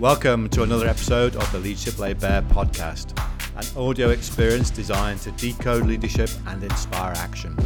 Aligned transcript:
Welcome 0.00 0.48
to 0.48 0.64
another 0.64 0.88
episode 0.88 1.36
of 1.36 1.50
the 1.52 1.60
Leadership 1.60 2.00
Laid 2.00 2.18
Bare 2.18 2.42
podcast, 2.42 3.16
an 3.56 3.80
audio 3.80 4.08
experience 4.08 4.68
designed 4.68 5.20
to 5.20 5.30
decode 5.32 5.86
leadership 5.86 6.30
and 6.48 6.60
inspire 6.64 7.12
action. 7.16 7.56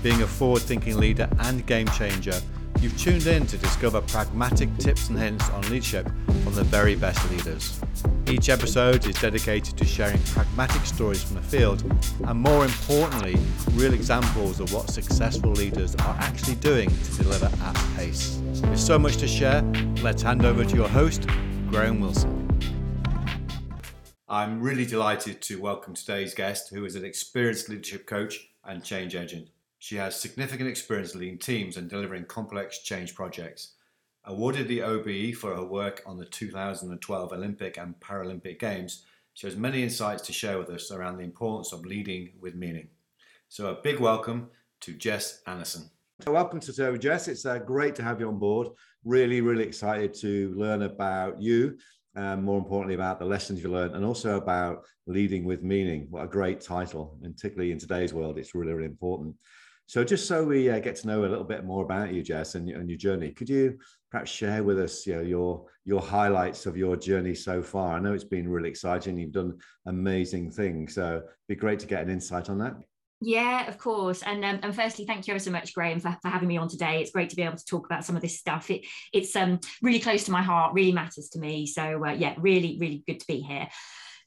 Being 0.00 0.22
a 0.22 0.26
forward 0.28 0.62
thinking 0.62 0.98
leader 0.98 1.28
and 1.40 1.66
game 1.66 1.88
changer, 1.88 2.40
you've 2.80 2.96
tuned 2.96 3.26
in 3.26 3.44
to 3.48 3.58
discover 3.58 4.00
pragmatic 4.02 4.74
tips 4.78 5.08
and 5.08 5.18
hints 5.18 5.50
on 5.50 5.62
leadership 5.62 6.08
from 6.44 6.54
the 6.54 6.62
very 6.62 6.94
best 6.94 7.28
leaders. 7.32 7.80
Each 8.28 8.50
episode 8.50 9.04
is 9.06 9.20
dedicated 9.20 9.76
to 9.78 9.84
sharing 9.84 10.22
pragmatic 10.26 10.86
stories 10.86 11.24
from 11.24 11.36
the 11.36 11.42
field 11.42 11.82
and, 12.24 12.38
more 12.38 12.64
importantly, 12.66 13.36
real 13.72 13.94
examples 13.94 14.60
of 14.60 14.72
what 14.72 14.90
successful 14.90 15.50
leaders 15.50 15.96
are 15.96 16.16
actually 16.20 16.54
doing 16.56 16.88
to 16.88 17.22
deliver 17.22 17.46
at 17.46 17.96
pace. 17.96 18.38
With 18.62 18.78
so 18.78 18.96
much 18.96 19.16
to 19.16 19.26
share, 19.26 19.62
let's 20.02 20.22
hand 20.22 20.44
over 20.44 20.64
to 20.64 20.76
your 20.76 20.88
host, 20.88 21.26
Graham 21.70 22.00
Wilson. 22.00 22.48
I'm 24.26 24.60
really 24.60 24.86
delighted 24.86 25.42
to 25.42 25.60
welcome 25.60 25.92
today's 25.92 26.32
guest, 26.32 26.70
who 26.70 26.86
is 26.86 26.96
an 26.96 27.04
experienced 27.04 27.68
leadership 27.68 28.06
coach 28.06 28.48
and 28.64 28.82
change 28.82 29.14
agent. 29.14 29.48
She 29.78 29.96
has 29.96 30.18
significant 30.18 30.70
experience 30.70 31.14
leading 31.14 31.38
teams 31.38 31.76
and 31.76 31.90
delivering 31.90 32.24
complex 32.24 32.78
change 32.78 33.14
projects. 33.14 33.74
Awarded 34.24 34.66
the 34.66 34.82
OBE 34.82 35.34
for 35.34 35.54
her 35.54 35.64
work 35.64 36.02
on 36.06 36.16
the 36.16 36.24
2012 36.24 37.32
Olympic 37.32 37.76
and 37.76 38.00
Paralympic 38.00 38.58
Games, 38.58 39.04
she 39.34 39.46
has 39.46 39.54
many 39.54 39.84
insights 39.84 40.22
to 40.22 40.32
share 40.32 40.58
with 40.58 40.68
us 40.70 40.90
around 40.90 41.18
the 41.18 41.22
importance 41.22 41.72
of 41.72 41.86
leading 41.86 42.30
with 42.40 42.56
meaning. 42.56 42.88
So, 43.48 43.68
a 43.68 43.80
big 43.80 44.00
welcome 44.00 44.48
to 44.80 44.94
Jess 44.94 45.42
Anderson. 45.46 45.90
So, 46.24 46.32
welcome 46.32 46.58
to 46.58 46.72
Servo 46.72 46.96
Jess. 46.96 47.28
It's 47.28 47.46
uh, 47.46 47.58
great 47.58 47.94
to 47.94 48.02
have 48.02 48.18
you 48.18 48.26
on 48.26 48.40
board. 48.40 48.68
Really, 49.04 49.40
really 49.40 49.64
excited 49.64 50.12
to 50.14 50.52
learn 50.56 50.82
about 50.82 51.40
you, 51.40 51.78
um, 52.16 52.42
more 52.42 52.58
importantly, 52.58 52.94
about 52.94 53.18
the 53.18 53.24
lessons 53.24 53.62
you 53.62 53.70
learned, 53.70 53.94
and 53.94 54.04
also 54.04 54.36
about 54.36 54.84
leading 55.06 55.44
with 55.44 55.62
meaning. 55.62 56.08
What 56.10 56.24
a 56.24 56.28
great 56.28 56.60
title, 56.60 57.16
and 57.22 57.34
particularly 57.34 57.70
in 57.70 57.78
today's 57.78 58.12
world, 58.12 58.38
it's 58.38 58.54
really, 58.54 58.72
really 58.72 58.86
important. 58.86 59.36
So, 59.86 60.04
just 60.04 60.26
so 60.26 60.44
we 60.44 60.68
uh, 60.68 60.80
get 60.80 60.96
to 60.96 61.06
know 61.06 61.20
a 61.24 61.28
little 61.30 61.44
bit 61.44 61.64
more 61.64 61.84
about 61.84 62.12
you, 62.12 62.22
Jess, 62.22 62.56
and, 62.56 62.68
and 62.68 62.90
your 62.90 62.98
journey, 62.98 63.30
could 63.30 63.48
you 63.48 63.78
perhaps 64.10 64.30
share 64.30 64.62
with 64.62 64.78
us, 64.78 65.06
you 65.06 65.16
know, 65.16 65.22
your 65.22 65.66
your 65.84 66.02
highlights 66.02 66.66
of 66.66 66.76
your 66.76 66.96
journey 66.96 67.34
so 67.34 67.62
far? 67.62 67.96
I 67.96 68.00
know 68.00 68.14
it's 68.14 68.24
been 68.24 68.48
really 68.48 68.68
exciting. 68.68 69.16
You've 69.16 69.32
done 69.32 69.58
amazing 69.86 70.50
things, 70.50 70.94
so 70.94 71.18
it'd 71.18 71.28
be 71.48 71.54
great 71.54 71.78
to 71.78 71.86
get 71.86 72.02
an 72.02 72.10
insight 72.10 72.50
on 72.50 72.58
that. 72.58 72.74
Yeah, 73.20 73.66
of 73.66 73.78
course. 73.78 74.22
And 74.22 74.44
um, 74.44 74.60
and 74.62 74.74
firstly, 74.74 75.04
thank 75.04 75.26
you 75.26 75.32
ever 75.32 75.40
so 75.40 75.50
much, 75.50 75.74
Graham, 75.74 75.98
for, 75.98 76.16
for 76.22 76.28
having 76.28 76.46
me 76.48 76.56
on 76.56 76.68
today. 76.68 77.00
It's 77.00 77.10
great 77.10 77.30
to 77.30 77.36
be 77.36 77.42
able 77.42 77.56
to 77.56 77.64
talk 77.64 77.84
about 77.86 78.04
some 78.04 78.14
of 78.14 78.22
this 78.22 78.38
stuff. 78.38 78.70
It 78.70 78.82
it's 79.12 79.34
um 79.34 79.58
really 79.82 79.98
close 79.98 80.24
to 80.24 80.30
my 80.30 80.42
heart, 80.42 80.72
really 80.72 80.92
matters 80.92 81.28
to 81.30 81.40
me. 81.40 81.66
So 81.66 82.04
uh, 82.06 82.12
yeah, 82.12 82.34
really, 82.38 82.78
really 82.80 83.02
good 83.06 83.18
to 83.20 83.26
be 83.26 83.40
here. 83.40 83.68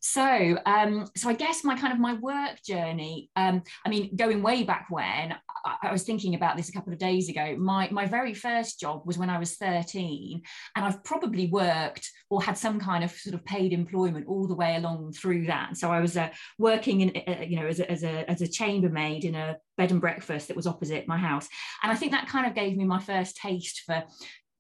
So, 0.03 0.57
um, 0.65 1.05
so 1.15 1.29
I 1.29 1.33
guess 1.33 1.63
my 1.63 1.77
kind 1.77 1.93
of 1.93 1.99
my 1.99 2.15
work 2.15 2.61
journey. 2.65 3.29
Um, 3.35 3.61
I 3.85 3.89
mean, 3.89 4.15
going 4.15 4.41
way 4.41 4.63
back 4.63 4.87
when, 4.89 5.35
I, 5.65 5.91
was 5.91 6.03
thinking 6.03 6.35
about 6.35 6.57
this 6.57 6.69
a 6.69 6.71
couple 6.71 6.93
of 6.93 6.99
days 6.99 7.29
ago. 7.29 7.55
My 7.57 7.89
my 7.91 8.05
very 8.05 8.33
first 8.33 8.79
job 8.79 9.03
was 9.05 9.17
when 9.17 9.29
I 9.29 9.39
was 9.39 9.55
thirteen, 9.55 10.41
and 10.75 10.85
I've 10.85 11.03
probably 11.03 11.47
worked 11.47 12.09
or 12.29 12.41
had 12.41 12.57
some 12.57 12.79
kind 12.79 13.03
of 13.03 13.11
sort 13.11 13.35
of 13.35 13.45
paid 13.45 13.73
employment 13.73 14.27
all 14.27 14.47
the 14.47 14.55
way 14.55 14.75
along 14.75 15.13
through 15.13 15.47
that. 15.47 15.77
So 15.77 15.91
I 15.91 15.99
was 15.99 16.17
uh, 16.17 16.29
working 16.57 17.01
in, 17.01 17.21
uh, 17.27 17.41
you 17.41 17.59
know, 17.59 17.67
as 17.67 17.79
a, 17.79 17.91
as 17.91 18.03
a 18.03 18.29
as 18.29 18.41
a 18.41 18.47
chambermaid 18.47 19.25
in 19.25 19.35
a 19.35 19.57
bed 19.77 19.91
and 19.91 20.01
breakfast 20.01 20.47
that 20.47 20.57
was 20.57 20.67
opposite 20.67 21.07
my 21.07 21.17
house, 21.17 21.47
and 21.83 21.91
I 21.91 21.95
think 21.95 22.11
that 22.11 22.27
kind 22.27 22.47
of 22.47 22.55
gave 22.55 22.77
me 22.77 22.85
my 22.85 22.99
first 22.99 23.37
taste 23.37 23.83
for 23.85 24.03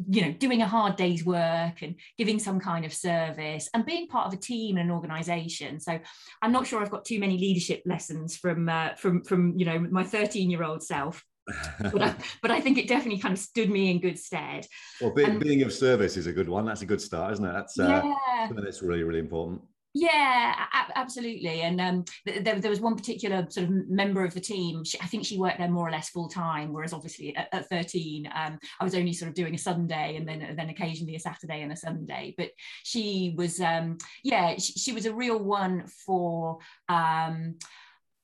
you 0.09 0.21
know 0.21 0.31
doing 0.31 0.61
a 0.61 0.67
hard 0.67 0.95
day's 0.95 1.25
work 1.25 1.81
and 1.81 1.95
giving 2.17 2.39
some 2.39 2.59
kind 2.59 2.85
of 2.85 2.93
service 2.93 3.69
and 3.73 3.85
being 3.85 4.07
part 4.07 4.27
of 4.27 4.33
a 4.33 4.37
team 4.37 4.77
and 4.77 4.89
an 4.89 4.95
organization 4.95 5.79
so 5.79 5.99
i'm 6.41 6.51
not 6.51 6.67
sure 6.67 6.81
i've 6.81 6.91
got 6.91 7.05
too 7.05 7.19
many 7.19 7.37
leadership 7.37 7.81
lessons 7.85 8.37
from 8.37 8.69
uh, 8.69 8.89
from 8.95 9.23
from 9.23 9.57
you 9.57 9.65
know 9.65 9.79
my 9.79 10.03
13 10.03 10.49
year 10.49 10.63
old 10.63 10.81
self 10.83 11.23
but, 11.91 12.01
I, 12.01 12.15
but 12.41 12.51
I 12.51 12.61
think 12.61 12.77
it 12.77 12.87
definitely 12.87 13.19
kind 13.19 13.33
of 13.33 13.39
stood 13.39 13.69
me 13.69 13.89
in 13.89 13.99
good 13.99 14.17
stead. 14.17 14.67
Well, 15.01 15.11
be, 15.11 15.23
and, 15.23 15.39
being 15.39 15.63
of 15.63 15.73
service 15.73 16.15
is 16.15 16.27
a 16.27 16.31
good 16.31 16.47
one. 16.47 16.65
That's 16.65 16.83
a 16.83 16.85
good 16.85 17.01
start, 17.01 17.33
isn't 17.33 17.43
it? 17.43 17.51
That's 17.51 17.79
uh, 17.79 18.01
yeah. 18.03 18.49
that's 18.55 18.81
really, 18.81 19.03
really 19.03 19.19
important. 19.19 19.61
Yeah, 19.93 20.55
a- 20.73 20.97
absolutely. 20.97 21.61
And 21.61 21.81
um, 21.81 22.05
th- 22.25 22.43
there, 22.43 22.59
there 22.59 22.69
was 22.69 22.79
one 22.79 22.95
particular 22.95 23.45
sort 23.49 23.67
of 23.67 23.89
member 23.89 24.23
of 24.23 24.33
the 24.33 24.39
team. 24.39 24.85
She, 24.85 24.99
I 25.01 25.05
think 25.05 25.25
she 25.25 25.37
worked 25.37 25.57
there 25.57 25.69
more 25.69 25.87
or 25.87 25.91
less 25.91 26.09
full 26.09 26.29
time, 26.29 26.71
whereas 26.71 26.93
obviously 26.93 27.35
at, 27.35 27.49
at 27.51 27.69
13, 27.69 28.29
um, 28.33 28.57
I 28.79 28.83
was 28.83 28.95
only 28.95 29.11
sort 29.11 29.29
of 29.29 29.35
doing 29.35 29.53
a 29.53 29.57
Sunday 29.57 30.15
and 30.15 30.27
then 30.27 30.55
then 30.55 30.69
occasionally 30.69 31.15
a 31.15 31.19
Saturday 31.19 31.61
and 31.61 31.73
a 31.73 31.75
Sunday. 31.75 32.33
But 32.37 32.51
she 32.83 33.33
was, 33.37 33.59
um, 33.59 33.97
yeah, 34.23 34.55
she, 34.57 34.73
she, 34.73 34.93
was 34.93 35.05
a 35.05 35.13
real 35.13 35.39
one 35.39 35.85
for, 35.87 36.59
um, 36.87 37.55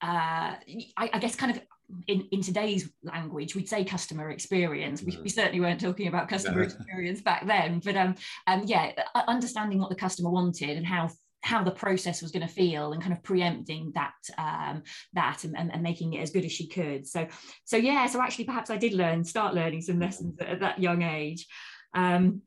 uh, 0.02 0.56
I, 0.56 1.10
I 1.14 1.20
guess, 1.20 1.36
kind 1.36 1.52
of 1.52 1.62
in, 2.08 2.28
in 2.32 2.42
today's 2.42 2.90
language, 3.04 3.56
we'd 3.56 3.68
say 3.68 3.84
customer 3.84 4.30
experience. 4.30 5.02
We, 5.02 5.18
we 5.18 5.30
mm. 5.30 5.32
certainly 5.32 5.60
weren't 5.60 5.82
talking 5.82 6.08
about 6.08 6.30
customer 6.30 6.64
experience 6.64 7.22
back 7.22 7.46
then, 7.46 7.82
but 7.84 7.96
um, 7.96 8.16
um, 8.46 8.64
yeah, 8.66 8.92
understanding 9.28 9.80
what 9.80 9.90
the 9.90 9.96
customer 9.96 10.30
wanted 10.30 10.78
and 10.78 10.86
how 10.86 11.10
how 11.42 11.64
the 11.64 11.72
process 11.72 12.22
was 12.22 12.32
going 12.32 12.46
to 12.46 12.54
feel 12.54 12.94
and 12.94 13.02
kind 13.02 13.14
of 13.14 13.24
preempting 13.24 13.92
that 13.96 14.14
um, 14.38 14.84
that 15.14 15.44
and, 15.44 15.58
and, 15.58 15.72
and, 15.74 15.84
making 15.84 16.14
it 16.14 16.22
as 16.22 16.32
good 16.32 16.46
as 16.46 16.52
she 16.52 16.68
could. 16.68 17.08
So 17.08 17.28
so 17.64 17.78
yeah 17.78 18.06
so 18.08 18.22
actually 18.22 18.46
perhaps 18.46 18.70
I 18.70 18.78
did 18.78 18.94
learn 18.94 19.24
start 19.24 19.54
learning 19.54 19.82
some 19.82 20.00
lessons 20.00 20.36
at, 20.40 20.60
that 20.60 20.80
young 20.80 21.02
age. 21.04 21.48
Um, 21.94 22.42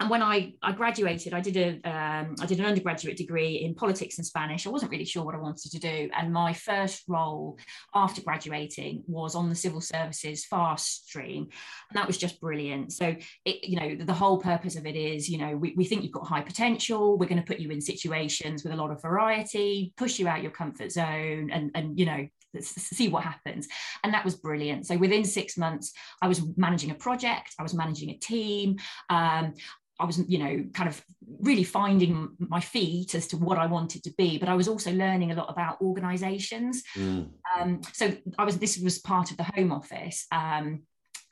and 0.00 0.08
when 0.08 0.22
I, 0.22 0.54
I 0.62 0.72
graduated, 0.72 1.34
I 1.34 1.40
did 1.40 1.56
a 1.58 1.88
um, 1.88 2.34
I 2.40 2.46
did 2.46 2.58
an 2.58 2.64
undergraduate 2.64 3.18
degree 3.18 3.56
in 3.56 3.74
politics 3.74 4.16
and 4.16 4.26
Spanish. 4.26 4.66
I 4.66 4.70
wasn't 4.70 4.90
really 4.90 5.04
sure 5.04 5.22
what 5.22 5.34
I 5.34 5.38
wanted 5.38 5.70
to 5.70 5.78
do, 5.78 6.10
and 6.16 6.32
my 6.32 6.54
first 6.54 7.04
role 7.06 7.58
after 7.94 8.22
graduating 8.22 9.04
was 9.06 9.34
on 9.34 9.50
the 9.50 9.54
civil 9.54 9.82
services 9.82 10.46
fast 10.46 11.08
stream, 11.08 11.48
and 11.90 11.98
that 11.98 12.06
was 12.06 12.16
just 12.16 12.40
brilliant. 12.40 12.92
So, 12.92 13.14
it, 13.44 13.68
you 13.68 13.78
know, 13.78 14.04
the 14.04 14.14
whole 14.14 14.38
purpose 14.38 14.76
of 14.76 14.86
it 14.86 14.96
is, 14.96 15.28
you 15.28 15.36
know, 15.36 15.54
we, 15.54 15.74
we 15.76 15.84
think 15.84 16.02
you've 16.02 16.12
got 16.12 16.26
high 16.26 16.40
potential. 16.40 17.18
We're 17.18 17.26
going 17.26 17.42
to 17.42 17.46
put 17.46 17.60
you 17.60 17.70
in 17.70 17.82
situations 17.82 18.64
with 18.64 18.72
a 18.72 18.76
lot 18.76 18.90
of 18.90 19.02
variety, 19.02 19.92
push 19.98 20.18
you 20.18 20.28
out 20.28 20.42
your 20.42 20.52
comfort 20.52 20.92
zone, 20.92 21.50
and 21.52 21.72
and 21.74 21.98
you 21.98 22.06
know, 22.06 22.26
see 22.60 23.08
what 23.08 23.24
happens. 23.24 23.68
And 24.02 24.14
that 24.14 24.24
was 24.24 24.34
brilliant. 24.34 24.86
So 24.86 24.96
within 24.96 25.24
six 25.24 25.56
months, 25.56 25.92
I 26.22 26.28
was 26.28 26.42
managing 26.56 26.90
a 26.90 26.94
project, 26.94 27.54
I 27.58 27.62
was 27.62 27.74
managing 27.74 28.10
a 28.10 28.16
team. 28.16 28.76
Um, 29.10 29.54
I 30.00 30.04
was, 30.04 30.18
you 30.28 30.38
know, 30.38 30.64
kind 30.72 30.88
of 30.88 31.02
really 31.40 31.64
finding 31.64 32.30
my 32.38 32.60
feet 32.60 33.14
as 33.14 33.26
to 33.28 33.36
what 33.36 33.58
I 33.58 33.66
wanted 33.66 34.02
to 34.04 34.12
be, 34.16 34.38
but 34.38 34.48
I 34.48 34.54
was 34.54 34.68
also 34.68 34.92
learning 34.92 35.30
a 35.30 35.34
lot 35.34 35.50
about 35.50 35.80
organizations. 35.80 36.82
Mm. 36.96 37.30
Um, 37.58 37.80
so 37.92 38.12
I 38.38 38.44
was, 38.44 38.58
this 38.58 38.78
was 38.78 38.98
part 38.98 39.30
of 39.30 39.36
the 39.36 39.50
Home 39.54 39.72
Office. 39.72 40.26
Um, 40.32 40.82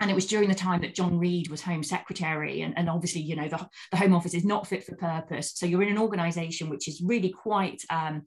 and 0.00 0.10
it 0.10 0.14
was 0.14 0.26
during 0.26 0.48
the 0.48 0.54
time 0.54 0.80
that 0.82 0.94
John 0.94 1.18
Reid 1.18 1.50
was 1.50 1.62
Home 1.62 1.82
Secretary. 1.82 2.62
And, 2.62 2.76
and 2.78 2.88
obviously, 2.88 3.20
you 3.20 3.34
know, 3.34 3.48
the, 3.48 3.68
the 3.90 3.96
Home 3.96 4.14
Office 4.14 4.34
is 4.34 4.44
not 4.44 4.66
fit 4.66 4.84
for 4.84 4.94
purpose. 4.94 5.52
So 5.56 5.66
you're 5.66 5.82
in 5.82 5.88
an 5.88 5.98
organization 5.98 6.68
which 6.68 6.86
is 6.86 7.02
really 7.04 7.30
quite 7.30 7.82
um, 7.90 8.22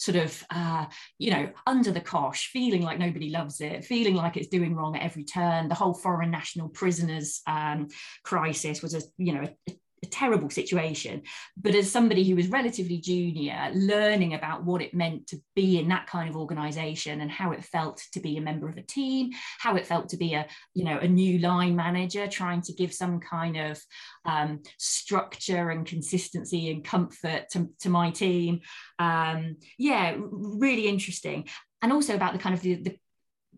sort 0.00 0.16
of, 0.16 0.44
uh, 0.48 0.86
you 1.18 1.30
know, 1.30 1.50
under 1.66 1.90
the 1.90 2.00
cosh, 2.00 2.48
feeling 2.48 2.80
like 2.80 2.98
nobody 2.98 3.28
loves 3.28 3.60
it, 3.60 3.84
feeling 3.84 4.14
like 4.14 4.38
it's 4.38 4.48
doing 4.48 4.74
wrong 4.74 4.96
at 4.96 5.02
every 5.02 5.24
turn. 5.24 5.68
The 5.68 5.74
whole 5.74 5.92
foreign 5.92 6.30
national 6.30 6.70
prisoners 6.70 7.42
um, 7.46 7.88
crisis 8.24 8.80
was 8.80 8.94
a, 8.94 9.02
you 9.18 9.34
know, 9.34 9.42
a, 9.68 9.72
a 10.02 10.06
terrible 10.06 10.48
situation. 10.48 11.22
But 11.56 11.74
as 11.74 11.90
somebody 11.90 12.28
who 12.28 12.36
was 12.36 12.48
relatively 12.48 12.98
junior, 12.98 13.70
learning 13.74 14.34
about 14.34 14.64
what 14.64 14.80
it 14.80 14.94
meant 14.94 15.26
to 15.28 15.36
be 15.54 15.78
in 15.78 15.88
that 15.88 16.06
kind 16.06 16.28
of 16.28 16.36
organization 16.36 17.20
and 17.20 17.30
how 17.30 17.52
it 17.52 17.64
felt 17.64 18.02
to 18.12 18.20
be 18.20 18.36
a 18.36 18.40
member 18.40 18.68
of 18.68 18.78
a 18.78 18.82
team, 18.82 19.30
how 19.58 19.76
it 19.76 19.86
felt 19.86 20.08
to 20.10 20.16
be 20.16 20.34
a, 20.34 20.46
you 20.74 20.84
know, 20.84 20.98
a 20.98 21.08
new 21.08 21.38
line 21.38 21.76
manager, 21.76 22.26
trying 22.26 22.62
to 22.62 22.72
give 22.72 22.94
some 22.94 23.20
kind 23.20 23.56
of 23.56 23.80
um, 24.24 24.62
structure 24.78 25.70
and 25.70 25.86
consistency 25.86 26.70
and 26.70 26.84
comfort 26.84 27.46
to, 27.52 27.68
to 27.80 27.90
my 27.90 28.10
team. 28.10 28.60
Um, 28.98 29.56
yeah, 29.78 30.14
really 30.18 30.88
interesting. 30.88 31.48
And 31.82 31.92
also 31.92 32.14
about 32.14 32.32
the 32.32 32.38
kind 32.38 32.54
of 32.54 32.62
the, 32.62 32.74
the 32.76 32.96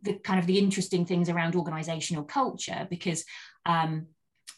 the 0.05 0.15
kind 0.15 0.41
of 0.41 0.47
the 0.47 0.59
interesting 0.59 1.06
things 1.06 1.29
around 1.29 1.55
organizational 1.55 2.25
culture 2.25 2.89
because 2.91 3.25
um, 3.67 4.06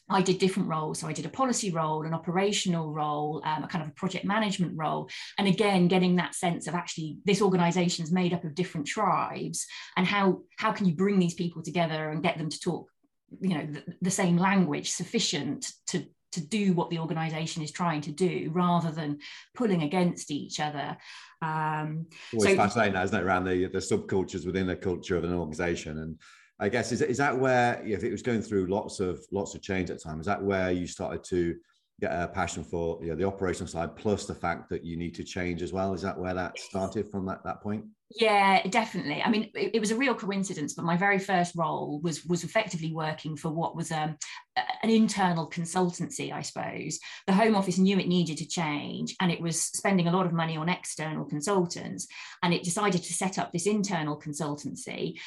I 0.08 0.20
did 0.20 0.38
different 0.38 0.68
roles. 0.68 0.98
So 0.98 1.06
I 1.06 1.12
did 1.12 1.24
a 1.24 1.30
policy 1.30 1.70
role, 1.70 2.04
an 2.04 2.12
operational 2.12 2.92
role, 2.92 3.42
um, 3.44 3.64
a 3.64 3.68
kind 3.68 3.82
of 3.82 3.88
a 3.88 3.94
project 3.94 4.24
management 4.24 4.74
role. 4.76 5.08
And 5.38 5.48
again, 5.48 5.88
getting 5.88 6.16
that 6.16 6.34
sense 6.34 6.66
of 6.66 6.74
actually 6.74 7.18
this 7.24 7.40
organization 7.40 8.04
is 8.04 8.12
made 8.12 8.34
up 8.34 8.44
of 8.44 8.54
different 8.54 8.86
tribes 8.86 9.66
and 9.96 10.06
how, 10.06 10.42
how 10.58 10.72
can 10.72 10.86
you 10.86 10.94
bring 10.94 11.18
these 11.18 11.34
people 11.34 11.62
together 11.62 12.10
and 12.10 12.22
get 12.22 12.36
them 12.36 12.50
to 12.50 12.60
talk, 12.60 12.88
you 13.40 13.54
know, 13.54 13.66
the, 13.66 13.82
the 14.02 14.10
same 14.10 14.36
language 14.36 14.90
sufficient 14.90 15.72
to, 15.86 16.04
to 16.32 16.40
do 16.40 16.74
what 16.74 16.90
the 16.90 16.98
organization 16.98 17.62
is 17.62 17.72
trying 17.72 18.02
to 18.02 18.12
do 18.12 18.50
rather 18.52 18.90
than 18.90 19.18
pulling 19.54 19.82
against 19.82 20.30
each 20.30 20.60
other. 20.60 20.98
Um, 21.40 22.06
Always 22.34 22.50
so, 22.50 22.56
fascinating, 22.56 22.94
that, 22.94 23.04
isn't 23.04 23.20
it, 23.20 23.24
around 23.24 23.44
the, 23.44 23.66
the 23.68 23.78
subcultures 23.78 24.44
within 24.44 24.66
the 24.66 24.76
culture 24.76 25.16
of 25.16 25.24
an 25.24 25.32
organization 25.32 25.98
and 25.98 26.18
I 26.60 26.68
guess 26.68 26.92
is, 26.92 27.02
is 27.02 27.18
that 27.18 27.38
where 27.38 27.82
if 27.84 28.04
it 28.04 28.12
was 28.12 28.22
going 28.22 28.42
through 28.42 28.66
lots 28.66 29.00
of 29.00 29.24
lots 29.32 29.54
of 29.54 29.62
change 29.62 29.90
at 29.90 29.98
the 29.98 30.02
time, 30.02 30.20
is 30.20 30.26
that 30.26 30.42
where 30.42 30.70
you 30.70 30.86
started 30.86 31.24
to 31.24 31.56
get 32.00 32.10
a 32.10 32.28
passion 32.28 32.64
for 32.64 32.98
you 33.02 33.10
know, 33.10 33.16
the 33.16 33.24
operational 33.24 33.68
side, 33.68 33.96
plus 33.96 34.26
the 34.26 34.34
fact 34.34 34.68
that 34.68 34.84
you 34.84 34.96
need 34.96 35.14
to 35.14 35.24
change 35.24 35.62
as 35.62 35.72
well. 35.72 35.92
Is 35.94 36.02
that 36.02 36.18
where 36.18 36.34
that 36.34 36.58
started 36.58 37.08
from 37.10 37.26
that, 37.26 37.44
that 37.44 37.62
point? 37.62 37.84
Yeah, 38.16 38.66
definitely. 38.68 39.22
I 39.22 39.30
mean, 39.30 39.50
it, 39.54 39.76
it, 39.76 39.80
was 39.80 39.90
a 39.90 39.96
real 39.96 40.14
coincidence, 40.14 40.74
but 40.74 40.84
my 40.84 40.96
very 40.96 41.18
first 41.18 41.56
role 41.56 42.00
was 42.02 42.24
was 42.26 42.44
effectively 42.44 42.92
working 42.92 43.36
for 43.36 43.50
what 43.50 43.74
was 43.74 43.90
um, 43.90 44.16
an 44.82 44.90
internal 44.90 45.50
consultancy, 45.50 46.32
I 46.32 46.42
suppose. 46.42 47.00
The 47.26 47.32
Home 47.32 47.56
Office 47.56 47.78
knew 47.78 47.98
it 47.98 48.06
needed 48.06 48.36
to 48.38 48.46
change, 48.46 49.16
and 49.20 49.32
it 49.32 49.40
was 49.40 49.60
spending 49.60 50.06
a 50.06 50.12
lot 50.12 50.26
of 50.26 50.32
money 50.32 50.56
on 50.56 50.68
external 50.68 51.24
consultants, 51.24 52.06
and 52.42 52.54
it 52.54 52.62
decided 52.62 53.02
to 53.02 53.12
set 53.12 53.38
up 53.38 53.52
this 53.52 53.66
internal 53.66 54.20
consultancy 54.20 55.18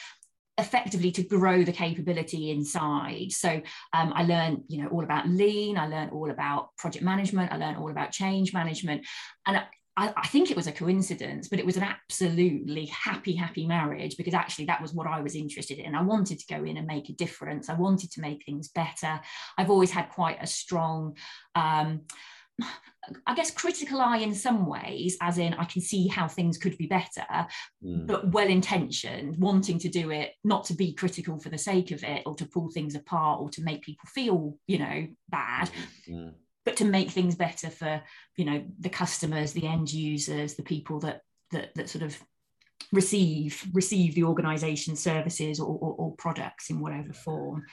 effectively 0.57 1.11
to 1.11 1.23
grow 1.23 1.63
the 1.63 1.71
capability 1.71 2.51
inside. 2.51 3.31
So 3.31 3.61
um, 3.93 4.11
I 4.15 4.23
learned, 4.23 4.63
you 4.67 4.81
know, 4.81 4.89
all 4.89 5.03
about 5.03 5.27
lean. 5.27 5.77
I 5.77 5.87
learned 5.87 6.11
all 6.11 6.31
about 6.31 6.75
project 6.77 7.05
management. 7.05 7.51
I 7.51 7.57
learned 7.57 7.77
all 7.77 7.91
about 7.91 8.11
change 8.11 8.53
management, 8.53 9.05
and 9.45 9.57
I, 9.97 10.13
I, 10.15 10.27
think 10.27 10.51
it 10.51 10.55
was 10.55 10.67
a 10.67 10.71
coincidence, 10.71 11.47
but 11.47 11.57
it 11.57 11.65
was 11.65 11.75
an 11.75 11.83
absolutely 11.83 12.85
happy, 12.85 13.35
happy 13.35 13.65
marriage 13.65 14.15
because 14.15 14.35
actually 14.35 14.65
that 14.65 14.81
was 14.81 14.93
what 14.93 15.07
I 15.07 15.21
was 15.21 15.35
interested 15.35 15.79
in. 15.79 15.95
I 15.95 16.03
wanted 16.03 16.37
to 16.39 16.53
go 16.53 16.63
in 16.63 16.77
and 16.77 16.85
make 16.85 17.09
a 17.09 17.13
difference. 17.13 17.67
I 17.67 17.73
wanted 17.73 18.11
to 18.11 18.21
make 18.21 18.45
things 18.45 18.67
better. 18.69 19.19
I've 19.57 19.71
always 19.71 19.89
had 19.89 20.09
quite 20.09 20.37
a 20.39 20.47
strong. 20.47 21.17
Um, 21.55 22.01
I 23.25 23.35
guess 23.35 23.51
critical 23.51 24.01
eye 24.01 24.17
in 24.17 24.33
some 24.33 24.65
ways, 24.65 25.17
as 25.21 25.37
in 25.37 25.53
I 25.53 25.65
can 25.65 25.81
see 25.81 26.07
how 26.07 26.27
things 26.27 26.57
could 26.57 26.77
be 26.77 26.87
better, 26.87 27.25
mm. 27.83 28.07
but 28.07 28.31
well 28.31 28.47
intentioned, 28.47 29.37
wanting 29.37 29.79
to 29.79 29.89
do 29.89 30.11
it 30.11 30.33
not 30.43 30.65
to 30.65 30.73
be 30.73 30.93
critical 30.93 31.39
for 31.39 31.49
the 31.49 31.57
sake 31.57 31.91
of 31.91 32.03
it 32.03 32.23
or 32.25 32.35
to 32.35 32.45
pull 32.45 32.69
things 32.69 32.95
apart 32.95 33.41
or 33.41 33.49
to 33.51 33.63
make 33.63 33.83
people 33.83 34.07
feel, 34.07 34.57
you 34.67 34.79
know, 34.79 35.07
bad. 35.29 35.69
Mm. 36.09 36.33
But 36.65 36.77
to 36.77 36.85
make 36.85 37.11
things 37.11 37.35
better 37.35 37.69
for, 37.69 38.01
you 38.35 38.43
know, 38.43 38.65
the 38.79 38.89
customers, 38.89 39.53
the 39.53 39.67
end 39.67 39.91
users, 39.91 40.55
the 40.55 40.63
people 40.63 40.99
that 40.99 41.21
that, 41.51 41.73
that 41.75 41.89
sort 41.89 42.03
of 42.03 42.21
receive 42.91 43.65
receive 43.73 44.15
the 44.15 44.23
organization 44.23 44.95
services 44.95 45.59
or, 45.59 45.77
or, 45.79 45.95
or 45.97 46.15
products 46.15 46.69
in 46.69 46.79
whatever 46.79 47.13
form. 47.13 47.63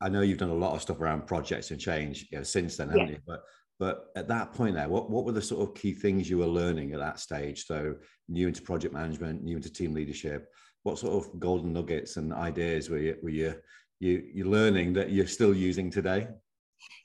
I 0.00 0.08
know 0.08 0.20
you've 0.20 0.38
done 0.38 0.50
a 0.50 0.54
lot 0.54 0.74
of 0.74 0.82
stuff 0.82 1.00
around 1.00 1.26
projects 1.26 1.70
and 1.70 1.80
change 1.80 2.26
you 2.30 2.38
know, 2.38 2.44
since 2.44 2.76
then, 2.76 2.88
haven't 2.88 3.06
yeah. 3.06 3.12
you? 3.14 3.20
But 3.26 3.42
but 3.82 4.12
at 4.14 4.28
that 4.28 4.52
point 4.52 4.76
there, 4.76 4.88
what, 4.88 5.10
what 5.10 5.24
were 5.24 5.32
the 5.32 5.42
sort 5.42 5.68
of 5.68 5.74
key 5.74 5.92
things 5.92 6.30
you 6.30 6.38
were 6.38 6.46
learning 6.46 6.92
at 6.92 7.00
that 7.00 7.18
stage? 7.18 7.66
So 7.66 7.96
new 8.28 8.46
into 8.46 8.62
project 8.62 8.94
management, 8.94 9.42
new 9.42 9.56
into 9.56 9.72
team 9.72 9.92
leadership. 9.92 10.46
What 10.84 11.00
sort 11.00 11.14
of 11.14 11.40
golden 11.40 11.72
nuggets 11.72 12.16
and 12.16 12.32
ideas 12.32 12.88
were 12.88 12.98
you 12.98 13.16
were 13.24 13.30
you 13.30 13.56
you 13.98 14.22
you 14.32 14.44
learning 14.44 14.92
that 14.92 15.10
you're 15.10 15.26
still 15.26 15.52
using 15.52 15.90
today? 15.90 16.28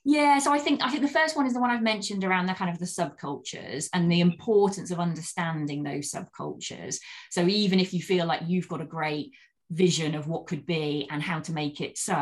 Yeah, 0.06 0.38
so 0.38 0.54
I 0.54 0.60
think 0.60 0.84
I 0.84 0.92
think 0.92 1.02
the 1.02 1.20
first 1.20 1.36
one 1.36 1.48
is 1.48 1.54
the 1.56 1.60
one 1.60 1.72
I've 1.72 1.82
mentioned 1.82 2.24
around 2.24 2.46
the 2.46 2.54
kind 2.54 2.70
of 2.70 2.78
the 2.78 2.86
subcultures 2.86 3.90
and 3.94 4.12
the 4.12 4.22
importance 4.22 4.92
of 4.92 5.00
understanding 5.00 5.82
those 5.82 6.12
subcultures. 6.12 7.00
So 7.32 7.48
even 7.48 7.80
if 7.80 7.92
you 7.92 8.04
feel 8.04 8.28
like 8.28 8.42
you've 8.46 8.68
got 8.68 8.82
a 8.82 8.86
great 8.86 9.32
vision 9.70 10.16
of 10.16 10.28
what 10.28 10.48
could 10.48 10.66
be 10.66 11.08
and 11.12 11.22
how 11.22 11.40
to 11.40 11.52
make 11.52 11.82
it 11.82 11.98
so. 11.98 12.14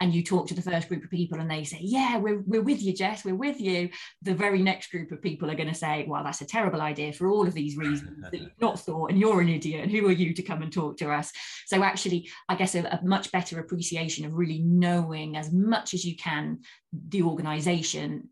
And 0.00 0.14
you 0.14 0.22
talk 0.22 0.48
to 0.48 0.54
the 0.54 0.62
first 0.62 0.88
group 0.88 1.04
of 1.04 1.10
people 1.10 1.40
and 1.40 1.50
they 1.50 1.64
say 1.64 1.78
yeah 1.80 2.18
we're, 2.18 2.40
we're 2.40 2.62
with 2.62 2.82
you 2.82 2.92
jess 2.92 3.24
we're 3.24 3.34
with 3.34 3.60
you. 3.60 3.88
The 4.22 4.34
very 4.34 4.62
next 4.62 4.90
group 4.90 5.10
of 5.10 5.22
people 5.22 5.50
are 5.50 5.54
going 5.54 5.68
to 5.68 5.74
say 5.74 6.04
well 6.06 6.24
that's 6.24 6.42
a 6.42 6.46
terrible 6.46 6.80
idea 6.80 7.12
for 7.12 7.28
all 7.28 7.46
of 7.46 7.54
these 7.54 7.76
reasons 7.76 8.22
that 8.30 8.38
you've 8.38 8.60
not 8.60 8.78
thought 8.84 9.10
and 9.10 9.18
you're 9.18 9.40
an 9.40 9.48
idiot. 9.48 9.82
And 9.82 9.90
who 9.90 10.06
are 10.06 10.12
you 10.12 10.34
to 10.34 10.42
come 10.42 10.62
and 10.62 10.72
talk 10.72 10.98
to 10.98 11.10
us? 11.10 11.32
So 11.66 11.82
actually 11.82 12.28
i 12.48 12.54
guess 12.54 12.74
a, 12.74 12.82
a 12.82 13.00
much 13.02 13.32
better 13.32 13.58
appreciation 13.60 14.24
of 14.24 14.34
really 14.34 14.58
knowing 14.58 15.36
as 15.36 15.52
much 15.52 15.94
as 15.94 16.04
you 16.04 16.16
can 16.16 16.60
the 16.92 17.22
organization 17.22 18.28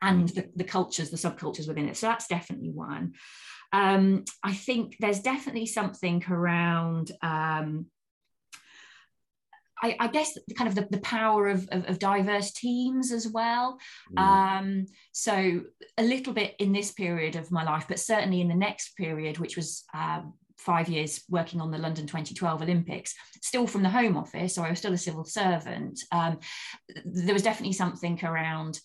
and 0.00 0.28
mm. 0.28 0.34
the, 0.34 0.48
the 0.56 0.64
cultures 0.64 1.10
the 1.10 1.16
subcultures 1.16 1.66
within 1.66 1.88
it. 1.88 1.96
So 1.96 2.06
that's 2.06 2.28
definitely 2.28 2.70
one 2.70 3.14
um, 3.72 4.24
I 4.42 4.52
think 4.52 4.96
there's 5.00 5.20
definitely 5.20 5.66
something 5.66 6.22
around. 6.30 7.12
Um, 7.22 7.86
I, 9.82 9.96
I, 9.98 10.08
guess 10.08 10.38
the 10.46 10.54
kind 10.54 10.68
of 10.68 10.76
the, 10.76 10.86
the 10.90 11.02
power 11.02 11.48
of, 11.48 11.68
of, 11.72 11.86
of, 11.86 11.98
diverse 11.98 12.52
teams 12.52 13.10
as 13.10 13.26
well. 13.26 13.78
Mm. 14.16 14.22
Um, 14.22 14.86
so 15.10 15.62
a 15.98 16.02
little 16.04 16.32
bit 16.32 16.54
in 16.60 16.72
this 16.72 16.92
period 16.92 17.34
of 17.34 17.50
my 17.50 17.64
life, 17.64 17.86
but 17.88 17.98
certainly 17.98 18.40
in 18.40 18.46
the 18.46 18.54
next 18.54 18.96
period, 18.96 19.38
which 19.38 19.56
was 19.56 19.82
um, 19.92 20.34
five 20.56 20.88
years 20.88 21.24
working 21.28 21.60
on 21.60 21.72
the 21.72 21.78
London 21.78 22.06
2012 22.06 22.62
Olympics, 22.62 23.14
still 23.42 23.66
from 23.66 23.82
the 23.82 23.90
Home 23.90 24.16
Office, 24.16 24.54
so 24.54 24.62
I 24.62 24.70
was 24.70 24.78
still 24.78 24.92
a 24.92 24.98
civil 24.98 25.24
servant. 25.24 26.00
Um, 26.12 26.38
there 27.04 27.34
was 27.34 27.42
definitely 27.42 27.72
something 27.72 28.22
around 28.24 28.78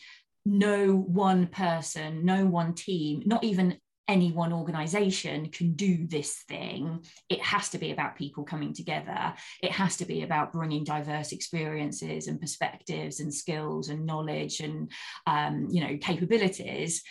no 0.45 0.95
one 0.95 1.48
person, 1.48 2.25
no 2.25 2.45
one 2.45 2.74
team, 2.74 3.22
not 3.25 3.44
even 3.44 3.78
any 4.07 4.31
one 4.31 4.54
organization 4.54 5.50
can 5.50 5.74
do 5.74 6.07
this 6.07 6.44
thing. 6.48 7.04
It 7.30 7.42
has 7.42 7.69
to 7.69 7.77
be 7.77 7.92
about 7.92 8.15
people 8.15 8.44
coming 8.44 8.74
together. 8.74 9.33
It 9.62 9.71
has 9.71 9.98
to 9.98 10.06
be 10.06 10.24
about 10.24 10.54
bringing 10.54 10.83
diverse 10.83 11.31
experiences 11.31 12.27
and 12.27 12.39
perspectives 12.39 13.19
and 13.19 13.33
skills 13.33 13.89
and 13.89 14.06
knowledge 14.06 14.62
and 14.62 14.92
um, 15.25 15.68
you 15.69 15.81
know 15.81 15.98
capabilities 15.98 17.04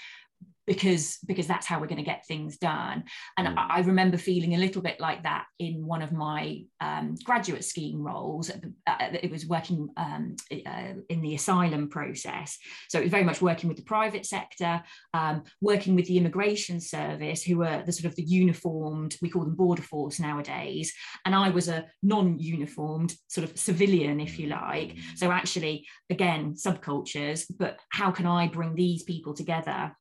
because 0.67 1.19
because 1.27 1.47
that's 1.47 1.67
how 1.67 1.81
we're 1.81 1.87
going 1.87 1.97
to 1.97 2.03
get 2.03 2.27
things 2.27 2.57
done. 2.57 3.05
And 3.39 3.49
mm. 3.49 3.55
I, 3.57 3.77
I, 3.77 3.81
remember 3.81 4.17
feeling 4.17 4.55
a 4.55 4.59
little 4.59 4.83
bit 4.83 4.99
like 5.01 5.23
that 5.23 5.45
in 5.59 5.87
one 5.87 6.03
of 6.03 6.13
my 6.13 6.63
um, 6.81 7.15
graduate 7.25 7.65
scheme 7.65 8.03
roles. 8.03 8.51
Uh, 8.51 8.97
it 9.13 9.31
was 9.31 9.47
working 9.47 9.89
um, 9.97 10.37
uh, 10.53 10.95
in 11.09 11.21
the 11.23 11.35
asylum 11.35 11.89
process. 11.89 12.59
So 12.89 12.99
it 12.99 13.05
was 13.05 13.11
very 13.11 13.25
much 13.25 13.41
working 13.41 13.69
with 13.69 13.77
the 13.77 13.85
private 13.85 14.27
sector 14.27 14.83
um, 15.15 15.45
working 15.61 15.95
with 15.95 16.07
the 16.07 16.19
immigration 16.19 16.81
service 16.81 17.43
who 17.43 17.59
were 17.59 17.83
the 17.85 17.93
sort 17.93 18.11
of 18.11 18.17
the 18.17 18.23
uniformed 18.23 19.17
we 19.23 19.31
call 19.31 19.45
them 19.45 19.55
border 19.55 19.83
force 19.83 20.19
nowadays. 20.19 20.93
And 21.25 21.35
i 21.35 21.49
was 21.49 21.69
a 21.69 21.87
non-uniformed 22.03 23.15
sort 23.29 23.49
of 23.49 23.57
civilian 23.59 24.21
if 24.21 24.39
you 24.39 24.49
like. 24.49 24.95
Mm. 24.95 25.01
so 25.17 25.31
actually 25.31 25.87
again 26.11 26.55
subcultures 26.55 27.45
but 27.59 27.79
how 27.91 28.11
can 28.11 28.27
i 28.27 28.47
bring 28.49 28.75
these 28.75 29.03
people 29.03 29.35
together 29.35 29.93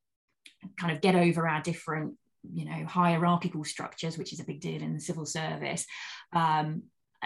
kind 0.78 0.94
of 0.94 1.02
get 1.02 1.16
over 1.16 1.48
our 1.48 1.62
different 1.62 2.16
you 2.54 2.66
know 2.66 2.86
hierarchical 2.86 3.64
structures 3.64 4.18
which 4.18 4.34
is 4.34 4.40
a 4.40 4.44
big 4.44 4.62
deal 4.62 4.82
in 4.82 4.94
the 4.94 5.00
civil 5.00 5.26
service 5.26 5.86
um, 6.34 6.84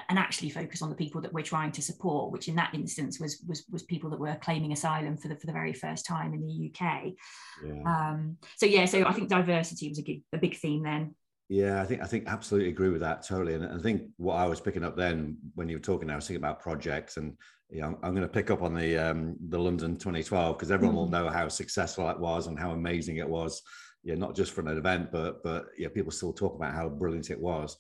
and 0.07 0.17
actually 0.17 0.49
focus 0.49 0.81
on 0.81 0.89
the 0.89 0.95
people 0.95 1.19
that 1.19 1.33
we're 1.33 1.41
trying 1.43 1.71
to 1.73 1.81
support 1.81 2.31
which 2.31 2.47
in 2.47 2.55
that 2.55 2.73
instance 2.73 3.19
was 3.19 3.43
was, 3.47 3.65
was 3.69 3.83
people 3.83 4.09
that 4.09 4.19
were 4.19 4.37
claiming 4.41 4.71
asylum 4.71 5.17
for 5.17 5.27
the, 5.27 5.35
for 5.35 5.47
the 5.47 5.53
very 5.53 5.73
first 5.73 6.05
time 6.05 6.33
in 6.33 6.45
the 6.45 6.71
uk 6.71 7.13
yeah. 7.65 7.83
Um, 7.85 8.37
so 8.57 8.65
yeah 8.65 8.85
so 8.85 9.05
i 9.05 9.11
think 9.11 9.29
diversity 9.29 9.89
was 9.89 9.99
a, 9.99 10.03
big, 10.03 10.21
a 10.33 10.37
big 10.37 10.55
theme 10.55 10.83
then 10.83 11.15
yeah, 11.49 11.81
I 11.81 11.85
think 11.85 12.03
I 12.03 12.05
think 12.05 12.27
absolutely 12.27 12.69
agree 12.69 12.89
with 12.89 13.01
that 13.01 13.25
totally. 13.25 13.55
And 13.55 13.65
I 13.65 13.79
think 13.79 14.03
what 14.17 14.35
I 14.35 14.45
was 14.45 14.61
picking 14.61 14.83
up 14.83 14.95
then 14.95 15.35
when 15.55 15.67
you 15.67 15.77
were 15.77 15.81
talking, 15.81 16.09
I 16.09 16.15
was 16.15 16.27
thinking 16.27 16.43
about 16.43 16.61
projects, 16.61 17.17
and 17.17 17.35
you 17.71 17.81
know, 17.81 17.87
I'm, 17.87 17.97
I'm 18.03 18.11
going 18.11 18.21
to 18.21 18.27
pick 18.27 18.51
up 18.51 18.61
on 18.61 18.75
the 18.75 18.97
um, 18.97 19.35
the 19.49 19.57
London 19.57 19.97
2012 19.97 20.55
because 20.55 20.69
everyone 20.69 20.95
mm. 20.95 20.99
will 20.99 21.09
know 21.09 21.27
how 21.27 21.47
successful 21.47 22.07
it 22.11 22.19
was 22.19 22.45
and 22.45 22.57
how 22.57 22.71
amazing 22.71 23.17
it 23.17 23.27
was. 23.27 23.63
Yeah, 24.03 24.13
not 24.13 24.35
just 24.35 24.51
for 24.51 24.61
an 24.61 24.77
event, 24.77 25.11
but 25.11 25.41
but 25.43 25.65
yeah, 25.75 25.87
people 25.87 26.11
still 26.11 26.33
talk 26.33 26.53
about 26.55 26.75
how 26.75 26.87
brilliant 26.87 27.31
it 27.31 27.41
was, 27.41 27.75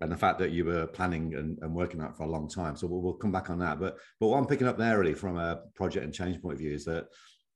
and 0.00 0.10
the 0.10 0.16
fact 0.16 0.40
that 0.40 0.50
you 0.50 0.64
were 0.64 0.88
planning 0.88 1.34
and, 1.36 1.58
and 1.62 1.72
working 1.72 2.00
on 2.00 2.10
it 2.10 2.16
for 2.16 2.24
a 2.24 2.30
long 2.30 2.48
time. 2.48 2.74
So 2.74 2.88
we'll, 2.88 3.02
we'll 3.02 3.14
come 3.14 3.32
back 3.32 3.50
on 3.50 3.58
that. 3.60 3.78
But 3.78 3.98
but 4.18 4.26
what 4.26 4.38
I'm 4.38 4.46
picking 4.46 4.66
up 4.66 4.78
there 4.78 4.98
really 4.98 5.14
from 5.14 5.38
a 5.38 5.60
project 5.76 6.04
and 6.04 6.12
change 6.12 6.42
point 6.42 6.54
of 6.54 6.58
view 6.58 6.74
is 6.74 6.84
that 6.86 7.06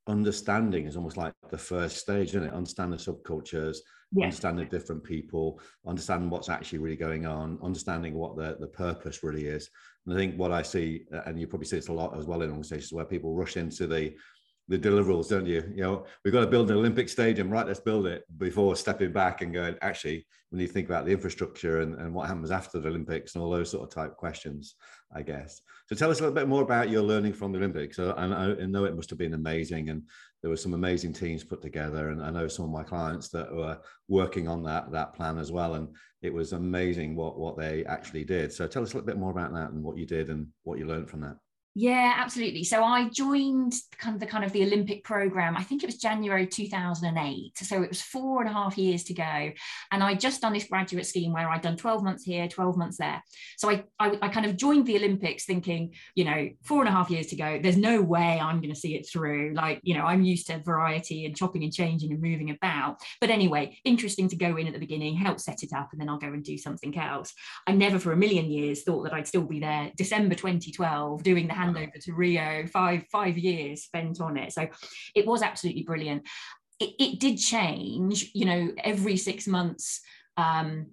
understanding 0.06 0.86
is 0.86 0.96
almost 0.96 1.16
like 1.16 1.34
the 1.50 1.58
first 1.58 1.96
stage, 1.96 2.28
isn't 2.28 2.44
it? 2.44 2.54
Understand 2.54 2.92
the 2.92 2.96
subcultures 2.98 3.78
yeah. 4.16 4.24
understanding 4.24 4.68
different 4.68 5.04
people, 5.04 5.60
understanding 5.86 6.30
what's 6.30 6.48
actually 6.48 6.78
really 6.78 6.96
going 6.96 7.26
on, 7.26 7.58
understanding 7.62 8.14
what 8.14 8.36
the, 8.36 8.56
the 8.58 8.66
purpose 8.66 9.22
really 9.22 9.46
is. 9.46 9.70
And 10.06 10.14
I 10.14 10.18
think 10.18 10.36
what 10.36 10.52
I 10.52 10.62
see, 10.62 11.04
uh, 11.12 11.22
and 11.26 11.38
you 11.38 11.46
probably 11.46 11.66
see 11.66 11.76
this 11.76 11.88
a 11.88 11.92
lot 11.92 12.16
as 12.18 12.26
well 12.26 12.42
in 12.42 12.48
organizations 12.48 12.92
where 12.92 13.04
people 13.04 13.34
rush 13.34 13.56
into 13.56 13.86
the 13.86 14.14
the 14.68 14.78
deliverables, 14.78 15.28
don't 15.28 15.46
you? 15.46 15.62
You 15.74 15.82
know, 15.82 16.04
we've 16.24 16.32
got 16.32 16.40
to 16.40 16.46
build 16.48 16.70
an 16.70 16.76
Olympic 16.76 17.08
stadium, 17.08 17.50
right? 17.50 17.66
Let's 17.66 17.80
build 17.80 18.06
it 18.06 18.24
before 18.36 18.74
stepping 18.74 19.12
back 19.12 19.40
and 19.40 19.54
going, 19.54 19.76
actually, 19.80 20.26
when 20.50 20.60
you 20.60 20.66
think 20.66 20.88
about 20.88 21.06
the 21.06 21.12
infrastructure 21.12 21.82
and, 21.82 21.94
and 21.94 22.12
what 22.12 22.26
happens 22.26 22.50
after 22.50 22.80
the 22.80 22.88
Olympics 22.88 23.34
and 23.34 23.44
all 23.44 23.50
those 23.50 23.70
sort 23.70 23.84
of 23.84 23.94
type 23.94 24.16
questions, 24.16 24.74
I 25.14 25.22
guess. 25.22 25.60
So 25.88 25.94
tell 25.94 26.10
us 26.10 26.18
a 26.18 26.22
little 26.22 26.34
bit 26.34 26.48
more 26.48 26.62
about 26.62 26.90
your 26.90 27.02
learning 27.02 27.34
from 27.34 27.52
the 27.52 27.58
Olympics. 27.58 27.96
So, 27.96 28.12
I 28.16 28.26
know 28.66 28.84
it 28.84 28.96
must 28.96 29.10
have 29.10 29.20
been 29.20 29.34
amazing 29.34 29.88
and 29.88 30.02
there 30.46 30.50
were 30.52 30.56
some 30.56 30.74
amazing 30.74 31.12
teams 31.12 31.42
put 31.42 31.60
together. 31.60 32.10
And 32.10 32.22
I 32.22 32.30
know 32.30 32.46
some 32.46 32.64
of 32.64 32.70
my 32.70 32.84
clients 32.84 33.30
that 33.30 33.52
were 33.52 33.80
working 34.06 34.46
on 34.46 34.62
that, 34.62 34.92
that 34.92 35.12
plan 35.12 35.38
as 35.38 35.50
well. 35.50 35.74
And 35.74 35.88
it 36.22 36.32
was 36.32 36.52
amazing 36.52 37.16
what, 37.16 37.36
what 37.36 37.58
they 37.58 37.84
actually 37.86 38.22
did. 38.22 38.52
So 38.52 38.68
tell 38.68 38.84
us 38.84 38.92
a 38.92 38.94
little 38.96 39.08
bit 39.08 39.18
more 39.18 39.32
about 39.32 39.52
that 39.54 39.72
and 39.72 39.82
what 39.82 39.98
you 39.98 40.06
did 40.06 40.30
and 40.30 40.46
what 40.62 40.78
you 40.78 40.86
learned 40.86 41.10
from 41.10 41.22
that. 41.22 41.36
Yeah, 41.78 42.14
absolutely. 42.16 42.64
So 42.64 42.82
I 42.82 43.10
joined 43.10 43.74
kind 43.98 44.14
of 44.14 44.20
the 44.20 44.26
kind 44.26 44.44
of 44.46 44.52
the 44.52 44.62
Olympic 44.62 45.04
program. 45.04 45.58
I 45.58 45.62
think 45.62 45.82
it 45.82 45.86
was 45.86 45.98
January 45.98 46.46
2008. 46.46 47.58
So 47.58 47.82
it 47.82 47.90
was 47.90 48.00
four 48.00 48.40
and 48.40 48.48
a 48.48 48.52
half 48.54 48.78
years 48.78 49.04
to 49.04 49.12
go, 49.12 49.52
and 49.92 50.02
I 50.02 50.14
just 50.14 50.40
done 50.40 50.54
this 50.54 50.68
graduate 50.68 51.04
scheme 51.04 51.34
where 51.34 51.50
I'd 51.50 51.60
done 51.60 51.76
12 51.76 52.02
months 52.02 52.24
here, 52.24 52.48
12 52.48 52.78
months 52.78 52.96
there. 52.96 53.22
So 53.58 53.68
I, 53.68 53.84
I, 54.00 54.16
I 54.22 54.28
kind 54.28 54.46
of 54.46 54.56
joined 54.56 54.86
the 54.86 54.96
Olympics 54.96 55.44
thinking, 55.44 55.92
you 56.14 56.24
know, 56.24 56.48
four 56.64 56.80
and 56.80 56.88
a 56.88 56.92
half 56.92 57.10
years 57.10 57.26
to 57.26 57.36
go. 57.36 57.60
There's 57.62 57.76
no 57.76 58.00
way 58.00 58.40
I'm 58.40 58.62
going 58.62 58.72
to 58.72 58.80
see 58.80 58.96
it 58.96 59.06
through. 59.06 59.52
Like, 59.54 59.80
you 59.82 59.98
know, 59.98 60.06
I'm 60.06 60.22
used 60.22 60.46
to 60.46 60.60
variety 60.60 61.26
and 61.26 61.36
chopping 61.36 61.62
and 61.62 61.74
changing 61.74 62.10
and 62.10 62.22
moving 62.22 62.48
about. 62.48 63.02
But 63.20 63.28
anyway, 63.28 63.76
interesting 63.84 64.30
to 64.30 64.36
go 64.36 64.56
in 64.56 64.66
at 64.66 64.72
the 64.72 64.78
beginning, 64.78 65.16
help 65.16 65.40
set 65.40 65.62
it 65.62 65.74
up, 65.74 65.90
and 65.92 66.00
then 66.00 66.08
I'll 66.08 66.16
go 66.16 66.28
and 66.28 66.42
do 66.42 66.56
something 66.56 66.96
else. 66.98 67.34
I 67.66 67.72
never 67.72 67.98
for 67.98 68.12
a 68.12 68.16
million 68.16 68.50
years 68.50 68.82
thought 68.82 69.02
that 69.02 69.12
I'd 69.12 69.28
still 69.28 69.44
be 69.44 69.60
there 69.60 69.92
December 69.94 70.36
2012 70.36 71.22
doing 71.22 71.46
the 71.48 71.65
handover 71.66 72.04
to 72.04 72.14
Rio, 72.14 72.66
five 72.66 73.04
five 73.10 73.38
years 73.38 73.84
spent 73.84 74.20
on 74.20 74.36
it. 74.36 74.52
So 74.52 74.68
it 75.14 75.26
was 75.26 75.42
absolutely 75.42 75.82
brilliant. 75.82 76.22
It, 76.78 76.94
it 76.98 77.20
did 77.20 77.36
change, 77.36 78.30
you 78.34 78.44
know, 78.44 78.72
every 78.82 79.16
six 79.16 79.46
months. 79.46 80.00
Um, 80.36 80.86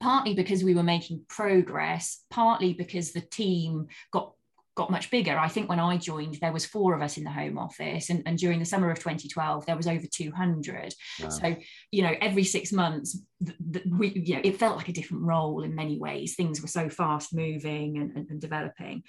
partly 0.00 0.32
because 0.32 0.64
we 0.64 0.74
were 0.74 0.82
making 0.82 1.22
progress, 1.28 2.24
partly 2.30 2.72
because 2.72 3.12
the 3.12 3.20
team 3.20 3.86
got 4.10 4.32
got 4.76 4.90
much 4.90 5.10
bigger. 5.10 5.36
I 5.36 5.48
think 5.48 5.68
when 5.68 5.80
I 5.80 5.98
joined, 5.98 6.38
there 6.40 6.52
was 6.52 6.64
four 6.64 6.94
of 6.94 7.02
us 7.02 7.18
in 7.18 7.24
the 7.24 7.30
Home 7.30 7.58
Office, 7.58 8.08
and, 8.08 8.22
and 8.24 8.38
during 8.38 8.58
the 8.58 8.64
summer 8.64 8.90
of 8.90 8.98
2012, 8.98 9.66
there 9.66 9.76
was 9.76 9.86
over 9.86 10.06
200. 10.10 10.94
Wow. 11.20 11.28
So, 11.28 11.56
you 11.90 12.02
know, 12.02 12.14
every 12.20 12.44
six 12.44 12.72
months, 12.72 13.18
the, 13.40 13.54
the, 13.58 13.82
we, 13.90 14.08
you 14.10 14.36
know, 14.36 14.40
it 14.42 14.58
felt 14.58 14.76
like 14.76 14.88
a 14.88 14.92
different 14.92 15.24
role 15.24 15.64
in 15.64 15.74
many 15.74 15.98
ways. 15.98 16.34
Things 16.34 16.62
were 16.62 16.68
so 16.68 16.88
fast 16.88 17.34
moving 17.34 17.98
and, 17.98 18.16
and, 18.16 18.30
and 18.30 18.40
developing. 18.40 19.02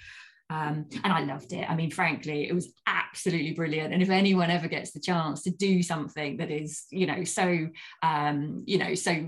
Um, 0.52 0.86
and 1.02 1.12
I 1.12 1.20
loved 1.24 1.54
it. 1.54 1.68
I 1.68 1.74
mean, 1.74 1.90
frankly, 1.90 2.46
it 2.46 2.54
was 2.54 2.74
absolutely 2.86 3.52
brilliant. 3.52 3.94
And 3.94 4.02
if 4.02 4.10
anyone 4.10 4.50
ever 4.50 4.68
gets 4.68 4.90
the 4.90 5.00
chance 5.00 5.42
to 5.44 5.50
do 5.50 5.82
something 5.82 6.36
that 6.36 6.50
is, 6.50 6.84
you 6.90 7.06
know, 7.06 7.24
so, 7.24 7.68
um, 8.02 8.62
you 8.66 8.76
know, 8.76 8.94
so 8.94 9.24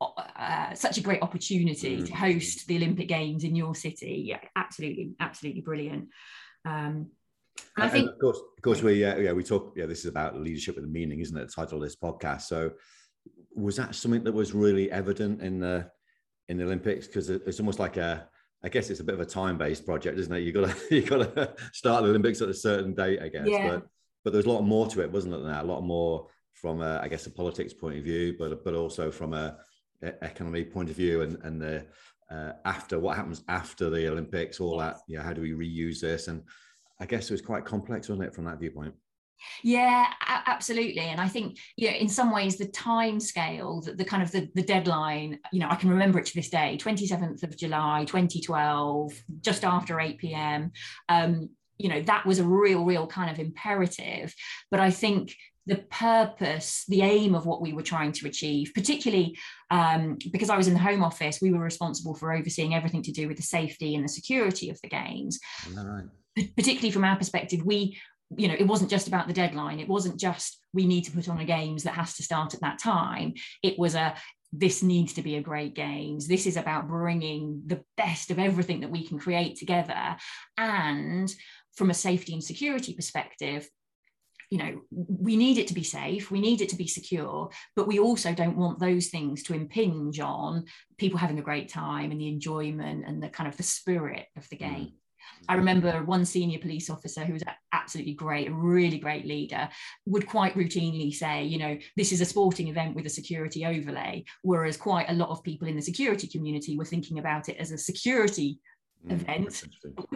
uh, 0.00 0.72
such 0.74 0.98
a 0.98 1.00
great 1.00 1.20
opportunity 1.20 1.96
mm-hmm. 1.96 2.04
to 2.04 2.14
host 2.14 2.68
the 2.68 2.76
Olympic 2.76 3.08
Games 3.08 3.42
in 3.42 3.56
your 3.56 3.74
city, 3.74 4.22
yeah, 4.28 4.40
absolutely, 4.54 5.14
absolutely 5.18 5.62
brilliant. 5.62 6.08
Um, 6.64 7.08
and 7.76 7.84
I 7.84 7.88
think, 7.88 8.06
and 8.06 8.14
of 8.14 8.20
course, 8.20 8.38
of 8.38 8.62
course, 8.62 8.82
we 8.82 9.04
uh, 9.04 9.16
yeah 9.16 9.32
we 9.32 9.44
talk 9.44 9.74
yeah 9.76 9.84
this 9.84 10.00
is 10.00 10.06
about 10.06 10.40
leadership 10.40 10.76
with 10.76 10.84
a 10.84 10.88
meaning, 10.88 11.20
isn't 11.20 11.36
it? 11.36 11.48
The 11.48 11.52
title 11.52 11.78
of 11.78 11.84
this 11.84 11.96
podcast. 11.96 12.42
So, 12.42 12.70
was 13.54 13.76
that 13.76 13.94
something 13.94 14.24
that 14.24 14.32
was 14.32 14.54
really 14.54 14.90
evident 14.90 15.42
in 15.42 15.60
the 15.60 15.90
in 16.48 16.56
the 16.56 16.64
Olympics? 16.64 17.06
Because 17.06 17.28
it's 17.28 17.60
almost 17.60 17.78
like 17.78 17.98
a 17.98 18.28
I 18.64 18.68
guess 18.68 18.90
it's 18.90 19.00
a 19.00 19.04
bit 19.04 19.14
of 19.14 19.20
a 19.20 19.26
time-based 19.26 19.84
project, 19.84 20.18
isn't 20.18 20.32
it? 20.32 20.40
You 20.40 20.52
got 20.52 20.70
to 20.70 20.76
you 20.94 21.02
got 21.02 21.34
to 21.34 21.54
start 21.72 22.02
the 22.02 22.10
Olympics 22.10 22.40
at 22.40 22.48
a 22.48 22.54
certain 22.54 22.94
date, 22.94 23.20
I 23.22 23.28
guess. 23.28 23.46
Yeah. 23.46 23.68
But 23.68 23.86
but 24.24 24.32
there's 24.32 24.46
a 24.46 24.50
lot 24.50 24.62
more 24.62 24.86
to 24.88 25.00
it, 25.02 25.10
wasn't 25.10 25.34
it? 25.34 25.42
That 25.42 25.64
a 25.64 25.66
lot 25.66 25.82
more 25.82 26.28
from 26.54 26.80
a, 26.80 27.00
I 27.02 27.08
guess 27.08 27.26
a 27.26 27.30
politics 27.30 27.74
point 27.74 27.98
of 27.98 28.04
view, 28.04 28.36
but 28.38 28.64
but 28.64 28.74
also 28.74 29.10
from 29.10 29.34
a, 29.34 29.56
a 30.02 30.12
economy 30.24 30.64
point 30.64 30.90
of 30.90 30.96
view, 30.96 31.22
and 31.22 31.38
and 31.42 31.60
the 31.60 31.86
uh, 32.30 32.52
after 32.64 32.98
what 32.98 33.16
happens 33.16 33.42
after 33.48 33.90
the 33.90 34.08
Olympics, 34.08 34.60
all 34.60 34.78
that. 34.78 34.98
Yeah, 35.08 35.22
how 35.22 35.32
do 35.32 35.42
we 35.42 35.52
reuse 35.52 36.00
this? 36.00 36.28
And 36.28 36.42
I 37.00 37.06
guess 37.06 37.30
it 37.30 37.34
was 37.34 37.42
quite 37.42 37.64
complex, 37.64 38.08
wasn't 38.08 38.28
it, 38.28 38.34
from 38.34 38.44
that 38.44 38.60
viewpoint? 38.60 38.94
Yeah, 39.62 40.06
absolutely. 40.46 41.00
And 41.00 41.20
I 41.20 41.28
think, 41.28 41.58
you 41.76 41.90
know, 41.90 41.96
in 41.96 42.08
some 42.08 42.32
ways, 42.32 42.56
the 42.56 42.66
time 42.66 43.20
scale, 43.20 43.80
the, 43.80 43.94
the, 43.94 44.04
kind 44.04 44.22
of 44.22 44.30
the, 44.30 44.48
the 44.54 44.62
deadline, 44.62 45.38
you 45.52 45.60
know, 45.60 45.68
I 45.68 45.76
can 45.76 45.90
remember 45.90 46.18
it 46.18 46.26
to 46.26 46.34
this 46.34 46.50
day, 46.50 46.78
27th 46.80 47.42
of 47.42 47.56
July, 47.56 48.04
2012, 48.06 49.12
just 49.40 49.64
after 49.64 50.00
8 50.00 50.18
p.m. 50.18 50.72
Um, 51.08 51.50
you 51.78 51.88
know, 51.88 52.02
that 52.02 52.26
was 52.26 52.38
a 52.38 52.44
real, 52.44 52.84
real 52.84 53.06
kind 53.06 53.30
of 53.30 53.38
imperative. 53.38 54.34
But 54.70 54.80
I 54.80 54.90
think 54.90 55.34
the 55.66 55.76
purpose, 55.76 56.84
the 56.88 57.02
aim 57.02 57.34
of 57.34 57.46
what 57.46 57.60
we 57.60 57.72
were 57.72 57.82
trying 57.82 58.12
to 58.12 58.26
achieve, 58.26 58.72
particularly 58.74 59.38
um, 59.70 60.18
because 60.32 60.50
I 60.50 60.56
was 60.56 60.66
in 60.66 60.74
the 60.74 60.80
Home 60.80 61.04
Office, 61.04 61.38
we 61.40 61.52
were 61.52 61.60
responsible 61.60 62.14
for 62.14 62.32
overseeing 62.32 62.74
everything 62.74 63.02
to 63.04 63.12
do 63.12 63.28
with 63.28 63.36
the 63.36 63.42
safety 63.42 63.94
and 63.94 64.04
the 64.04 64.08
security 64.08 64.70
of 64.70 64.80
the 64.82 64.88
games. 64.88 65.38
Right. 65.72 66.04
Particularly 66.56 66.90
from 66.90 67.04
our 67.04 67.16
perspective, 67.16 67.62
we 67.64 67.98
you 68.36 68.48
know, 68.48 68.56
it 68.58 68.66
wasn't 68.66 68.90
just 68.90 69.08
about 69.08 69.26
the 69.26 69.32
deadline. 69.32 69.80
It 69.80 69.88
wasn't 69.88 70.18
just 70.18 70.58
we 70.72 70.86
need 70.86 71.02
to 71.04 71.12
put 71.12 71.28
on 71.28 71.40
a 71.40 71.44
games 71.44 71.82
that 71.84 71.94
has 71.94 72.14
to 72.16 72.22
start 72.22 72.54
at 72.54 72.60
that 72.60 72.78
time. 72.78 73.34
It 73.62 73.78
was 73.78 73.94
a 73.94 74.14
this 74.52 74.82
needs 74.82 75.14
to 75.14 75.22
be 75.22 75.36
a 75.36 75.42
great 75.42 75.74
games. 75.74 76.28
This 76.28 76.46
is 76.46 76.58
about 76.58 76.88
bringing 76.88 77.62
the 77.66 77.82
best 77.96 78.30
of 78.30 78.38
everything 78.38 78.80
that 78.80 78.90
we 78.90 79.06
can 79.06 79.18
create 79.18 79.56
together. 79.56 80.16
And 80.58 81.34
from 81.74 81.88
a 81.88 81.94
safety 81.94 82.34
and 82.34 82.44
security 82.44 82.92
perspective, 82.92 83.66
you 84.50 84.58
know, 84.58 84.82
we 84.90 85.36
need 85.36 85.56
it 85.56 85.68
to 85.68 85.74
be 85.74 85.82
safe, 85.82 86.30
we 86.30 86.38
need 86.38 86.60
it 86.60 86.68
to 86.68 86.76
be 86.76 86.86
secure, 86.86 87.48
but 87.74 87.86
we 87.86 87.98
also 87.98 88.34
don't 88.34 88.58
want 88.58 88.78
those 88.78 89.06
things 89.06 89.42
to 89.44 89.54
impinge 89.54 90.20
on 90.20 90.66
people 90.98 91.18
having 91.18 91.38
a 91.38 91.42
great 91.42 91.70
time 91.70 92.10
and 92.10 92.20
the 92.20 92.28
enjoyment 92.28 93.04
and 93.06 93.22
the 93.22 93.30
kind 93.30 93.48
of 93.48 93.56
the 93.56 93.62
spirit 93.62 94.26
of 94.36 94.46
the 94.50 94.56
mm. 94.56 94.60
game. 94.60 94.92
I 95.48 95.54
remember 95.54 96.02
one 96.04 96.24
senior 96.24 96.58
police 96.58 96.90
officer 96.90 97.24
who 97.24 97.32
was 97.32 97.42
absolutely 97.72 98.14
great, 98.14 98.48
a 98.48 98.52
really 98.52 98.98
great 98.98 99.26
leader, 99.26 99.68
would 100.06 100.26
quite 100.26 100.54
routinely 100.54 101.12
say, 101.12 101.44
you 101.44 101.58
know, 101.58 101.78
this 101.96 102.12
is 102.12 102.20
a 102.20 102.24
sporting 102.24 102.68
event 102.68 102.94
with 102.94 103.06
a 103.06 103.10
security 103.10 103.66
overlay, 103.66 104.24
whereas 104.42 104.76
quite 104.76 105.08
a 105.08 105.14
lot 105.14 105.30
of 105.30 105.42
people 105.42 105.68
in 105.68 105.76
the 105.76 105.82
security 105.82 106.26
community 106.26 106.76
were 106.76 106.84
thinking 106.84 107.18
about 107.18 107.48
it 107.48 107.56
as 107.56 107.72
a 107.72 107.78
security 107.78 108.60
mm, 109.06 109.12
event 109.12 109.64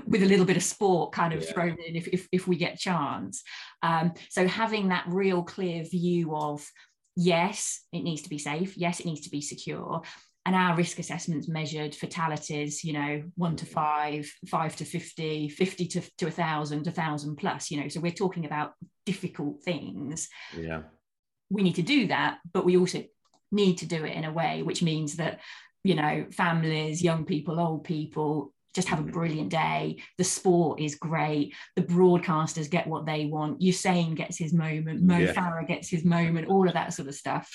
with 0.06 0.22
a 0.22 0.26
little 0.26 0.46
bit 0.46 0.56
of 0.56 0.62
sport 0.62 1.12
kind 1.12 1.32
of 1.32 1.42
yeah. 1.42 1.52
thrown 1.52 1.76
in 1.86 1.96
if, 1.96 2.08
if, 2.08 2.28
if 2.32 2.46
we 2.46 2.56
get 2.56 2.78
chance. 2.78 3.42
Um, 3.82 4.12
so 4.30 4.46
having 4.46 4.88
that 4.88 5.06
real 5.08 5.42
clear 5.42 5.84
view 5.84 6.36
of 6.36 6.66
yes, 7.16 7.82
it 7.92 8.02
needs 8.02 8.22
to 8.22 8.28
be 8.28 8.38
safe. 8.38 8.76
Yes, 8.76 9.00
it 9.00 9.06
needs 9.06 9.22
to 9.22 9.30
be 9.30 9.40
secure 9.40 10.02
and 10.46 10.54
our 10.54 10.76
risk 10.76 10.98
assessments 11.00 11.48
measured 11.48 11.94
fatalities 11.94 12.84
you 12.84 12.92
know 12.92 13.22
one 13.34 13.56
to 13.56 13.66
five 13.66 14.32
five 14.46 14.74
to 14.76 14.84
50 14.84 15.50
50 15.50 15.86
to, 15.88 16.00
to 16.16 16.28
a 16.28 16.30
thousand 16.30 16.86
a 16.86 16.92
thousand 16.92 17.36
plus 17.36 17.70
you 17.70 17.80
know 17.80 17.88
so 17.88 18.00
we're 18.00 18.12
talking 18.12 18.46
about 18.46 18.72
difficult 19.04 19.62
things 19.62 20.28
yeah 20.56 20.82
we 21.50 21.62
need 21.62 21.74
to 21.74 21.82
do 21.82 22.06
that 22.06 22.38
but 22.54 22.64
we 22.64 22.76
also 22.76 23.04
need 23.52 23.78
to 23.78 23.86
do 23.86 24.04
it 24.04 24.14
in 24.14 24.24
a 24.24 24.32
way 24.32 24.62
which 24.62 24.82
means 24.82 25.16
that 25.16 25.40
you 25.84 25.94
know 25.94 26.26
families 26.30 27.02
young 27.02 27.24
people 27.24 27.60
old 27.60 27.84
people 27.84 28.52
just 28.74 28.88
have 28.88 28.98
a 28.98 29.02
mm-hmm. 29.02 29.12
brilliant 29.12 29.48
day. 29.48 29.96
The 30.18 30.24
sport 30.24 30.80
is 30.80 30.96
great. 30.96 31.54
The 31.76 31.82
broadcasters 31.82 32.68
get 32.68 32.86
what 32.86 33.06
they 33.06 33.24
want. 33.24 33.62
Usain 33.62 34.14
gets 34.14 34.36
his 34.36 34.52
moment. 34.52 35.00
Mo 35.00 35.16
yeah. 35.16 35.32
Farah 35.32 35.66
gets 35.66 35.88
his 35.88 36.04
moment. 36.04 36.48
All 36.48 36.68
of 36.68 36.74
that 36.74 36.92
sort 36.92 37.08
of 37.08 37.14
stuff 37.14 37.50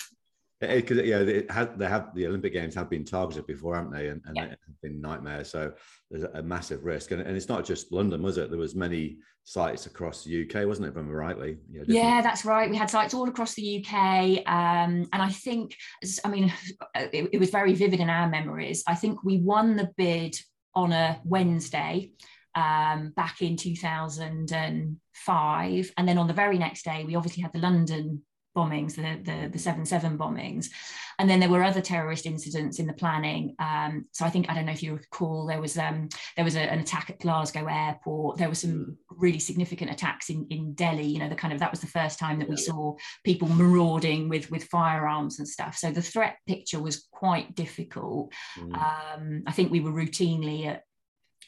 because 0.61 0.97
yeah, 0.97 1.17
it 1.17 1.49
had, 1.49 1.77
they 1.77 1.87
have 1.87 2.13
the 2.13 2.27
Olympic 2.27 2.53
Games 2.53 2.75
have 2.75 2.89
been 2.89 3.03
targeted 3.03 3.47
before, 3.47 3.75
haven't 3.75 3.91
they? 3.91 4.09
And, 4.09 4.21
and 4.25 4.35
yeah. 4.35 4.49
have 4.49 4.81
been 4.81 5.01
nightmares. 5.01 5.49
So 5.49 5.73
there's 6.09 6.23
a 6.23 6.43
massive 6.43 6.85
risk, 6.85 7.11
and, 7.11 7.21
and 7.21 7.35
it's 7.35 7.49
not 7.49 7.65
just 7.65 7.91
London, 7.91 8.21
was 8.21 8.37
it? 8.37 8.49
There 8.49 8.59
was 8.59 8.75
many 8.75 9.17
sites 9.43 9.87
across 9.87 10.23
the 10.23 10.43
UK, 10.43 10.67
wasn't 10.67 10.85
it? 10.85 10.91
If 10.91 10.95
I 10.95 10.99
remember 10.99 11.17
rightly. 11.17 11.57
Yeah, 11.69 11.83
yeah, 11.87 12.21
that's 12.21 12.45
right. 12.45 12.69
We 12.69 12.77
had 12.77 12.91
sites 12.91 13.13
all 13.13 13.27
across 13.27 13.55
the 13.55 13.83
UK, 13.83 14.47
um, 14.47 15.09
and 15.11 15.21
I 15.21 15.29
think, 15.29 15.75
I 16.23 16.29
mean, 16.29 16.53
it, 16.95 17.29
it 17.33 17.39
was 17.39 17.49
very 17.49 17.73
vivid 17.73 17.99
in 17.99 18.09
our 18.09 18.29
memories. 18.29 18.83
I 18.87 18.95
think 18.95 19.23
we 19.23 19.39
won 19.39 19.75
the 19.75 19.89
bid 19.97 20.37
on 20.75 20.93
a 20.93 21.19
Wednesday 21.25 22.11
um, 22.55 23.11
back 23.15 23.41
in 23.41 23.57
2005. 23.57 25.91
And 25.97 26.07
then 26.07 26.17
on 26.17 26.27
the 26.27 26.33
very 26.33 26.57
next 26.57 26.83
day, 26.83 27.03
we 27.05 27.15
obviously 27.15 27.43
had 27.43 27.53
the 27.53 27.59
London 27.59 28.23
bombings, 28.55 28.95
the, 28.95 29.21
the, 29.23 29.49
the 29.49 29.57
7-7 29.57 30.17
bombings. 30.17 30.67
And 31.19 31.29
then 31.29 31.39
there 31.39 31.49
were 31.49 31.63
other 31.63 31.81
terrorist 31.81 32.25
incidents 32.25 32.79
in 32.79 32.87
the 32.87 32.93
planning. 32.93 33.55
Um, 33.59 34.05
so 34.11 34.25
I 34.25 34.29
think, 34.29 34.49
I 34.49 34.55
don't 34.55 34.65
know 34.65 34.71
if 34.71 34.81
you 34.81 34.93
recall, 34.93 35.45
there 35.45 35.61
was 35.61 35.77
um, 35.77 36.09
there 36.35 36.45
was 36.45 36.55
a, 36.55 36.61
an 36.61 36.79
attack 36.79 37.09
at 37.09 37.19
Glasgow 37.19 37.67
airport. 37.67 38.37
There 38.37 38.49
were 38.49 38.55
some 38.55 38.71
mm. 38.71 38.95
really 39.09 39.39
significant 39.39 39.91
attacks 39.91 40.29
in, 40.29 40.47
in 40.49 40.73
Delhi. 40.73 41.05
You 41.05 41.19
know, 41.19 41.29
the 41.29 41.35
kind 41.35 41.53
of, 41.53 41.59
that 41.59 41.71
was 41.71 41.81
the 41.81 41.87
first 41.87 42.17
time 42.17 42.39
that 42.39 42.49
we 42.49 42.57
saw 42.57 42.95
people 43.23 43.47
marauding 43.49 44.29
with, 44.29 44.49
with 44.49 44.63
firearms 44.65 45.39
and 45.39 45.47
stuff. 45.47 45.77
So 45.77 45.91
the 45.91 46.01
threat 46.01 46.37
picture 46.47 46.81
was 46.81 47.07
quite 47.11 47.55
difficult. 47.55 48.33
Mm. 48.57 48.75
Um, 48.75 49.43
I 49.45 49.51
think 49.51 49.71
we 49.71 49.79
were 49.79 49.91
routinely 49.91 50.65
at 50.65 50.83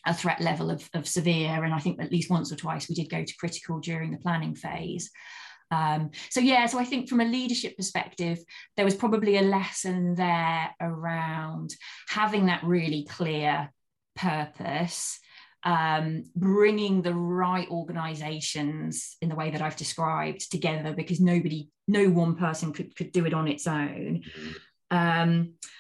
a 0.06 0.14
threat 0.14 0.42
level 0.42 0.70
of, 0.70 0.88
of 0.94 1.08
severe. 1.08 1.64
And 1.64 1.74
I 1.74 1.80
think 1.80 2.02
at 2.02 2.12
least 2.12 2.30
once 2.30 2.52
or 2.52 2.56
twice 2.56 2.90
we 2.90 2.96
did 2.96 3.10
go 3.10 3.24
to 3.24 3.38
critical 3.38 3.80
during 3.80 4.12
the 4.12 4.18
planning 4.18 4.56
phase. 4.56 5.10
Um, 5.74 6.02
so 6.30 6.40
yeah, 6.40 6.66
so 6.68 6.78
I 6.80 6.86
think 6.86 7.10
from 7.10 7.22
a 7.22 7.34
leadership 7.38 7.74
perspective, 7.78 8.38
there 8.76 8.86
was 8.86 8.96
probably 9.04 9.38
a 9.38 9.50
lesson 9.58 10.16
there 10.16 10.66
around 10.80 11.70
having 12.10 12.46
that 12.48 12.64
really 12.64 13.04
clear 13.18 13.72
purpose, 14.16 15.20
um, 15.64 16.06
bringing 16.36 17.02
the 17.02 17.16
right 17.16 17.70
organisations 17.70 19.18
in 19.22 19.30
the 19.30 19.40
way 19.42 19.50
that 19.52 19.62
I've 19.62 19.84
described 19.86 20.52
together, 20.52 20.94
because 20.94 21.20
nobody, 21.20 21.70
no 21.88 22.10
one 22.10 22.36
person 22.36 22.74
could 22.74 22.96
could 22.98 23.12
do 23.12 23.26
it 23.26 23.34
on 23.34 23.48
its 23.48 23.66
own. 23.68 24.22
Mm-hmm. 24.22 24.98
Um, 24.98 25.32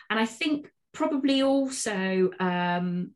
and 0.09 0.19
I 0.19 0.25
think 0.25 0.67
probably 0.91 1.43
also 1.43 2.31
um, 2.39 3.12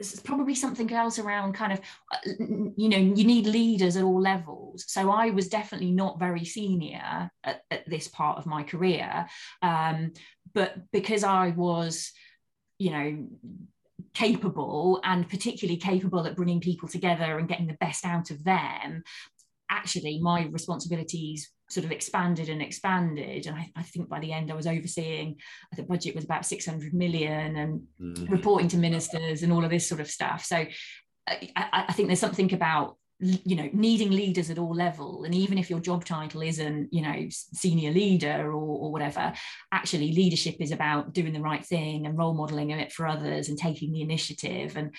it's 0.00 0.20
probably 0.20 0.54
something 0.54 0.92
else 0.92 1.18
around 1.18 1.54
kind 1.54 1.72
of 1.72 1.80
uh, 2.12 2.44
you 2.76 2.88
know 2.88 2.96
you 2.96 3.24
need 3.24 3.46
leaders 3.46 3.96
at 3.96 4.04
all 4.04 4.20
levels. 4.20 4.84
So 4.86 5.10
i 5.10 5.30
was 5.30 5.48
definitely 5.48 5.90
not 5.90 6.18
very 6.18 6.44
senior 6.44 7.30
at, 7.44 7.62
at 7.70 7.88
this 7.88 8.08
part 8.08 8.38
of 8.38 8.46
my 8.46 8.62
career 8.62 9.26
um, 9.62 10.12
but 10.54 10.74
because 10.92 11.24
i 11.24 11.48
was 11.50 12.12
you 12.78 12.90
know 12.90 13.26
capable 14.14 15.00
and 15.04 15.28
particularly 15.28 15.78
capable 15.78 16.26
at 16.26 16.36
bringing 16.36 16.60
people 16.60 16.88
together 16.88 17.38
and 17.38 17.48
getting 17.48 17.66
the 17.66 17.74
best 17.74 18.04
out 18.04 18.30
of 18.30 18.42
them 18.44 19.02
actually 19.70 20.20
my 20.20 20.46
responsibilities 20.46 21.50
sort 21.68 21.84
of 21.84 21.92
expanded 21.92 22.48
and 22.48 22.62
expanded. 22.62 23.46
And 23.46 23.56
I, 23.56 23.70
I, 23.76 23.82
think 23.82 24.08
by 24.08 24.20
the 24.20 24.32
end 24.32 24.50
I 24.50 24.54
was 24.54 24.66
overseeing 24.66 25.36
the 25.76 25.82
budget 25.82 26.14
was 26.14 26.24
about 26.24 26.46
600 26.46 26.94
million 26.94 27.56
and 27.56 27.82
mm. 28.00 28.30
reporting 28.30 28.68
to 28.68 28.78
ministers 28.78 29.42
and 29.42 29.52
all 29.52 29.64
of 29.64 29.70
this 29.70 29.88
sort 29.88 30.00
of 30.00 30.10
stuff. 30.10 30.44
So 30.44 30.64
I, 31.26 31.84
I, 31.88 31.92
think 31.92 32.08
there's 32.08 32.20
something 32.20 32.54
about 32.54 32.96
you 33.20 33.56
know 33.56 33.68
needing 33.72 34.10
leaders 34.10 34.48
at 34.48 34.58
all 34.58 34.74
level. 34.74 35.24
And 35.24 35.34
even 35.34 35.58
if 35.58 35.68
your 35.68 35.80
job 35.80 36.04
title 36.04 36.40
isn't 36.40 36.88
you 36.92 37.02
know 37.02 37.26
senior 37.30 37.90
leader 37.90 38.46
or, 38.46 38.54
or 38.54 38.92
whatever 38.92 39.32
actually 39.72 40.12
leadership 40.12 40.56
is 40.60 40.70
about 40.70 41.12
doing 41.12 41.32
the 41.32 41.40
right 41.40 41.64
thing 41.64 42.06
and 42.06 42.16
role 42.16 42.34
modeling 42.34 42.70
it 42.70 42.92
for 42.92 43.06
others 43.06 43.48
and 43.48 43.58
taking 43.58 43.92
the 43.92 44.02
initiative. 44.02 44.76
And 44.76 44.94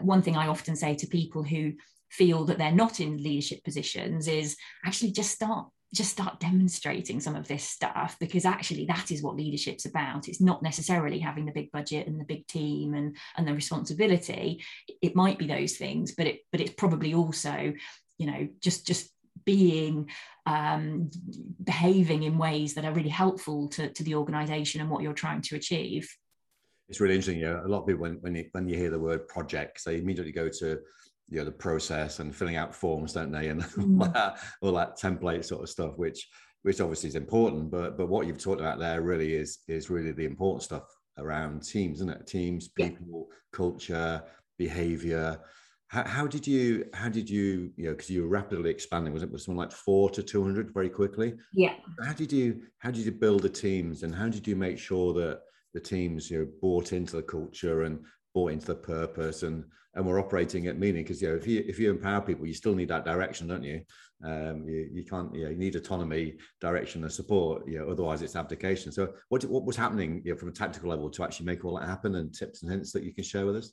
one 0.00 0.22
thing 0.22 0.36
i 0.36 0.46
often 0.46 0.76
say 0.76 0.94
to 0.94 1.06
people 1.06 1.42
who 1.42 1.72
feel 2.10 2.44
that 2.44 2.58
they're 2.58 2.72
not 2.72 3.00
in 3.00 3.22
leadership 3.22 3.62
positions 3.64 4.28
is 4.28 4.56
actually 4.84 5.12
just 5.12 5.30
start 5.30 5.66
just 5.94 6.10
start 6.10 6.40
demonstrating 6.40 7.20
some 7.20 7.36
of 7.36 7.46
this 7.46 7.62
stuff 7.62 8.16
because 8.18 8.44
actually 8.44 8.84
that 8.84 9.12
is 9.12 9.22
what 9.22 9.36
leadership's 9.36 9.86
about. 9.86 10.28
It's 10.28 10.40
not 10.40 10.60
necessarily 10.60 11.20
having 11.20 11.46
the 11.46 11.52
big 11.52 11.70
budget 11.70 12.08
and 12.08 12.20
the 12.20 12.24
big 12.24 12.46
team 12.48 12.94
and 12.94 13.16
and 13.36 13.46
the 13.46 13.54
responsibility. 13.54 14.62
It 15.00 15.14
might 15.14 15.38
be 15.38 15.46
those 15.46 15.76
things 15.76 16.14
but 16.14 16.26
it 16.26 16.40
but 16.50 16.60
it's 16.60 16.74
probably 16.74 17.14
also 17.14 17.72
you 18.18 18.26
know 18.26 18.48
just 18.60 18.86
just 18.86 19.10
being 19.44 20.08
um, 20.46 21.10
behaving 21.62 22.22
in 22.22 22.38
ways 22.38 22.74
that 22.74 22.84
are 22.84 22.92
really 22.92 23.08
helpful 23.08 23.68
to, 23.68 23.90
to 23.92 24.02
the 24.02 24.14
organization 24.14 24.80
and 24.80 24.90
what 24.90 25.02
you're 25.02 25.12
trying 25.12 25.42
to 25.42 25.56
achieve. 25.56 26.08
It's 26.88 27.00
really 27.00 27.14
interesting 27.14 27.40
you 27.40 27.46
know 27.46 27.62
a 27.64 27.68
lot 27.68 27.80
of 27.80 27.86
people 27.86 28.02
when 28.02 28.14
when 28.20 28.34
you, 28.34 28.48
when 28.52 28.68
you 28.68 28.76
hear 28.76 28.90
the 28.90 28.98
word 28.98 29.26
project 29.28 29.84
they 29.84 29.96
immediately 29.96 30.32
go 30.32 30.48
to 30.48 30.80
you 31.28 31.38
know 31.38 31.44
the 31.44 31.52
process 31.52 32.18
and 32.18 32.34
filling 32.34 32.56
out 32.56 32.74
forms 32.74 33.12
don't 33.12 33.32
they? 33.32 33.48
And 33.48 33.62
mm. 33.62 34.38
all 34.60 34.72
that 34.72 34.98
template 34.98 35.44
sort 35.44 35.62
of 35.62 35.68
stuff 35.68 35.94
which 35.96 36.28
which 36.62 36.80
obviously 36.80 37.08
is 37.08 37.14
important 37.14 37.70
but 37.70 37.96
but 37.96 38.08
what 38.08 38.26
you've 38.26 38.42
talked 38.42 38.60
about 38.60 38.78
there 38.78 39.02
really 39.02 39.34
is 39.34 39.58
is 39.68 39.90
really 39.90 40.12
the 40.12 40.24
important 40.24 40.62
stuff 40.62 40.84
around 41.18 41.62
teams 41.62 41.98
isn't 41.98 42.10
it? 42.10 42.26
Teams 42.26 42.68
people 42.68 43.28
yeah. 43.30 43.36
culture 43.52 44.22
behavior. 44.58 45.40
How, 45.88 46.04
how, 46.04 46.26
did 46.26 46.46
you 46.46 46.86
how 46.92 47.08
did 47.08 47.28
you 47.30 47.70
you 47.76 47.84
know 47.84 47.90
because 47.90 48.10
you 48.10 48.22
were 48.22 48.28
rapidly 48.28 48.70
expanding 48.70 49.12
was 49.12 49.22
it 49.22 49.30
was 49.30 49.44
something 49.44 49.58
like 49.58 49.72
four 49.72 50.10
to 50.10 50.22
200 50.22 50.72
very 50.72 50.88
quickly? 50.88 51.34
Yeah. 51.52 51.74
How 52.04 52.12
did 52.12 52.32
you 52.32 52.62
how 52.78 52.90
did 52.90 53.04
you 53.04 53.12
build 53.12 53.42
the 53.42 53.48
teams 53.48 54.02
and 54.02 54.14
how 54.14 54.28
did 54.28 54.46
you 54.46 54.56
make 54.56 54.78
sure 54.78 55.12
that 55.14 55.40
the 55.72 55.80
teams 55.80 56.30
you 56.30 56.38
know 56.38 56.48
bought 56.60 56.92
into 56.92 57.16
the 57.16 57.22
culture 57.22 57.82
and 57.82 58.00
bought 58.34 58.52
into 58.52 58.66
the 58.66 58.74
purpose 58.74 59.42
and 59.42 59.64
and 59.94 60.04
we're 60.04 60.20
operating 60.20 60.66
at 60.66 60.78
meaning 60.78 61.02
because 61.02 61.22
you 61.22 61.28
know 61.28 61.34
if 61.34 61.46
you 61.46 61.64
if 61.66 61.78
you 61.78 61.90
empower 61.90 62.20
people 62.20 62.46
you 62.46 62.54
still 62.54 62.74
need 62.74 62.88
that 62.88 63.04
direction 63.04 63.48
don't 63.48 63.62
you? 63.62 63.80
Um 64.24 64.66
you, 64.66 64.88
you 64.92 65.04
can't 65.04 65.34
you, 65.34 65.44
know, 65.44 65.50
you 65.50 65.56
need 65.56 65.76
autonomy 65.76 66.36
direction 66.60 67.02
and 67.02 67.12
support 67.12 67.66
you 67.66 67.78
know 67.78 67.88
otherwise 67.88 68.22
it's 68.22 68.36
abdication. 68.36 68.92
So 68.92 69.14
what 69.28 69.44
what 69.44 69.64
was 69.64 69.76
happening 69.76 70.22
you 70.24 70.32
know, 70.32 70.38
from 70.38 70.48
a 70.48 70.52
tactical 70.52 70.90
level 70.90 71.10
to 71.10 71.24
actually 71.24 71.46
make 71.46 71.64
all 71.64 71.78
that 71.78 71.88
happen 71.88 72.16
and 72.16 72.34
tips 72.34 72.62
and 72.62 72.70
hints 72.70 72.92
that 72.92 73.04
you 73.04 73.14
can 73.14 73.24
share 73.24 73.46
with 73.46 73.56
us 73.56 73.72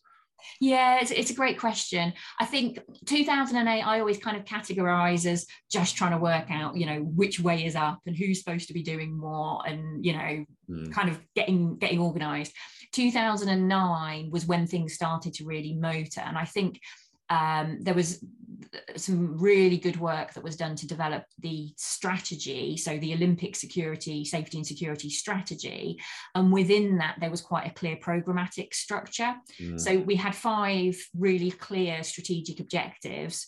yeah, 0.59 0.99
it's, 1.01 1.11
it's 1.11 1.31
a 1.31 1.35
great 1.35 1.59
question. 1.59 2.13
I 2.39 2.45
think 2.45 2.79
2008, 3.05 3.81
I 3.81 3.99
always 3.99 4.17
kind 4.17 4.37
of 4.37 4.45
categorize 4.45 5.25
as 5.25 5.45
just 5.69 5.95
trying 5.95 6.11
to 6.11 6.17
work 6.17 6.49
out, 6.49 6.75
you 6.75 6.85
know, 6.85 6.99
which 6.99 7.39
way 7.39 7.65
is 7.65 7.75
up 7.75 7.99
and 8.05 8.15
who's 8.15 8.39
supposed 8.39 8.67
to 8.67 8.73
be 8.73 8.83
doing 8.83 9.19
what 9.19 9.69
and, 9.69 10.05
you 10.05 10.13
know, 10.13 10.45
mm. 10.69 10.91
kind 10.91 11.09
of 11.09 11.19
getting 11.35 11.77
getting 11.77 11.99
organized. 11.99 12.53
2009 12.93 14.29
was 14.31 14.45
when 14.45 14.67
things 14.67 14.93
started 14.93 15.33
to 15.35 15.45
really 15.45 15.75
motor. 15.75 16.21
And 16.21 16.37
I 16.37 16.45
think 16.45 16.79
um, 17.31 17.79
there 17.81 17.93
was 17.93 18.23
some 18.95 19.37
really 19.37 19.77
good 19.77 19.99
work 19.99 20.33
that 20.33 20.43
was 20.43 20.55
done 20.55 20.75
to 20.75 20.87
develop 20.87 21.23
the 21.39 21.73
strategy, 21.77 22.77
so 22.77 22.97
the 22.97 23.13
Olympic 23.13 23.55
security, 23.55 24.23
safety 24.23 24.57
and 24.57 24.67
security 24.67 25.09
strategy. 25.09 25.99
And 26.35 26.51
within 26.51 26.97
that, 26.97 27.15
there 27.19 27.31
was 27.31 27.41
quite 27.41 27.67
a 27.67 27.73
clear 27.73 27.95
programmatic 27.95 28.73
structure. 28.73 29.33
Mm. 29.59 29.79
So 29.79 29.99
we 29.99 30.15
had 30.15 30.35
five 30.35 30.97
really 31.17 31.51
clear 31.51 32.03
strategic 32.03 32.59
objectives 32.59 33.47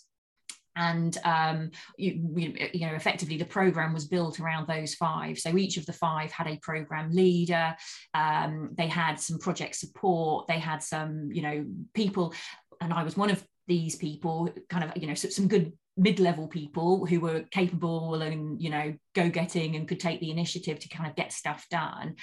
and 0.75 1.17
um, 1.23 1.69
you, 1.97 2.33
you, 2.73 2.87
know 2.87 2.95
effectively 2.95 3.37
the 3.37 3.45
program 3.45 3.93
was 3.93 4.07
built 4.07 4.39
around 4.39 4.67
those 4.67 4.95
five 4.95 5.37
so 5.37 5.55
each 5.55 5.77
of 5.77 5.85
the 5.85 5.93
five 5.93 6.31
had 6.31 6.47
a 6.47 6.57
program 6.57 7.11
leader 7.11 7.75
um, 8.15 8.71
they 8.75 8.87
had 8.87 9.19
some 9.19 9.37
project 9.37 9.75
support 9.75 10.47
they 10.47 10.57
had 10.57 10.81
some 10.81 11.29
you 11.31 11.43
know 11.43 11.63
people 11.93 12.33
and 12.81 12.91
i 12.91 13.03
was 13.03 13.15
one 13.15 13.29
of 13.29 13.45
these 13.67 13.95
people 13.95 14.49
kind 14.69 14.83
of 14.83 14.97
you 14.97 15.07
know 15.07 15.13
some 15.13 15.47
good 15.47 15.73
mid-level 15.95 16.47
people 16.47 17.05
who 17.05 17.19
were 17.19 17.43
capable 17.51 18.15
and 18.15 18.59
you 18.61 18.69
know 18.69 18.93
go-getting 19.13 19.75
and 19.75 19.87
could 19.87 19.99
take 19.99 20.19
the 20.19 20.31
initiative 20.31 20.79
to 20.79 20.89
kind 20.89 21.09
of 21.09 21.15
get 21.15 21.31
stuff 21.31 21.65
done. 21.69 22.15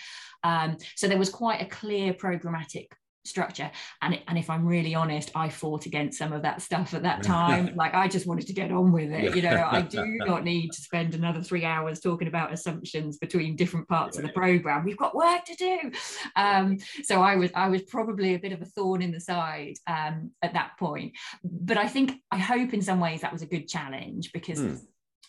Um, 0.43 0.77
so 0.97 1.07
there 1.07 1.19
was 1.19 1.31
quite 1.31 1.63
a 1.63 1.67
clear 1.67 2.13
programmatic 2.13 2.89
structure. 3.25 3.71
And 4.03 4.19
and 4.29 4.39
if 4.39 4.49
i'm 4.49 4.67
really 4.67 4.95
honest 4.95 5.31
i 5.35 5.49
fought 5.49 5.87
against 5.87 6.19
some 6.19 6.33
of 6.33 6.43
that 6.43 6.63
stuff 6.63 6.95
at 6.95 7.03
that 7.03 7.23
time. 7.23 7.75
Like 7.81 7.95
i 7.95 8.09
just 8.09 8.27
wanted 8.27 8.47
to 8.49 8.53
get 8.53 8.71
on 8.71 8.93
with 8.93 9.11
it 9.11 9.35
you 9.35 9.43
know? 9.43 9.69
I 9.71 9.83
do 9.83 10.05
not 10.27 10.45
need 10.45 10.71
to 10.73 10.81
spend 10.81 11.15
another 11.15 11.43
3 11.43 11.65
hours 11.65 12.01
talking 12.01 12.29
about 12.29 12.53
assumptions 12.53 13.19
between 13.19 13.57
different 13.57 13.89
parts 13.89 14.19
of 14.19 14.23
the 14.23 14.31
program. 14.31 14.85
We've 14.85 14.97
got 14.97 15.15
work 15.15 15.45
to 15.45 15.55
do. 15.55 15.93
Um, 16.37 16.79
so 17.03 17.23
i 17.23 17.37
was 17.37 17.51
i 17.55 17.69
was 17.69 17.83
probably 17.83 18.35
a 18.35 18.39
bit 18.39 18.53
of 18.53 18.61
a 18.61 18.67
thorn 18.67 19.03
in 19.03 19.13
the 19.13 19.21
side 19.21 19.75
um, 19.87 20.31
at 20.43 20.53
that 20.55 20.73
point. 20.79 21.13
But 21.45 21.77
i 21.77 21.87
think 21.87 22.21
i 22.31 22.39
hope 22.39 22.75
in 22.75 22.83
some 22.83 23.01
ways 23.01 23.21
that 23.21 23.33
was 23.33 23.43
a 23.43 23.47
good 23.47 23.69
challenge 23.69 24.33
because 24.33 24.61
mm 24.61 24.81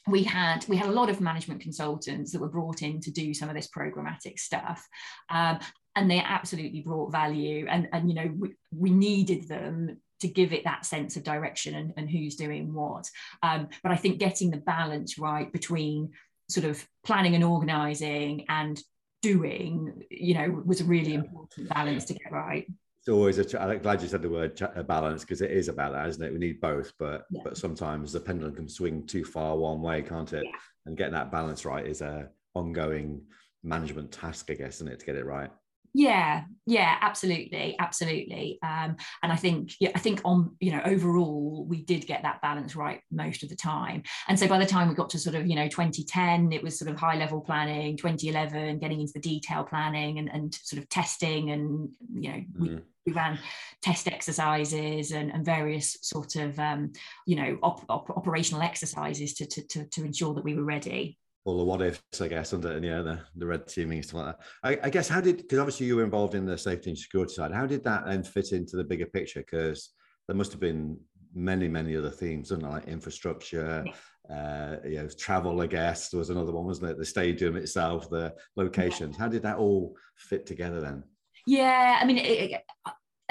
we 0.07 0.23
had 0.23 0.65
we 0.67 0.75
had 0.75 0.89
a 0.89 0.91
lot 0.91 1.09
of 1.09 1.21
management 1.21 1.61
consultants 1.61 2.31
that 2.31 2.41
were 2.41 2.49
brought 2.49 2.81
in 2.81 2.99
to 3.01 3.11
do 3.11 3.33
some 3.33 3.49
of 3.49 3.55
this 3.55 3.69
programmatic 3.69 4.39
stuff. 4.39 4.87
Um, 5.29 5.59
and 5.95 6.09
they 6.09 6.19
absolutely 6.19 6.81
brought 6.81 7.11
value 7.11 7.65
and 7.69 7.87
and 7.91 8.09
you 8.09 8.15
know 8.15 8.31
we, 8.37 8.53
we 8.75 8.89
needed 8.91 9.47
them 9.47 9.97
to 10.21 10.27
give 10.27 10.53
it 10.53 10.63
that 10.63 10.85
sense 10.85 11.15
of 11.15 11.23
direction 11.23 11.75
and, 11.75 11.93
and 11.97 12.09
who's 12.09 12.35
doing 12.35 12.73
what. 12.73 13.09
Um, 13.43 13.67
but 13.83 13.91
i 13.91 13.95
think 13.95 14.19
getting 14.19 14.51
the 14.51 14.57
balance 14.57 15.17
right 15.17 15.51
between 15.51 16.11
sort 16.49 16.65
of 16.65 16.85
planning 17.05 17.35
and 17.35 17.43
organizing 17.43 18.45
and 18.49 18.81
doing 19.21 20.03
you 20.09 20.33
know 20.33 20.61
was 20.65 20.81
a 20.81 20.85
really 20.85 21.13
important 21.13 21.69
balance 21.69 22.05
to 22.05 22.13
get 22.13 22.31
right. 22.31 22.67
It's 22.99 23.09
always 23.09 23.39
a 23.39 23.61
i'm 23.61 23.79
glad 23.79 24.01
you 24.01 24.07
said 24.07 24.21
the 24.21 24.29
word 24.29 24.59
balance 24.87 25.21
because 25.21 25.41
it 25.41 25.51
is 25.51 25.69
about 25.69 25.93
that 25.93 26.07
isn't 26.09 26.23
it? 26.23 26.33
We 26.33 26.39
need 26.39 26.61
both 26.61 26.93
but 26.99 27.25
yeah. 27.31 27.41
but 27.43 27.57
sometimes 27.57 28.11
the 28.11 28.19
pendulum 28.19 28.55
can 28.55 28.69
swing 28.69 29.05
too 29.05 29.23
far 29.23 29.57
one 29.57 29.81
way 29.81 30.01
can't 30.01 30.31
it? 30.33 30.43
Yeah. 30.43 30.59
and 30.85 30.97
getting 30.97 31.13
that 31.13 31.31
balance 31.31 31.65
right 31.65 31.85
is 31.85 32.01
a 32.01 32.29
ongoing 32.53 33.21
management 33.63 34.11
task 34.11 34.49
i 34.51 34.53
guess 34.53 34.75
isn't 34.75 34.89
it 34.89 34.99
to 34.99 35.05
get 35.05 35.15
it 35.15 35.25
right 35.25 35.51
yeah 35.93 36.43
yeah 36.65 36.97
absolutely 37.01 37.75
absolutely 37.79 38.57
um, 38.63 38.95
and 39.23 39.31
i 39.31 39.35
think 39.35 39.73
yeah 39.79 39.91
i 39.93 39.99
think 39.99 40.21
on 40.23 40.55
you 40.59 40.71
know 40.71 40.81
overall 40.85 41.65
we 41.67 41.83
did 41.83 42.07
get 42.07 42.21
that 42.23 42.41
balance 42.41 42.75
right 42.75 43.01
most 43.11 43.43
of 43.43 43.49
the 43.49 43.55
time 43.55 44.01
and 44.27 44.39
so 44.39 44.47
by 44.47 44.57
the 44.57 44.65
time 44.65 44.87
we 44.87 44.95
got 44.95 45.09
to 45.09 45.19
sort 45.19 45.35
of 45.35 45.45
you 45.47 45.55
know 45.55 45.67
2010 45.67 46.53
it 46.53 46.63
was 46.63 46.79
sort 46.79 46.89
of 46.89 46.97
high 46.97 47.17
level 47.17 47.41
planning 47.41 47.97
2011 47.97 48.79
getting 48.79 49.01
into 49.01 49.13
the 49.13 49.19
detail 49.19 49.63
planning 49.63 50.19
and, 50.19 50.29
and 50.31 50.53
sort 50.63 50.81
of 50.81 50.87
testing 50.87 51.51
and 51.51 51.93
you 52.13 52.31
know 52.31 52.43
we, 52.57 52.69
mm. 52.69 52.81
we 53.05 53.11
ran 53.11 53.37
test 53.81 54.07
exercises 54.07 55.11
and, 55.11 55.31
and 55.31 55.43
various 55.43 55.97
sort 56.01 56.35
of 56.37 56.57
um, 56.59 56.91
you 57.25 57.35
know 57.35 57.57
op, 57.63 57.83
op, 57.89 58.09
operational 58.11 58.61
exercises 58.61 59.33
to, 59.33 59.45
to, 59.45 59.61
to, 59.67 59.85
to 59.87 60.05
ensure 60.05 60.33
that 60.33 60.43
we 60.43 60.55
were 60.55 60.63
ready 60.63 61.17
all 61.43 61.57
the 61.57 61.63
what 61.63 61.81
ifs, 61.81 62.21
I 62.21 62.27
guess, 62.27 62.53
under 62.53 62.71
and 62.71 62.85
yeah, 62.85 63.01
the, 63.01 63.19
the 63.35 63.47
red 63.47 63.67
teaming 63.67 63.97
and 63.97 64.05
stuff 64.05 64.21
like 64.21 64.37
that. 64.37 64.83
I, 64.83 64.87
I 64.87 64.89
guess 64.89 65.07
how 65.07 65.21
did 65.21 65.37
because 65.37 65.59
obviously 65.59 65.87
you 65.87 65.95
were 65.95 66.03
involved 66.03 66.35
in 66.35 66.45
the 66.45 66.57
safety 66.57 66.91
and 66.91 66.99
security 66.99 67.33
side. 67.33 67.51
How 67.51 67.65
did 67.65 67.83
that 67.83 68.05
then 68.05 68.23
fit 68.23 68.51
into 68.51 68.77
the 68.77 68.83
bigger 68.83 69.07
picture? 69.07 69.39
Because 69.39 69.89
there 70.27 70.35
must 70.35 70.51
have 70.51 70.61
been 70.61 70.97
many, 71.33 71.67
many 71.67 71.95
other 71.95 72.11
themes, 72.11 72.51
and 72.51 72.63
like 72.63 72.87
infrastructure, 72.87 73.83
uh, 74.29 74.75
you 74.85 74.97
know, 74.97 75.07
travel. 75.17 75.61
I 75.61 75.67
guess 75.67 76.09
there 76.09 76.19
was 76.19 76.29
another 76.29 76.51
one, 76.51 76.65
wasn't 76.65 76.91
it? 76.91 76.97
The 76.97 77.05
stadium 77.05 77.55
itself, 77.55 78.09
the 78.09 78.35
locations. 78.55 79.17
How 79.17 79.27
did 79.27 79.43
that 79.43 79.57
all 79.57 79.95
fit 80.17 80.45
together 80.45 80.79
then? 80.79 81.03
Yeah, 81.47 81.97
I 81.99 82.05
mean, 82.05 82.17
it, 82.19 82.61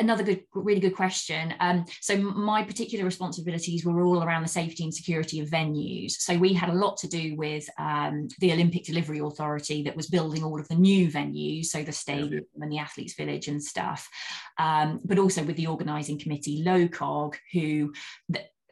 another 0.01 0.23
good, 0.23 0.43
really 0.55 0.81
good 0.81 0.97
question. 0.97 1.55
Um, 1.61 1.85
so 2.01 2.17
my 2.17 2.65
particular 2.65 3.05
responsibilities 3.05 3.85
were 3.85 4.03
all 4.03 4.25
around 4.25 4.43
the 4.43 4.49
safety 4.49 4.83
and 4.85 4.95
security 4.95 5.41
of 5.41 5.49
venues. 5.49 6.13
So 6.13 6.37
we 6.37 6.53
had 6.53 6.71
a 6.71 6.75
lot 6.75 6.97
to 6.99 7.09
do 7.09 7.37
with 7.37 7.69
um, 7.79 8.29
the 8.41 8.53
Olympic 8.53 8.85
Delivery 8.85 9.21
Authority 9.21 9.83
that 9.85 9.97
was 9.97 10.09
building 10.09 10.43
all 10.43 10.59
of 10.59 10.69
the 10.69 10.75
new 10.75 11.09
venues, 11.09 11.67
so 11.67 11.83
the 11.83 11.93
stadium 11.93 12.45
and 12.61 12.73
the 12.73 12.79
athletes' 12.79 13.15
village 13.15 13.49
and 13.49 13.63
stuff, 13.63 14.09
um, 14.59 15.01
but 15.05 15.19
also 15.19 15.45
with 15.45 15.57
the 15.57 15.67
organising 15.67 16.19
committee, 16.19 16.65
LOCOG, 16.65 17.35
who 17.53 17.93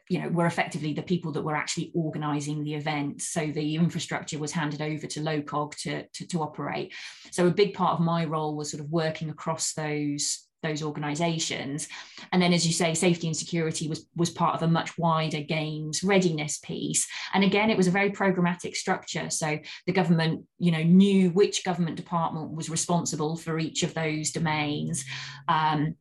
you 0.09 0.19
know 0.19 0.27
were 0.29 0.47
effectively 0.47 0.91
the 0.91 1.03
people 1.03 1.31
that 1.31 1.43
were 1.43 1.55
actually 1.55 1.91
organizing 1.93 2.63
the 2.63 2.73
event 2.73 3.21
so 3.21 3.45
the 3.45 3.75
infrastructure 3.75 4.39
was 4.39 4.51
handed 4.51 4.81
over 4.81 5.05
to 5.05 5.19
locog 5.19 5.75
to, 5.75 6.03
to, 6.13 6.27
to 6.27 6.41
operate 6.41 6.91
so 7.29 7.45
a 7.45 7.51
big 7.51 7.75
part 7.75 7.93
of 7.93 7.99
my 7.99 8.25
role 8.25 8.55
was 8.55 8.71
sort 8.71 8.83
of 8.83 8.89
working 8.89 9.29
across 9.29 9.73
those 9.73 10.48
those 10.61 10.83
organizations. 10.83 11.87
And 12.31 12.41
then 12.41 12.53
as 12.53 12.65
you 12.65 12.73
say 12.73 12.93
safety 12.93 13.27
and 13.27 13.35
security 13.35 13.87
was 13.87 14.05
was 14.15 14.29
part 14.29 14.55
of 14.55 14.63
a 14.63 14.67
much 14.67 14.97
wider 14.97 15.41
games 15.41 16.03
readiness 16.03 16.57
piece. 16.59 17.07
And 17.33 17.43
again 17.43 17.69
it 17.69 17.77
was 17.77 17.87
a 17.87 17.91
very 17.91 18.11
programmatic 18.11 18.75
structure. 18.75 19.29
So 19.29 19.59
the 19.85 19.93
government 19.93 20.45
you 20.57 20.71
know 20.71 20.83
knew 20.83 21.29
which 21.31 21.63
government 21.63 21.97
department 21.97 22.51
was 22.51 22.69
responsible 22.69 23.37
for 23.37 23.59
each 23.59 23.83
of 23.83 23.93
those 23.93 24.31
domains. 24.31 25.05
Um, 25.47 25.95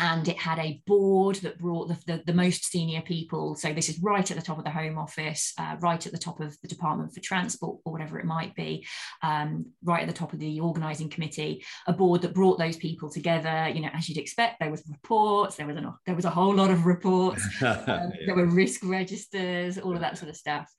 and 0.00 0.26
it 0.28 0.38
had 0.38 0.58
a 0.58 0.80
board 0.86 1.36
that 1.36 1.58
brought 1.58 1.88
the, 1.88 1.98
the, 2.06 2.22
the, 2.24 2.32
most 2.32 2.64
senior 2.64 3.02
people. 3.02 3.54
So 3.54 3.74
this 3.74 3.90
is 3.90 4.00
right 4.00 4.28
at 4.30 4.36
the 4.36 4.42
top 4.42 4.56
of 4.56 4.64
the 4.64 4.70
Home 4.70 4.96
Office, 4.96 5.52
uh, 5.58 5.76
right 5.80 6.04
at 6.04 6.10
the 6.10 6.18
top 6.18 6.40
of 6.40 6.56
the 6.62 6.68
Department 6.68 7.12
for 7.12 7.20
Transport 7.20 7.80
or 7.84 7.92
whatever 7.92 8.18
it 8.18 8.24
might 8.24 8.54
be, 8.54 8.86
um, 9.22 9.66
right 9.84 10.00
at 10.00 10.08
the 10.08 10.14
top 10.14 10.32
of 10.32 10.38
the 10.38 10.58
organising 10.58 11.10
committee. 11.10 11.62
A 11.86 11.92
board 11.92 12.22
that 12.22 12.32
brought 12.32 12.58
those 12.58 12.78
people 12.78 13.10
together. 13.10 13.68
You 13.68 13.82
know, 13.82 13.90
as 13.92 14.08
you'd 14.08 14.16
expect, 14.16 14.58
there 14.58 14.70
was 14.70 14.82
reports. 14.88 15.56
There 15.56 15.66
was 15.66 15.76
a 15.76 15.94
there 16.06 16.16
was 16.16 16.24
a 16.24 16.30
whole 16.30 16.54
lot 16.54 16.70
of 16.70 16.86
reports. 16.86 17.46
Um, 17.70 17.86
yeah. 17.86 18.26
There 18.26 18.34
were 18.34 18.46
risk 18.46 18.80
registers, 18.84 19.78
all 19.78 19.94
of 19.94 20.00
that 20.00 20.18
sort 20.18 20.30
of 20.30 20.36
stuff. 20.36 20.70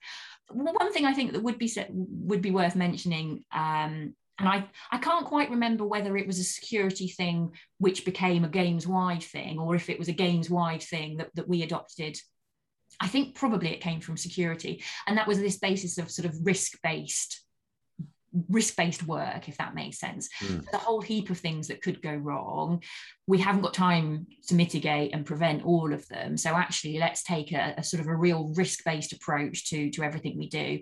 One 0.50 0.92
thing 0.92 1.06
I 1.06 1.12
think 1.12 1.32
that 1.32 1.42
would 1.42 1.58
be 1.58 1.72
would 1.90 2.42
be 2.42 2.50
worth 2.50 2.76
mentioning 2.76 3.44
um, 3.52 4.14
and 4.38 4.48
I, 4.48 4.68
I 4.90 4.98
can't 4.98 5.26
quite 5.26 5.50
remember 5.50 5.84
whether 5.84 6.16
it 6.16 6.26
was 6.26 6.38
a 6.38 6.44
security 6.44 7.08
thing 7.08 7.52
which 7.78 8.04
became 8.04 8.44
a 8.44 8.48
games 8.48 8.86
wide 8.86 9.22
thing 9.22 9.58
or 9.58 9.74
if 9.74 9.90
it 9.90 9.98
was 9.98 10.08
a 10.08 10.12
games 10.12 10.48
wide 10.48 10.82
thing 10.82 11.18
that, 11.18 11.30
that 11.34 11.48
we 11.48 11.62
adopted. 11.62 12.18
I 12.98 13.08
think 13.08 13.34
probably 13.34 13.70
it 13.70 13.80
came 13.80 14.00
from 14.00 14.16
security. 14.16 14.82
And 15.06 15.18
that 15.18 15.28
was 15.28 15.38
this 15.38 15.58
basis 15.58 15.98
of 15.98 16.10
sort 16.10 16.26
of 16.26 16.36
risk 16.44 16.78
based 16.82 17.44
risk-based 18.48 19.06
work 19.06 19.48
if 19.48 19.56
that 19.58 19.74
makes 19.74 19.98
sense. 19.98 20.28
Mm. 20.40 20.72
a 20.72 20.78
whole 20.78 21.00
heap 21.00 21.30
of 21.30 21.38
things 21.38 21.68
that 21.68 21.82
could 21.82 22.02
go 22.02 22.14
wrong. 22.14 22.82
We 23.26 23.38
haven't 23.38 23.62
got 23.62 23.74
time 23.74 24.26
to 24.48 24.54
mitigate 24.54 25.14
and 25.14 25.24
prevent 25.24 25.64
all 25.64 25.92
of 25.92 26.06
them. 26.08 26.36
So 26.36 26.50
actually 26.50 26.98
let's 26.98 27.22
take 27.22 27.52
a, 27.52 27.74
a 27.76 27.84
sort 27.84 28.00
of 28.00 28.08
a 28.08 28.16
real 28.16 28.52
risk-based 28.56 29.12
approach 29.12 29.68
to 29.70 29.90
to 29.90 30.02
everything 30.02 30.38
we 30.38 30.48
do. 30.48 30.80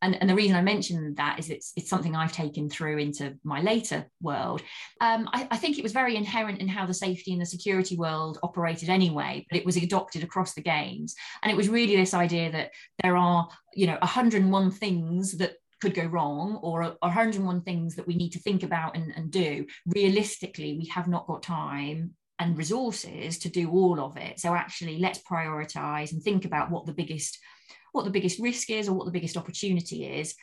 And, 0.00 0.16
and 0.20 0.28
the 0.28 0.34
reason 0.34 0.56
i 0.56 0.62
mentioned 0.62 1.16
that 1.16 1.38
is 1.38 1.50
it's 1.50 1.72
it's 1.76 1.90
something 1.90 2.14
i've 2.14 2.32
taken 2.32 2.68
through 2.68 2.98
into 2.98 3.34
my 3.44 3.60
later 3.60 4.06
world. 4.20 4.62
Um, 5.00 5.28
I, 5.32 5.48
I 5.50 5.56
think 5.56 5.78
it 5.78 5.82
was 5.82 5.92
very 5.92 6.16
inherent 6.16 6.60
in 6.60 6.68
how 6.68 6.86
the 6.86 6.94
safety 6.94 7.32
and 7.32 7.40
the 7.40 7.46
security 7.46 7.96
world 7.96 8.38
operated 8.42 8.88
anyway 8.88 9.46
but 9.50 9.58
it 9.58 9.66
was 9.66 9.76
adopted 9.76 10.22
across 10.22 10.54
the 10.54 10.62
games. 10.62 11.14
And 11.42 11.50
it 11.50 11.56
was 11.56 11.68
really 11.68 11.96
this 11.96 12.14
idea 12.14 12.50
that 12.52 12.70
there 13.02 13.16
are 13.16 13.48
you 13.74 13.86
know 13.86 13.98
101 14.00 14.70
things 14.70 15.38
that 15.38 15.54
could 15.82 15.94
go 15.94 16.04
wrong 16.04 16.60
or 16.62 16.96
101 17.00 17.62
things 17.62 17.96
that 17.96 18.06
we 18.06 18.14
need 18.14 18.30
to 18.30 18.38
think 18.38 18.62
about 18.62 18.96
and, 18.96 19.12
and 19.16 19.32
do. 19.32 19.66
Realistically 19.86 20.78
we 20.78 20.86
have 20.86 21.08
not 21.08 21.26
got 21.26 21.42
time 21.42 22.12
and 22.38 22.56
resources 22.56 23.36
to 23.40 23.48
do 23.48 23.68
all 23.68 23.98
of 23.98 24.16
it. 24.16 24.38
So 24.38 24.54
actually 24.54 24.98
let's 24.98 25.18
prioritize 25.18 26.12
and 26.12 26.22
think 26.22 26.44
about 26.44 26.70
what 26.70 26.86
the 26.86 26.94
biggest 26.94 27.36
what 27.90 28.04
the 28.04 28.10
biggest 28.10 28.38
risk 28.38 28.70
is 28.70 28.88
or 28.88 28.94
what 28.94 29.06
the 29.06 29.12
biggest 29.18 29.36
opportunity 29.36 30.06
is 30.06 30.34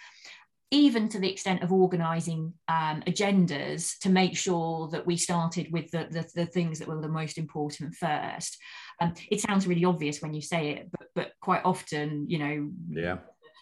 even 0.72 1.10
to 1.10 1.18
the 1.18 1.32
extent 1.32 1.64
of 1.64 1.72
organizing 1.72 2.54
um, 2.68 3.02
agendas 3.08 3.98
to 4.02 4.10
make 4.10 4.38
sure 4.38 4.88
that 4.90 5.04
we 5.04 5.18
started 5.18 5.72
with 5.72 5.90
the, 5.90 6.06
the, 6.12 6.30
the, 6.36 6.46
things 6.46 6.78
that 6.78 6.88
were 6.88 7.02
the 7.02 7.08
most 7.08 7.40
important 7.40 7.96
first. 7.96 8.56
Um, 9.02 9.16
it 9.32 9.42
sounds 9.42 9.66
really 9.66 9.84
obvious 9.84 10.22
when 10.22 10.32
you 10.32 10.44
say 10.44 10.74
it, 10.74 10.90
but, 10.92 11.08
but 11.16 11.32
quite 11.42 11.64
often, 11.66 12.30
you 12.30 12.38
know, 12.38 12.70
yeah 12.92 13.18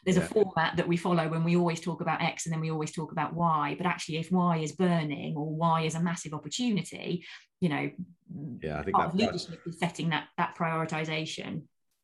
there's 0.07 0.15
yeah. 0.15 0.23
a 0.23 0.27
format 0.27 0.77
that 0.77 0.87
we 0.87 0.95
follow 0.95 1.27
when 1.27 1.43
we 1.43 1.57
always 1.57 1.81
talk 1.81 1.99
about 1.99 2.21
X 2.21 2.45
and 2.45 2.53
then 2.53 2.61
we 2.61 2.71
always 2.71 2.93
talk 2.93 3.11
about 3.11 3.33
Y. 3.33 3.75
But 3.77 3.85
actually, 3.85 4.19
if 4.19 4.31
Y 4.31 4.59
is 4.59 4.71
burning 4.71 5.35
or 5.35 5.53
Y 5.53 5.81
is 5.81 5.95
a 5.95 5.99
massive 5.99 6.33
opportunity, 6.33 7.25
you 7.59 7.67
know, 7.67 7.91
yeah, 8.63 8.79
I 8.79 8.83
think 8.83 8.95
that, 8.95 9.13
leadership 9.13 9.59
is 9.65 9.77
setting 9.77 10.09
that 10.11 10.29
that 10.37 10.55
prioritization. 10.57 11.63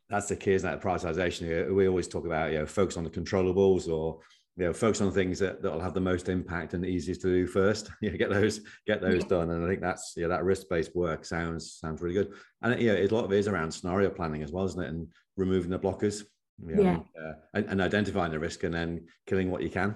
That's 0.09 0.27
the 0.27 0.35
key, 0.35 0.51
isn't 0.51 0.69
that 0.69 0.81
prioritization? 0.81 1.69
Uh, 1.69 1.73
we 1.73 1.87
always 1.87 2.09
talk 2.09 2.25
about, 2.25 2.51
you 2.51 2.59
know, 2.59 2.65
focus 2.65 2.97
on 2.97 3.05
the 3.05 3.09
controllables 3.09 3.87
or 3.87 4.19
you 4.57 4.65
know, 4.65 4.73
focus 4.73 4.99
on 4.99 5.09
things 5.13 5.39
that 5.39 5.63
that'll 5.63 5.79
have 5.79 5.93
the 5.93 6.01
most 6.01 6.27
impact 6.27 6.73
and 6.73 6.83
the 6.83 6.89
easiest 6.89 7.21
to 7.21 7.27
do 7.27 7.47
first. 7.47 7.89
You 8.01 8.11
know, 8.11 8.17
get 8.17 8.29
those 8.31 8.59
get 8.85 8.99
those 8.99 9.21
yeah. 9.21 9.29
done. 9.29 9.51
And 9.51 9.63
I 9.63 9.67
think 9.69 9.79
that's 9.79 10.13
yeah, 10.17 10.27
that 10.27 10.43
risk 10.43 10.67
based 10.69 10.93
work 10.93 11.23
sounds 11.23 11.77
sounds 11.79 12.01
really 12.01 12.15
good. 12.15 12.33
And 12.61 12.77
yeah, 12.81 12.95
a 12.95 13.07
lot 13.07 13.23
of 13.23 13.31
it 13.31 13.39
is 13.39 13.47
around 13.47 13.71
scenario 13.71 14.09
planning 14.09 14.43
as 14.43 14.51
well, 14.51 14.65
isn't 14.65 14.83
it? 14.83 14.89
And 14.89 15.07
removing 15.37 15.71
the 15.71 15.79
blockers 15.79 16.23
yeah, 16.65 16.99
uh, 17.19 17.33
and, 17.53 17.65
and 17.69 17.81
identifying 17.81 18.31
the 18.31 18.39
risk 18.39 18.63
and 18.63 18.73
then 18.73 19.07
killing 19.25 19.51
what 19.51 19.63
you 19.63 19.69
can. 19.69 19.95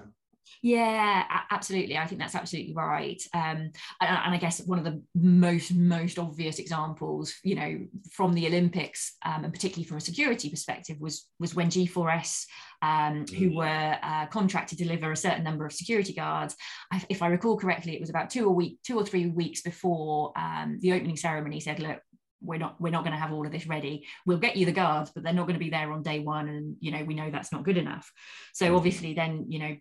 Yeah 0.62 1.38
absolutely. 1.50 1.96
I 1.96 2.06
think 2.06 2.20
that's 2.20 2.34
absolutely 2.34 2.74
right. 2.74 3.20
Um, 3.34 3.70
and, 4.00 4.18
and, 4.24 4.34
i 4.34 4.36
guess 4.36 4.60
one 4.66 4.78
of 4.78 4.84
the 4.84 5.02
most 5.14 5.74
most 5.74 6.18
obvious 6.18 6.58
examples 6.58 7.34
you 7.42 7.54
know 7.54 7.78
from 8.12 8.34
the 8.34 8.46
olympics 8.46 9.16
um, 9.24 9.44
and 9.44 9.52
particularly 9.52 9.86
from 9.86 9.96
a 9.96 10.00
security 10.00 10.48
perspective 10.50 10.96
was 11.00 11.28
was 11.40 11.54
when 11.54 11.68
g4s 11.70 12.44
um, 12.82 13.24
who 13.36 13.50
mm. 13.50 13.56
were 13.56 13.98
uh, 14.02 14.26
contracted 14.26 14.78
to 14.78 14.84
deliver 14.84 15.10
a 15.10 15.16
certain 15.16 15.42
number 15.42 15.66
of 15.66 15.72
security 15.72 16.12
guards. 16.12 16.54
I, 16.92 17.02
if 17.08 17.22
i 17.22 17.26
recall 17.26 17.56
correctly 17.56 17.94
it 17.94 18.00
was 18.00 18.10
about 18.10 18.30
two 18.30 18.46
or 18.46 18.54
week 18.54 18.78
two 18.84 18.98
or 18.98 19.04
three 19.04 19.26
weeks 19.26 19.62
before 19.62 20.32
um, 20.36 20.78
the 20.80 20.92
opening 20.92 21.16
ceremony 21.16 21.60
said 21.60 21.80
look 21.80 22.00
we're 22.40 22.58
not 22.58 22.80
we're 22.80 22.90
not 22.90 23.04
going 23.04 23.12
to 23.12 23.18
have 23.18 23.32
all 23.32 23.44
of 23.44 23.52
this 23.52 23.66
ready 23.66 24.06
we'll 24.26 24.38
get 24.38 24.56
you 24.56 24.66
the 24.66 24.72
guards 24.72 25.10
but 25.10 25.22
they're 25.22 25.32
not 25.32 25.46
going 25.46 25.58
to 25.58 25.64
be 25.64 25.70
there 25.70 25.92
on 25.92 26.02
day 26.02 26.20
one 26.20 26.48
and 26.48 26.76
you 26.80 26.90
know 26.90 27.02
we 27.04 27.14
know 27.14 27.30
that's 27.30 27.52
not 27.52 27.64
good 27.64 27.76
enough 27.76 28.10
so 28.52 28.70
mm. 28.70 28.76
obviously 28.76 29.14
then 29.14 29.46
you 29.48 29.58
know 29.58 29.76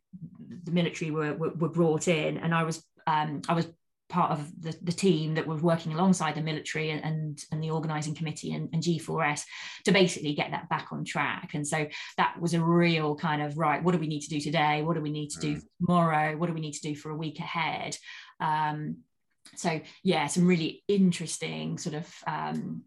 the 0.64 0.72
military 0.72 1.12
were 1.12 1.34
were, 1.34 1.52
were 1.52 1.70
brought 1.70 2.08
in 2.08 2.38
and 2.38 2.54
i 2.54 2.64
was 2.64 2.84
um, 3.06 3.42
i 3.48 3.54
was 3.54 3.68
part 4.10 4.32
of 4.32 4.62
the, 4.62 4.76
the 4.84 4.92
team 4.92 5.36
that 5.36 5.46
was 5.46 5.62
working 5.62 5.94
alongside 5.94 6.36
the 6.36 6.42
military 6.42 6.92
and, 6.92 7.04
and, 7.04 7.44
and 7.52 7.62
the 7.62 7.70
organizing 7.70 8.16
committee 8.16 8.54
and, 8.54 8.70
and, 8.72 8.82
G4S 8.82 9.42
to 9.84 9.92
basically 9.92 10.34
get 10.34 10.52
that 10.52 10.70
back 10.70 10.88
on 10.92 11.04
track. 11.04 11.52
And 11.54 11.68
so 11.68 11.88
that 12.16 12.40
was 12.40 12.54
a 12.54 12.64
real 12.64 13.16
kind 13.16 13.42
of 13.42 13.58
right, 13.58 13.84
what 13.84 13.92
do 13.92 13.98
we 13.98 14.08
need 14.08 14.22
to 14.22 14.30
do 14.30 14.40
today? 14.40 14.82
What 14.82 14.96
do 14.96 15.02
we 15.02 15.12
need 15.12 15.30
to 15.32 15.40
do 15.40 15.56
mm. 15.58 15.62
tomorrow? 15.80 16.38
What 16.38 16.48
do 16.48 16.54
we 16.54 16.62
need 16.62 16.74
to 16.74 16.82
do 16.82 16.96
for 16.96 17.10
a 17.10 17.18
week 17.18 17.40
ahead? 17.40 17.98
Um, 18.40 18.98
so 19.56 19.80
yeah 20.04 20.28
some 20.28 20.48
really 20.48 20.84
interesting 20.88 21.78
sort 21.78 21.96
of 21.96 22.14
um, 22.26 22.84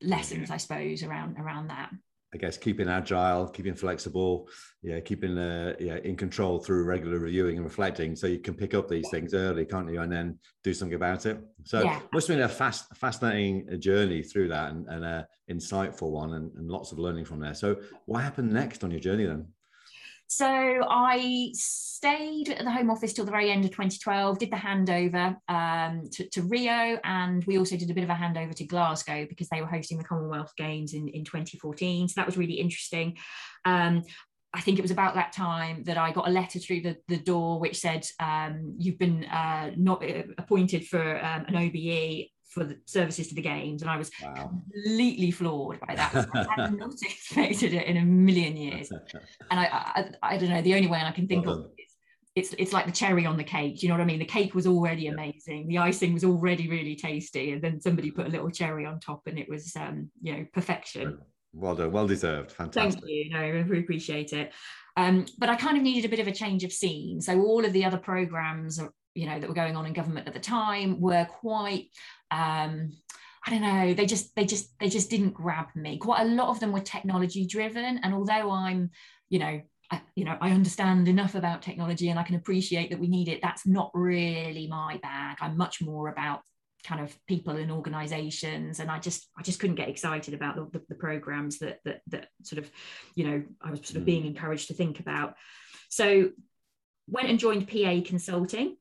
lessons 0.00 0.50
i 0.50 0.56
suppose 0.56 1.02
around 1.02 1.38
around 1.38 1.68
that 1.68 1.90
I 2.34 2.38
guess 2.38 2.56
keeping 2.56 2.88
agile, 2.88 3.48
keeping 3.48 3.74
flexible, 3.74 4.48
yeah, 4.82 5.00
keeping 5.00 5.36
uh, 5.36 5.74
yeah 5.78 5.98
in 6.02 6.16
control 6.16 6.58
through 6.58 6.84
regular 6.84 7.18
reviewing 7.18 7.56
and 7.56 7.64
reflecting, 7.64 8.16
so 8.16 8.26
you 8.26 8.38
can 8.38 8.54
pick 8.54 8.72
up 8.72 8.88
these 8.88 9.08
things 9.10 9.34
early, 9.34 9.66
can't 9.66 9.90
you, 9.92 10.00
and 10.00 10.10
then 10.10 10.38
do 10.64 10.72
something 10.72 10.94
about 10.94 11.26
it. 11.26 11.38
So 11.64 11.82
yeah. 11.82 12.00
must 12.12 12.28
have 12.28 12.36
been 12.38 12.44
a 12.44 12.48
fast, 12.48 12.96
fascinating 12.96 13.68
uh, 13.70 13.76
journey 13.76 14.22
through 14.22 14.48
that, 14.48 14.70
and, 14.70 14.86
and 14.88 15.04
a 15.04 15.28
insightful 15.50 16.10
one, 16.10 16.32
and, 16.32 16.50
and 16.56 16.70
lots 16.70 16.90
of 16.90 16.98
learning 16.98 17.26
from 17.26 17.38
there. 17.38 17.54
So 17.54 17.76
what 18.06 18.22
happened 18.22 18.50
next 18.50 18.82
on 18.82 18.90
your 18.90 19.00
journey 19.00 19.26
then? 19.26 19.46
So 20.34 20.46
I 20.46 21.50
stayed 21.52 22.48
at 22.48 22.64
the 22.64 22.70
Home 22.70 22.88
Office 22.88 23.12
till 23.12 23.26
the 23.26 23.30
very 23.30 23.50
end 23.50 23.66
of 23.66 23.70
2012, 23.70 24.38
did 24.38 24.50
the 24.50 24.56
handover 24.56 25.36
um, 25.46 26.08
to, 26.10 26.26
to, 26.30 26.40
Rio, 26.40 26.98
and 27.04 27.44
we 27.44 27.58
also 27.58 27.76
did 27.76 27.90
a 27.90 27.94
bit 27.94 28.02
of 28.02 28.08
a 28.08 28.14
handover 28.14 28.54
to 28.54 28.64
Glasgow 28.64 29.26
because 29.28 29.50
they 29.50 29.60
were 29.60 29.66
hosting 29.66 29.98
the 29.98 30.04
Commonwealth 30.04 30.54
Games 30.56 30.94
in, 30.94 31.08
in 31.08 31.22
2014. 31.26 32.08
So 32.08 32.14
that 32.16 32.24
was 32.24 32.38
really 32.38 32.54
interesting. 32.54 33.18
Um, 33.66 34.04
I 34.54 34.62
think 34.62 34.78
it 34.78 34.82
was 34.82 34.90
about 34.90 35.16
that 35.16 35.34
time 35.34 35.84
that 35.84 35.98
I 35.98 36.12
got 36.12 36.26
a 36.26 36.32
letter 36.32 36.58
through 36.58 36.80
the, 36.80 36.96
the 37.08 37.18
door 37.18 37.60
which 37.60 37.78
said, 37.78 38.06
um, 38.18 38.76
You've 38.78 38.98
been 38.98 39.24
uh, 39.24 39.72
not 39.76 40.02
uh, 40.02 40.22
appointed 40.38 40.86
for 40.88 41.22
um, 41.22 41.44
an 41.46 41.56
OBE 41.56 42.28
for 42.52 42.64
the 42.64 42.78
services 42.86 43.28
to 43.28 43.34
the 43.34 43.42
games, 43.42 43.82
and 43.82 43.90
I 43.90 43.96
was 43.96 44.10
wow. 44.22 44.34
completely 44.34 45.30
floored 45.30 45.80
by 45.80 45.94
that. 45.94 46.28
I 46.34 46.62
had 46.62 46.74
not 46.74 46.94
expected 47.02 47.74
it 47.74 47.86
in 47.86 47.96
a 47.96 48.04
million 48.04 48.56
years, 48.56 48.90
and 48.90 49.60
I, 49.60 49.64
I, 49.64 50.10
I 50.22 50.38
don't 50.38 50.50
know. 50.50 50.62
The 50.62 50.74
only 50.74 50.88
way 50.88 51.00
I 51.02 51.12
can 51.12 51.26
think 51.26 51.46
well 51.46 51.60
of 51.60 51.70
is 51.78 51.92
it's 52.34 52.54
it's 52.58 52.72
like 52.72 52.86
the 52.86 52.92
cherry 52.92 53.26
on 53.26 53.36
the 53.36 53.44
cake. 53.44 53.82
You 53.82 53.88
know 53.88 53.94
what 53.94 54.02
I 54.02 54.06
mean? 54.06 54.18
The 54.18 54.24
cake 54.24 54.54
was 54.54 54.66
already 54.66 55.08
amazing, 55.08 55.68
the 55.68 55.78
icing 55.78 56.14
was 56.14 56.24
already 56.24 56.68
really 56.68 56.96
tasty, 56.96 57.52
and 57.52 57.62
then 57.62 57.80
somebody 57.80 58.10
put 58.10 58.26
a 58.26 58.30
little 58.30 58.50
cherry 58.50 58.86
on 58.86 59.00
top, 59.00 59.22
and 59.26 59.38
it 59.38 59.48
was 59.48 59.74
um, 59.76 60.10
you 60.22 60.32
know 60.32 60.46
perfection. 60.52 61.18
Well 61.54 61.74
done, 61.74 61.92
well 61.92 62.06
deserved, 62.06 62.52
fantastic. 62.52 63.02
Thank 63.02 63.10
you. 63.10 63.30
No, 63.30 63.38
I 63.38 63.48
really 63.48 63.82
appreciate 63.82 64.32
it. 64.32 64.52
Um, 64.96 65.26
but 65.38 65.48
I 65.48 65.56
kind 65.56 65.76
of 65.76 65.82
needed 65.82 66.06
a 66.06 66.08
bit 66.08 66.20
of 66.20 66.26
a 66.26 66.32
change 66.32 66.64
of 66.64 66.72
scene. 66.72 67.20
So 67.20 67.40
all 67.42 67.64
of 67.64 67.72
the 67.72 67.84
other 67.84 67.98
programs, 67.98 68.80
you 69.14 69.26
know, 69.26 69.38
that 69.38 69.48
were 69.48 69.54
going 69.54 69.76
on 69.76 69.86
in 69.86 69.92
government 69.92 70.26
at 70.26 70.34
the 70.34 70.40
time 70.40 71.00
were 71.00 71.26
quite 71.26 71.88
um, 72.30 72.92
I 73.44 73.50
don't 73.50 73.62
know, 73.62 73.94
they 73.94 74.06
just 74.06 74.34
they 74.36 74.44
just 74.44 74.78
they 74.78 74.88
just 74.88 75.10
didn't 75.10 75.34
grab 75.34 75.66
me. 75.74 75.98
Quite 75.98 76.22
a 76.22 76.30
lot 76.30 76.48
of 76.48 76.60
them 76.60 76.72
were 76.72 76.80
technology 76.80 77.46
driven, 77.46 77.98
and 77.98 78.14
although 78.14 78.50
I'm, 78.50 78.90
you 79.30 79.40
know, 79.40 79.60
I, 79.90 80.00
you 80.14 80.24
know, 80.24 80.36
I 80.40 80.52
understand 80.52 81.08
enough 81.08 81.34
about 81.34 81.60
technology 81.60 82.08
and 82.08 82.18
I 82.18 82.22
can 82.22 82.36
appreciate 82.36 82.90
that 82.90 83.00
we 83.00 83.08
need 83.08 83.28
it. 83.28 83.40
That's 83.42 83.66
not 83.66 83.90
really 83.94 84.68
my 84.68 84.98
bag. 85.02 85.38
I'm 85.40 85.56
much 85.56 85.82
more 85.82 86.08
about 86.08 86.40
kind 86.84 87.00
of 87.00 87.16
people 87.26 87.56
and 87.56 87.70
organizations 87.70 88.80
and 88.80 88.90
i 88.90 88.98
just 88.98 89.28
i 89.38 89.42
just 89.42 89.60
couldn't 89.60 89.76
get 89.76 89.88
excited 89.88 90.34
about 90.34 90.56
the, 90.56 90.66
the, 90.72 90.84
the, 90.88 90.94
programs 90.96 91.60
that, 91.60 91.78
that 91.84 92.00
that 92.08 92.26
sort 92.42 92.58
of 92.58 92.68
you 93.14 93.24
know 93.24 93.40
i 93.60 93.70
was 93.70 93.78
sort 93.84 93.98
of 93.98 94.04
being 94.04 94.24
mm. 94.24 94.26
encouraged 94.26 94.66
to 94.66 94.74
think 94.74 94.98
about 94.98 95.36
so 95.88 96.30
went 97.06 97.28
and 97.28 97.38
joined 97.38 97.68
pa 97.68 98.00
consulting 98.04 98.76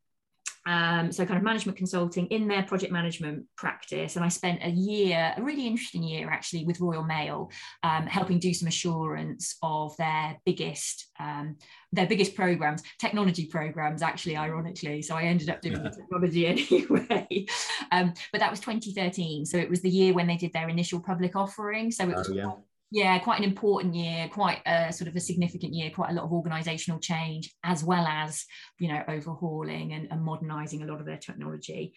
um, 0.65 1.11
so 1.11 1.25
kind 1.25 1.37
of 1.37 1.43
management 1.43 1.77
consulting 1.77 2.27
in 2.27 2.47
their 2.47 2.63
project 2.63 2.91
management 2.91 3.45
practice. 3.57 4.15
And 4.15 4.23
i 4.23 4.27
spent 4.27 4.59
a 4.63 4.69
year 4.69 5.33
a 5.35 5.41
really 5.41 5.65
interesting 5.65 6.03
year 6.03 6.29
actually 6.29 6.65
with 6.65 6.79
royal 6.79 7.03
mail 7.03 7.51
um, 7.83 8.05
helping 8.05 8.39
do 8.39 8.53
some 8.53 8.67
assurance 8.67 9.57
of 9.63 9.95
their 9.97 10.37
biggest 10.45 11.09
um, 11.19 11.57
their 11.91 12.07
biggest 12.07 12.35
programs 12.35 12.83
technology 12.99 13.45
programs 13.45 14.01
actually 14.01 14.37
ironically. 14.37 15.01
So 15.01 15.15
i 15.15 15.23
ended 15.23 15.49
up 15.49 15.61
doing 15.61 15.83
yeah. 15.83 15.89
technology 15.89 16.47
anyway. 16.71 17.45
Um, 17.91 18.13
but 18.31 18.39
that 18.39 18.51
was 18.51 18.59
2013 18.59 19.45
so 19.45 19.57
it 19.57 19.69
was 19.69 19.81
the 19.81 19.89
year 19.89 20.13
when 20.13 20.27
they 20.27 20.37
did 20.37 20.53
their 20.53 20.69
initial 20.69 20.99
public 20.99 21.35
offering. 21.35 21.91
So 21.91 22.03
it 22.03 22.15
was 22.15 22.29
oh, 22.29 22.33
yeah 22.33 22.51
yeah, 22.91 23.17
quite 23.19 23.39
an 23.39 23.45
important 23.45 23.95
year, 23.95 24.27
quite 24.27 24.61
a 24.65 24.91
sort 24.91 25.07
of 25.07 25.15
a 25.15 25.21
significant 25.21 25.73
year, 25.73 25.89
quite 25.89 26.11
a 26.11 26.13
lot 26.13 26.25
of 26.25 26.33
organizational 26.33 26.99
change, 26.99 27.53
as 27.63 27.85
well 27.85 28.05
as, 28.05 28.43
you 28.79 28.89
know, 28.89 29.01
overhauling 29.07 29.93
and, 29.93 30.09
and 30.11 30.21
modernizing 30.21 30.83
a 30.83 30.85
lot 30.85 30.99
of 30.99 31.05
their 31.05 31.17
technology. 31.17 31.93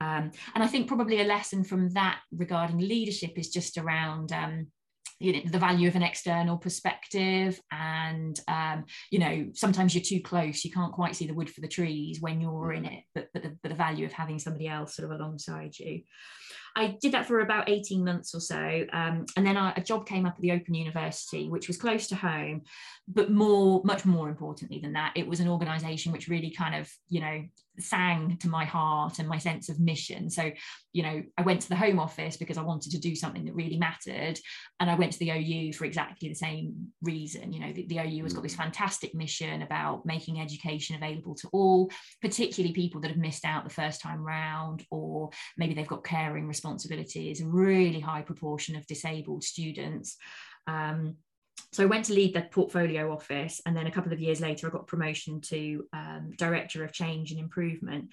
Um, 0.00 0.30
and 0.54 0.64
I 0.64 0.66
think 0.66 0.88
probably 0.88 1.20
a 1.20 1.24
lesson 1.24 1.64
from 1.64 1.90
that 1.90 2.20
regarding 2.32 2.78
leadership 2.78 3.32
is 3.36 3.50
just 3.50 3.76
around 3.76 4.32
um, 4.32 4.68
you 5.20 5.32
know 5.32 5.40
the 5.50 5.58
value 5.58 5.88
of 5.88 5.96
an 5.96 6.02
external 6.02 6.56
perspective 6.56 7.60
and 7.72 8.38
um, 8.46 8.84
you 9.10 9.18
know 9.18 9.48
sometimes 9.52 9.94
you're 9.94 10.04
too 10.04 10.20
close 10.20 10.64
you 10.64 10.70
can't 10.70 10.92
quite 10.92 11.16
see 11.16 11.26
the 11.26 11.34
wood 11.34 11.50
for 11.50 11.60
the 11.60 11.68
trees 11.68 12.20
when 12.20 12.40
you're 12.40 12.72
in 12.72 12.84
mm. 12.84 12.98
it 12.98 13.04
but, 13.14 13.26
but, 13.34 13.42
the, 13.42 13.58
but 13.62 13.70
the 13.70 13.74
value 13.74 14.06
of 14.06 14.12
having 14.12 14.38
somebody 14.38 14.68
else 14.68 14.94
sort 14.94 15.10
of 15.10 15.18
alongside 15.18 15.76
you 15.78 16.02
I 16.76 16.96
did 17.00 17.12
that 17.12 17.26
for 17.26 17.40
about 17.40 17.68
18 17.68 18.04
months 18.04 18.34
or 18.34 18.40
so. 18.40 18.84
Um, 18.92 19.26
and 19.36 19.46
then 19.46 19.56
I, 19.56 19.72
a 19.76 19.80
job 19.80 20.06
came 20.06 20.26
up 20.26 20.34
at 20.34 20.40
the 20.40 20.52
Open 20.52 20.74
University, 20.74 21.48
which 21.48 21.68
was 21.68 21.76
close 21.76 22.06
to 22.08 22.16
home, 22.16 22.62
but 23.06 23.30
more, 23.30 23.80
much 23.84 24.04
more 24.04 24.28
importantly 24.28 24.78
than 24.78 24.92
that, 24.92 25.12
it 25.16 25.26
was 25.26 25.40
an 25.40 25.48
organization 25.48 26.12
which 26.12 26.28
really 26.28 26.50
kind 26.50 26.74
of, 26.74 26.90
you 27.08 27.20
know, 27.20 27.42
sang 27.80 28.36
to 28.38 28.48
my 28.48 28.64
heart 28.64 29.18
and 29.18 29.28
my 29.28 29.38
sense 29.38 29.68
of 29.68 29.80
mission. 29.80 30.30
So, 30.30 30.50
you 30.92 31.02
know, 31.02 31.22
I 31.36 31.42
went 31.42 31.62
to 31.62 31.68
the 31.68 31.76
Home 31.76 31.98
Office 31.98 32.36
because 32.36 32.58
I 32.58 32.62
wanted 32.62 32.92
to 32.92 32.98
do 32.98 33.14
something 33.14 33.44
that 33.44 33.54
really 33.54 33.76
mattered. 33.76 34.38
And 34.80 34.90
I 34.90 34.94
went 34.94 35.12
to 35.12 35.18
the 35.18 35.30
OU 35.30 35.74
for 35.74 35.84
exactly 35.84 36.28
the 36.28 36.34
same 36.34 36.88
reason. 37.02 37.52
You 37.52 37.60
know, 37.60 37.72
the, 37.72 37.86
the 37.86 37.98
OU 37.98 38.24
has 38.24 38.32
got 38.32 38.42
this 38.42 38.54
mm. 38.54 38.58
fantastic 38.58 39.14
mission 39.14 39.62
about 39.62 40.04
making 40.06 40.40
education 40.40 40.96
available 40.96 41.34
to 41.36 41.48
all, 41.52 41.90
particularly 42.20 42.74
people 42.74 43.00
that 43.02 43.10
have 43.10 43.18
missed 43.18 43.44
out 43.44 43.64
the 43.64 43.70
first 43.70 44.00
time 44.00 44.22
round, 44.22 44.84
or 44.90 45.30
maybe 45.56 45.74
they've 45.74 45.86
got 45.86 46.04
caring 46.04 46.46
responsibilities, 46.58 47.40
a 47.40 47.46
really 47.46 48.00
high 48.00 48.22
proportion 48.22 48.74
of 48.74 48.86
disabled 48.86 49.44
students. 49.44 50.16
Um, 50.66 51.16
so 51.72 51.84
I 51.84 51.86
went 51.86 52.06
to 52.06 52.14
lead 52.14 52.34
the 52.34 52.42
portfolio 52.42 53.12
office, 53.12 53.60
and 53.64 53.76
then 53.76 53.86
a 53.86 53.90
couple 53.92 54.12
of 54.12 54.20
years 54.20 54.40
later, 54.40 54.66
I 54.66 54.70
got 54.70 54.88
promotion 54.88 55.40
to 55.52 55.84
um, 55.92 56.32
director 56.36 56.82
of 56.84 56.92
change 56.92 57.30
and 57.30 57.38
improvement. 57.38 58.10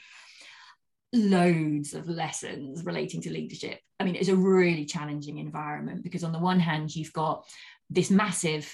Loads 1.13 1.93
of 1.93 2.07
lessons 2.07 2.85
relating 2.85 3.21
to 3.21 3.31
leadership. 3.31 3.79
I 3.99 4.03
mean, 4.03 4.15
it's 4.15 4.29
a 4.29 4.35
really 4.35 4.85
challenging 4.85 5.37
environment 5.39 6.03
because, 6.03 6.23
on 6.23 6.33
the 6.33 6.45
one 6.51 6.59
hand, 6.59 6.95
you've 6.95 7.13
got 7.13 7.45
this 7.89 8.11
massive 8.11 8.65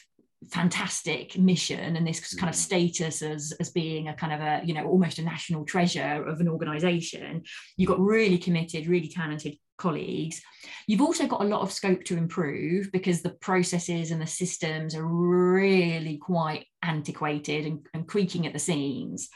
fantastic 0.50 1.38
mission 1.38 1.96
and 1.96 2.08
this 2.08 2.34
kind 2.34 2.50
of 2.50 2.56
mm. 2.56 2.60
status 2.60 3.22
as 3.22 3.54
as 3.60 3.70
being 3.70 4.08
a 4.08 4.14
kind 4.16 4.34
of 4.34 4.40
a 4.40 4.62
you 4.66 4.74
know 4.74 4.86
almost 4.86 5.20
a 5.20 5.24
national 5.24 5.66
treasure 5.66 6.26
of 6.26 6.40
an 6.40 6.48
organization. 6.48 7.44
You've 7.78 7.90
got 7.90 8.00
really 8.00 8.38
committed 8.38 8.88
really 8.88 9.08
talented 9.08 9.58
colleagues. 9.78 10.42
You've 10.88 11.02
also 11.02 11.28
got 11.28 11.42
a 11.42 11.48
lot 11.48 11.62
of 11.62 11.72
scope 11.72 12.04
to 12.06 12.18
improve 12.18 12.92
because 12.92 13.22
the 13.22 13.32
processes 13.32 14.12
and 14.12 14.22
the 14.22 14.28
systems 14.28 14.96
are 14.96 15.06
really 15.06 16.18
quite 16.18 16.66
antiquated 16.84 17.66
and, 17.66 17.86
and 17.94 18.08
creaking 18.08 18.46
at 18.48 18.54
the 18.54 18.60
seams. 18.60 19.30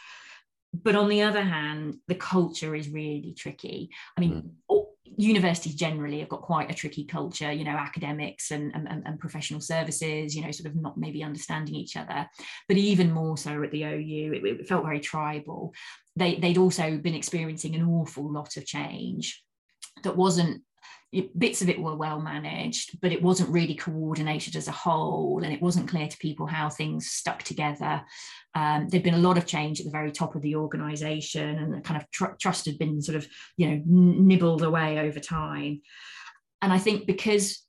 But 0.74 0.96
on 0.96 1.08
the 1.10 1.22
other 1.22 1.44
hand 1.44 1.98
the 2.08 2.15
culture 2.15 2.76
is 2.76 2.89
really 2.89 3.36
tricky. 3.38 3.91
I 4.18 4.22
mean 4.22 4.54
mm 4.70 4.86
universities 5.18 5.76
generally 5.76 6.20
have 6.20 6.30
got 6.30 6.41
quite 6.41 6.70
a 6.70 6.74
tricky 6.74 7.06
culture 7.06 7.52
you 7.52 7.63
know 7.63 7.72
academics 7.72 8.52
and, 8.52 8.74
and, 8.74 8.88
and, 9.06 9.20
professional 9.20 9.62
services 9.62 10.36
you 10.36 10.44
know 10.44 10.52
sort 10.52 10.70
of 10.70 10.76
not 10.76 10.98
maybe 10.98 11.24
understanding 11.24 11.76
each 11.76 11.96
other 11.96 12.28
but 12.68 12.78
even 12.78 13.12
more 13.12 13.38
so 13.38 13.63
at 13.63 13.72
the 13.72 13.84
ou 13.84 14.34
it, 14.34 14.44
it 14.44 14.68
felt 14.68 14.84
very 14.84 15.00
tribal. 15.00 15.74
They, 16.15 16.36
they'd 16.36 16.58
also 16.58 16.98
been 16.98 17.15
experiencing 17.15 17.76
an 17.76 17.84
awful 17.84 18.32
lot 18.32 18.58
of 18.58 18.65
change 18.65 19.44
that 20.04 20.15
wasn't 20.15 20.62
bits 21.38 21.62
of 21.62 21.69
it 21.69 21.80
were 21.80 21.95
well 21.95 22.19
managed, 22.19 22.99
but 23.01 23.12
it 23.12 23.21
wasn't 23.21 23.49
really 23.49 23.75
coordinated 23.75 24.56
as 24.56 24.67
a 24.67 24.71
whole, 24.71 25.41
and 25.43 25.54
it 25.54 25.62
wasn't 25.62 25.89
clear 25.89 26.08
to 26.08 26.17
people 26.17 26.47
how 26.47 26.69
things 26.69 27.08
stuck 27.08 27.43
together. 27.43 28.04
Um, 28.54 28.88
there'd 28.89 29.04
been 29.04 29.13
a 29.13 29.19
lot 29.19 29.38
of 29.38 29.45
change 29.45 29.80
at 29.80 29.86
the 29.86 29.91
very 29.91 30.12
top 30.12 30.36
of 30.36 30.41
the 30.41 30.56
organisation, 30.56 31.58
and 31.58 31.73
the 31.73 31.82
kind 31.82 32.01
of 32.01 32.10
tr- 32.12 32.36
trust 32.39 32.65
had 32.65 32.78
been 32.78 33.01
sort 33.01 33.17
of, 33.17 33.28
you 33.58 33.69
know, 33.69 33.82
nibbled 33.86 34.63
away 34.63 34.99
over 34.99 35.19
time. 35.19 35.82
And 36.62 36.73
I 36.73 36.80
think 36.80 37.06
because 37.06 37.63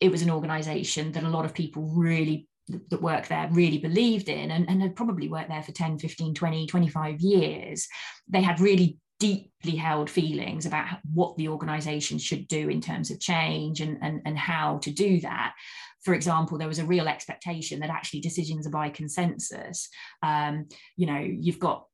it 0.00 0.10
was 0.10 0.22
an 0.22 0.30
organisation 0.30 1.12
that 1.12 1.22
a 1.22 1.28
lot 1.28 1.44
of 1.44 1.54
people 1.54 1.82
really 1.94 2.48
that 2.68 3.02
work 3.02 3.26
there 3.26 3.48
really 3.52 3.78
believed 3.78 4.28
in 4.28 4.50
and, 4.50 4.68
and 4.68 4.80
had 4.80 4.94
probably 4.96 5.28
worked 5.28 5.48
there 5.48 5.62
for 5.62 5.72
10 5.72 5.98
15 5.98 6.32
20 6.32 6.66
25 6.66 7.20
years 7.20 7.88
they 8.28 8.40
had 8.40 8.60
really 8.60 8.98
deeply 9.22 9.76
held 9.76 10.10
feelings 10.10 10.66
about 10.66 10.98
what 11.14 11.36
the 11.36 11.46
organization 11.46 12.18
should 12.18 12.48
do 12.48 12.68
in 12.68 12.80
terms 12.80 13.10
of 13.12 13.20
change 13.20 13.80
and, 13.80 13.96
and, 14.02 14.20
and 14.24 14.36
how 14.36 14.78
to 14.78 14.90
do 14.90 15.20
that 15.20 15.54
for 16.02 16.14
example, 16.14 16.58
there 16.58 16.68
was 16.68 16.80
a 16.80 16.84
real 16.84 17.08
expectation 17.08 17.78
that 17.80 17.90
actually 17.90 18.20
decisions 18.20 18.66
are 18.66 18.70
by 18.70 18.90
consensus. 18.90 19.88
Um, 20.22 20.66
you 20.96 21.06
know, 21.06 21.20
you've 21.20 21.60
got 21.60 21.86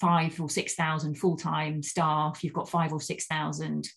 five 0.00 0.40
or 0.40 0.50
6,000 0.50 1.14
full-time 1.14 1.82
staff, 1.82 2.42
you've 2.42 2.52
got 2.52 2.68
five 2.68 2.92
or 2.92 3.00
6,000 3.00 3.88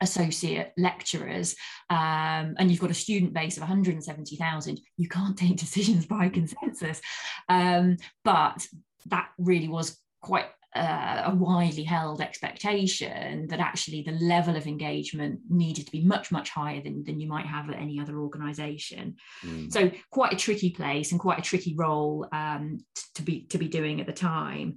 associate 0.00 0.72
lecturers, 0.76 1.56
um, 1.88 2.54
and 2.58 2.70
you've 2.70 2.80
got 2.80 2.90
a 2.90 2.94
student 2.94 3.32
base 3.32 3.56
of 3.56 3.62
170,000, 3.62 4.80
you 4.98 5.08
can't 5.08 5.36
take 5.38 5.56
decisions 5.56 6.04
by 6.04 6.28
consensus. 6.28 7.00
Um, 7.48 7.96
but 8.24 8.66
that 9.06 9.30
really 9.38 9.68
was 9.68 9.98
quite 10.20 10.46
uh, 10.74 11.22
a 11.26 11.34
widely 11.34 11.84
held 11.84 12.20
expectation 12.20 13.46
that 13.46 13.60
actually 13.60 14.02
the 14.02 14.12
level 14.12 14.56
of 14.56 14.66
engagement 14.66 15.38
needed 15.48 15.86
to 15.86 15.92
be 15.92 16.02
much 16.02 16.32
much 16.32 16.50
higher 16.50 16.80
than, 16.82 17.04
than 17.04 17.20
you 17.20 17.28
might 17.28 17.46
have 17.46 17.70
at 17.70 17.78
any 17.78 18.00
other 18.00 18.18
organization 18.18 19.14
mm. 19.44 19.72
so 19.72 19.90
quite 20.10 20.32
a 20.32 20.36
tricky 20.36 20.70
place 20.70 21.12
and 21.12 21.20
quite 21.20 21.38
a 21.38 21.42
tricky 21.42 21.74
role 21.76 22.26
um, 22.32 22.78
to 23.14 23.22
be 23.22 23.42
to 23.42 23.58
be 23.58 23.68
doing 23.68 24.00
at 24.00 24.06
the 24.06 24.12
time 24.12 24.76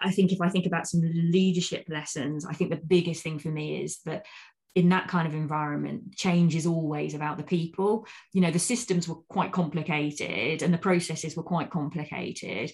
I 0.00 0.12
think 0.12 0.30
if 0.30 0.40
I 0.40 0.48
think 0.48 0.66
about 0.66 0.86
some 0.86 1.00
leadership 1.02 1.86
lessons, 1.88 2.46
I 2.46 2.52
think 2.52 2.70
the 2.70 2.76
biggest 2.76 3.22
thing 3.24 3.40
for 3.40 3.48
me 3.48 3.82
is 3.82 3.98
that 4.04 4.26
in 4.74 4.88
that 4.88 5.08
kind 5.08 5.28
of 5.28 5.34
environment, 5.34 6.16
change 6.16 6.54
is 6.54 6.66
always 6.66 7.14
about 7.14 7.36
the 7.36 7.42
people. 7.42 8.06
You 8.32 8.40
know, 8.40 8.50
the 8.50 8.58
systems 8.58 9.06
were 9.06 9.16
quite 9.28 9.52
complicated 9.52 10.62
and 10.62 10.72
the 10.72 10.78
processes 10.78 11.36
were 11.36 11.42
quite 11.42 11.70
complicated, 11.70 12.72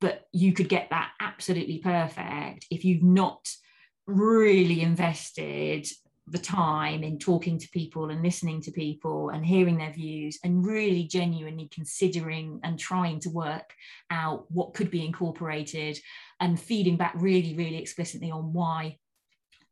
but 0.00 0.26
you 0.32 0.52
could 0.52 0.68
get 0.68 0.90
that 0.90 1.10
absolutely 1.20 1.78
perfect 1.78 2.66
if 2.70 2.84
you've 2.84 3.02
not 3.02 3.48
really 4.06 4.80
invested 4.80 5.86
the 6.30 6.38
time 6.38 7.02
in 7.02 7.18
talking 7.18 7.58
to 7.58 7.68
people 7.70 8.10
and 8.10 8.22
listening 8.22 8.60
to 8.60 8.70
people 8.70 9.30
and 9.30 9.46
hearing 9.46 9.78
their 9.78 9.92
views 9.92 10.38
and 10.44 10.66
really 10.66 11.04
genuinely 11.04 11.68
considering 11.72 12.60
and 12.64 12.78
trying 12.78 13.18
to 13.18 13.30
work 13.30 13.72
out 14.10 14.44
what 14.50 14.74
could 14.74 14.90
be 14.90 15.04
incorporated 15.04 15.98
and 16.40 16.60
feeding 16.60 16.96
back 16.96 17.14
really 17.16 17.54
really 17.54 17.78
explicitly 17.78 18.30
on 18.30 18.52
why 18.52 18.96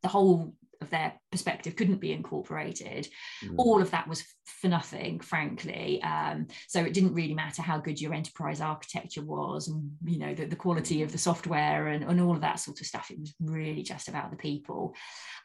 the 0.03 0.09
whole 0.09 0.55
of 0.81 0.91
their 0.91 1.12
perspective 1.31 1.77
couldn't 1.77 2.01
be 2.01 2.12
incorporated. 2.12 3.09
Mm. 3.45 3.55
all 3.59 3.83
of 3.83 3.91
that 3.91 4.09
was 4.09 4.25
for 4.61 4.69
nothing 4.69 5.21
frankly. 5.21 6.03
Um, 6.03 6.47
so 6.69 6.81
it 6.81 6.95
didn't 6.95 7.15
really 7.15 7.35
matter 7.35 7.62
how 7.62 7.79
good 7.79 8.01
your 8.01 8.15
enterprise 8.15 8.61
architecture 8.61 9.23
was 9.23 9.69
and 9.69 9.91
you 10.05 10.19
know 10.19 10.35
the, 10.35 10.47
the 10.47 10.57
quality 10.57 11.03
of 11.03 11.12
the 11.12 11.19
software 11.19 11.89
and, 11.89 12.05
and 12.05 12.21
all 12.21 12.35
of 12.35 12.41
that 12.41 12.61
sort 12.61 12.81
of 12.81 12.87
stuff. 12.87 13.11
It 13.11 13.21
was 13.21 13.35
really 13.41 13.83
just 13.83 14.09
about 14.09 14.31
the 14.31 14.37
people. 14.37 14.95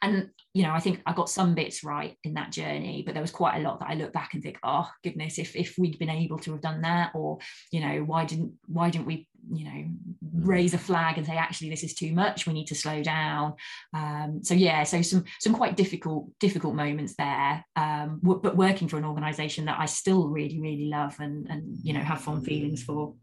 And 0.02 0.30
you 0.54 0.62
know 0.62 0.72
i 0.72 0.80
think 0.80 1.00
i 1.06 1.12
got 1.12 1.28
some 1.28 1.54
bits 1.54 1.82
right 1.82 2.16
in 2.24 2.34
that 2.34 2.52
journey 2.52 3.02
but 3.04 3.14
there 3.14 3.22
was 3.22 3.30
quite 3.30 3.56
a 3.56 3.62
lot 3.62 3.80
that 3.80 3.88
i 3.88 3.94
look 3.94 4.12
back 4.12 4.34
and 4.34 4.42
think 4.42 4.58
oh 4.62 4.88
goodness 5.02 5.38
if, 5.38 5.56
if 5.56 5.74
we'd 5.78 5.98
been 5.98 6.10
able 6.10 6.38
to 6.38 6.52
have 6.52 6.60
done 6.60 6.82
that 6.82 7.10
or 7.14 7.38
you 7.70 7.80
know 7.80 8.02
why 8.04 8.24
didn't 8.24 8.52
why 8.66 8.90
didn't 8.90 9.06
we 9.06 9.26
you 9.50 9.64
know 9.64 9.84
raise 10.34 10.74
a 10.74 10.78
flag 10.78 11.18
and 11.18 11.26
say 11.26 11.36
actually 11.36 11.68
this 11.70 11.82
is 11.82 11.94
too 11.94 12.12
much 12.12 12.46
we 12.46 12.52
need 12.52 12.66
to 12.66 12.74
slow 12.74 13.02
down 13.02 13.54
um, 13.94 14.40
so 14.42 14.54
yeah 14.54 14.82
so 14.82 15.02
some 15.02 15.24
some 15.40 15.54
quite 15.54 15.76
difficult 15.76 16.26
difficult 16.38 16.74
moments 16.74 17.14
there 17.16 17.64
um, 17.76 18.20
w- 18.22 18.40
but 18.42 18.56
working 18.56 18.88
for 18.88 18.96
an 18.96 19.04
organization 19.04 19.64
that 19.64 19.78
i 19.78 19.86
still 19.86 20.28
really 20.28 20.60
really 20.60 20.86
love 20.86 21.16
and 21.20 21.48
and 21.48 21.76
you 21.82 21.92
know 21.92 22.00
have 22.00 22.20
fond 22.20 22.44
feelings 22.44 22.82
for 22.82 23.14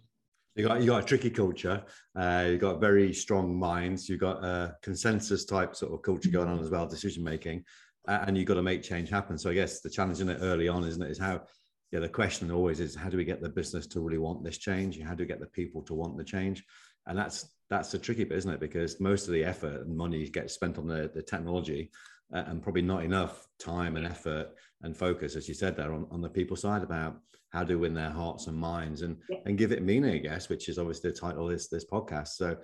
you 0.55 0.67
got 0.67 0.82
you 0.82 0.88
got 0.88 1.03
a 1.03 1.05
tricky 1.05 1.29
culture. 1.29 1.84
Uh, 2.17 2.47
you 2.49 2.58
got 2.58 2.82
very 2.82 3.13
strong 3.13 3.58
minds. 3.58 4.10
You 4.10 4.17
got 4.17 4.43
a 4.43 4.75
consensus 4.82 5.45
type 5.45 5.73
sort 5.73 5.93
of 5.93 6.01
culture 6.01 6.29
going 6.29 6.49
on 6.49 6.60
as 6.60 6.69
well, 6.69 6.86
decision 6.86 7.23
making, 7.23 7.63
uh, 8.10 8.25
and 8.27 8.38
you've 8.38 8.47
got 8.47 8.55
to 8.55 8.63
make 8.63 8.84
change 8.84 9.10
happen. 9.10 9.38
So 9.38 9.49
I 9.49 9.53
guess 9.53 9.79
the 9.79 9.89
challenge 9.89 10.19
in 10.19 10.27
it 10.27 10.39
early 10.41 10.67
on, 10.67 10.84
isn't 10.84 11.01
it, 11.01 11.12
is 11.12 11.19
how 11.19 11.43
yeah, 11.91 11.99
the 11.99 12.10
question 12.10 12.52
always 12.52 12.80
is 12.80 12.95
how 12.95 13.10
do 13.10 13.17
we 13.17 13.25
get 13.25 13.41
the 13.41 13.49
business 13.49 13.88
to 13.88 13.99
really 13.99 14.17
want 14.17 14.43
this 14.43 14.58
change? 14.58 14.99
How 15.02 15.15
do 15.15 15.23
we 15.23 15.28
get 15.28 15.39
the 15.39 15.47
people 15.47 15.82
to 15.84 15.93
want 15.93 16.17
the 16.17 16.23
change? 16.23 16.63
And 17.08 17.17
that's 17.17 17.49
that's 17.69 17.91
the 17.91 17.99
tricky 17.99 18.23
bit, 18.23 18.38
isn't 18.38 18.54
it? 18.54 18.60
Because 18.60 18.99
most 18.99 19.28
of 19.28 19.34
the 19.34 19.43
effort 19.43 19.82
and 19.82 19.95
money 19.95 20.28
gets 20.30 20.54
spent 20.54 20.78
on 20.78 20.88
the, 20.88 21.12
the 21.13 21.21
technology 21.21 21.91
uh, 22.34 22.43
and 22.47 22.62
probably 22.62 22.82
not 22.82 23.04
enough 23.04 23.47
time 23.60 23.95
and 23.95 24.06
effort 24.06 24.49
and 24.82 24.95
focus, 24.95 25.36
as 25.36 25.47
you 25.47 25.54
said 25.54 25.75
there, 25.75 25.93
on, 25.93 26.08
on 26.12 26.21
the 26.21 26.30
people 26.30 26.56
side 26.56 26.84
about 26.84 27.19
how 27.49 27.63
to 27.63 27.75
win 27.75 27.93
their 27.93 28.12
hearts 28.12 28.47
and 28.47 28.56
minds 28.56 29.02
and 29.02 29.17
yeah. 29.30 29.38
and 29.45 29.58
give 29.58 29.71
it 29.71 29.82
meaning, 29.82 30.13
I 30.13 30.17
guess, 30.19 30.49
which 30.49 30.69
is 30.69 30.78
obviously 30.78 31.10
the 31.10 31.17
title 31.17 31.45
of 31.45 31.52
this 31.52 31.69
this 31.69 31.86
podcast. 31.86 32.30
So 32.30 32.58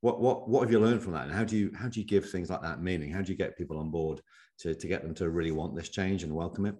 what 0.00 0.20
what 0.20 0.48
what 0.48 0.62
have 0.62 0.70
you 0.70 0.80
learned 0.80 1.02
from 1.02 1.12
that? 1.12 1.24
And 1.24 1.34
how 1.34 1.44
do 1.44 1.56
you 1.56 1.70
how 1.74 1.88
do 1.88 2.00
you 2.00 2.06
give 2.06 2.30
things 2.30 2.48
like 2.48 2.62
that 2.62 2.82
meaning? 2.82 3.12
How 3.12 3.20
do 3.20 3.30
you 3.30 3.36
get 3.36 3.58
people 3.58 3.78
on 3.78 3.90
board 3.90 4.22
to, 4.60 4.74
to 4.74 4.86
get 4.86 5.02
them 5.02 5.14
to 5.16 5.28
really 5.28 5.52
want 5.52 5.76
this 5.76 5.90
change 5.90 6.22
and 6.22 6.34
welcome 6.34 6.64
it? 6.64 6.74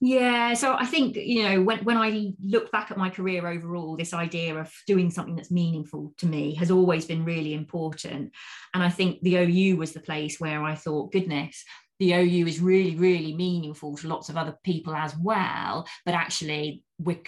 Yeah, 0.00 0.54
so 0.54 0.74
I 0.74 0.86
think 0.86 1.16
you 1.16 1.42
know 1.42 1.62
when 1.62 1.80
when 1.84 1.96
I 1.96 2.32
look 2.44 2.70
back 2.70 2.92
at 2.92 2.96
my 2.98 3.10
career 3.10 3.46
overall, 3.48 3.96
this 3.96 4.14
idea 4.14 4.56
of 4.56 4.72
doing 4.86 5.10
something 5.10 5.34
that's 5.34 5.50
meaningful 5.50 6.14
to 6.18 6.26
me 6.26 6.54
has 6.54 6.70
always 6.70 7.04
been 7.04 7.24
really 7.24 7.52
important, 7.52 8.32
and 8.74 8.82
I 8.82 8.90
think 8.90 9.20
the 9.22 9.38
OU 9.38 9.76
was 9.76 9.92
the 9.92 10.00
place 10.00 10.38
where 10.38 10.62
I 10.62 10.76
thought, 10.76 11.10
goodness, 11.10 11.64
the 11.98 12.14
OU 12.14 12.46
is 12.46 12.60
really 12.60 12.94
really 12.94 13.34
meaningful 13.34 13.96
to 13.96 14.06
lots 14.08 14.28
of 14.28 14.36
other 14.36 14.56
people 14.62 14.94
as 14.94 15.16
well, 15.16 15.84
but 16.04 16.14
actually 16.14 16.84
we're 17.00 17.20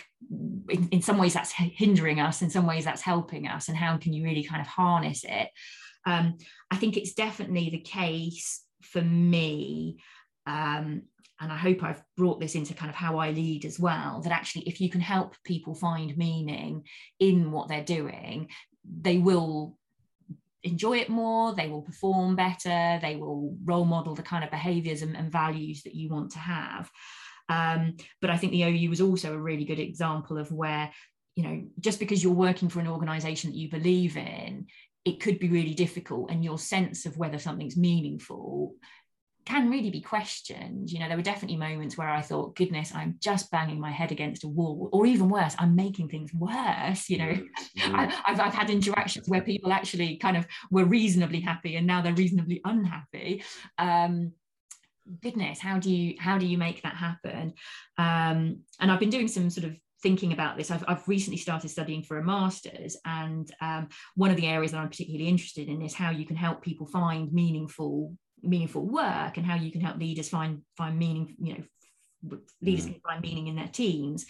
in, 0.68 0.88
in 0.92 1.02
some 1.02 1.18
ways 1.18 1.34
that's 1.34 1.50
hindering 1.50 2.20
us, 2.20 2.40
in 2.40 2.50
some 2.50 2.66
ways 2.66 2.84
that's 2.84 3.02
helping 3.02 3.48
us, 3.48 3.66
and 3.68 3.76
how 3.76 3.96
can 3.96 4.12
you 4.12 4.22
really 4.22 4.44
kind 4.44 4.60
of 4.60 4.68
harness 4.68 5.24
it? 5.24 5.48
Um, 6.06 6.38
I 6.70 6.76
think 6.76 6.96
it's 6.96 7.14
definitely 7.14 7.70
the 7.70 7.80
case 7.80 8.62
for 8.80 9.02
me 9.02 9.98
um, 10.46 11.02
and 11.40 11.50
I 11.50 11.56
hope 11.56 11.82
I've 11.82 12.02
brought 12.16 12.38
this 12.38 12.54
into 12.54 12.74
kind 12.74 12.90
of 12.90 12.96
how 12.96 13.18
I 13.18 13.30
lead 13.30 13.64
as 13.64 13.80
well, 13.80 14.20
that 14.22 14.32
actually, 14.32 14.68
if 14.68 14.80
you 14.80 14.90
can 14.90 15.00
help 15.00 15.34
people 15.44 15.74
find 15.74 16.16
meaning 16.16 16.84
in 17.18 17.50
what 17.50 17.68
they're 17.68 17.84
doing, 17.84 18.48
they 18.84 19.18
will 19.18 19.78
enjoy 20.62 20.98
it 20.98 21.08
more, 21.08 21.54
they 21.54 21.68
will 21.68 21.82
perform 21.82 22.36
better, 22.36 22.98
they 23.00 23.16
will 23.16 23.56
role 23.64 23.86
model 23.86 24.14
the 24.14 24.22
kind 24.22 24.44
of 24.44 24.50
behaviors 24.50 25.00
and, 25.00 25.16
and 25.16 25.32
values 25.32 25.82
that 25.84 25.94
you 25.94 26.10
want 26.10 26.32
to 26.32 26.38
have. 26.38 26.90
Um, 27.48 27.96
but 28.20 28.30
I 28.30 28.36
think 28.36 28.52
the 28.52 28.64
OU 28.64 28.90
was 28.90 29.00
also 29.00 29.32
a 29.32 29.40
really 29.40 29.64
good 29.64 29.80
example 29.80 30.36
of 30.36 30.52
where, 30.52 30.90
you 31.36 31.42
know, 31.42 31.62
just 31.80 31.98
because 31.98 32.22
you're 32.22 32.32
working 32.32 32.68
for 32.68 32.80
an 32.80 32.86
organization 32.86 33.50
that 33.50 33.56
you 33.56 33.70
believe 33.70 34.16
in, 34.16 34.66
it 35.06 35.20
could 35.20 35.38
be 35.38 35.48
really 35.48 35.74
difficult 35.74 36.30
and 36.30 36.44
your 36.44 36.58
sense 36.58 37.06
of 37.06 37.16
whether 37.16 37.38
something's 37.38 37.76
meaningful 37.76 38.74
can 39.44 39.70
really 39.70 39.90
be 39.90 40.00
questioned. 40.00 40.90
You 40.90 41.00
know, 41.00 41.08
there 41.08 41.16
were 41.16 41.22
definitely 41.22 41.56
moments 41.56 41.96
where 41.96 42.08
I 42.08 42.20
thought, 42.20 42.56
goodness, 42.56 42.92
I'm 42.94 43.16
just 43.20 43.50
banging 43.50 43.80
my 43.80 43.90
head 43.90 44.12
against 44.12 44.44
a 44.44 44.48
wall, 44.48 44.88
or 44.92 45.06
even 45.06 45.28
worse, 45.28 45.54
I'm 45.58 45.74
making 45.74 46.08
things 46.08 46.32
worse. 46.34 47.08
You 47.08 47.18
know. 47.18 47.34
I, 47.82 48.06
have 48.26 48.40
I've 48.40 48.54
had 48.54 48.70
interactions 48.70 49.28
where 49.28 49.42
people 49.42 49.72
actually 49.72 50.16
kind 50.16 50.36
of 50.36 50.46
were 50.70 50.84
reasonably 50.84 51.40
happy 51.40 51.76
and 51.76 51.86
now 51.86 52.02
they're 52.02 52.14
reasonably 52.14 52.60
unhappy. 52.64 53.42
Um, 53.78 54.32
goodness, 55.22 55.58
how 55.58 55.78
do 55.78 55.90
you 55.90 56.14
how 56.18 56.38
do 56.38 56.46
you 56.46 56.58
make 56.58 56.82
that 56.82 56.94
happen? 56.94 57.54
Um, 57.98 58.60
and 58.78 58.90
I've 58.90 59.00
been 59.00 59.10
doing 59.10 59.28
some 59.28 59.50
sort 59.50 59.66
of 59.66 59.76
thinking 60.02 60.32
about 60.32 60.56
this. 60.56 60.70
I've, 60.70 60.84
I've 60.88 61.06
recently 61.08 61.36
started 61.36 61.68
studying 61.68 62.02
for 62.02 62.18
a 62.18 62.24
master's, 62.24 62.96
and 63.04 63.50
um, 63.60 63.88
one 64.14 64.30
of 64.30 64.36
the 64.36 64.46
areas 64.46 64.72
that 64.72 64.78
I'm 64.78 64.88
particularly 64.88 65.28
interested 65.28 65.68
in 65.68 65.82
is 65.82 65.94
how 65.94 66.10
you 66.10 66.24
can 66.24 66.36
help 66.36 66.62
people 66.62 66.86
find 66.86 67.32
meaningful 67.32 68.16
meaningful 68.42 68.82
work 68.82 69.36
and 69.36 69.46
how 69.46 69.54
you 69.54 69.70
can 69.70 69.80
help 69.80 69.98
leaders 69.98 70.28
find 70.28 70.62
find 70.76 70.98
meaning 70.98 71.34
you 71.40 71.54
know 71.54 71.64
leaders 72.60 72.86
mm. 72.86 72.92
can 72.92 73.00
find 73.00 73.22
meaning 73.22 73.46
in 73.46 73.56
their 73.56 73.68
teams. 73.68 74.26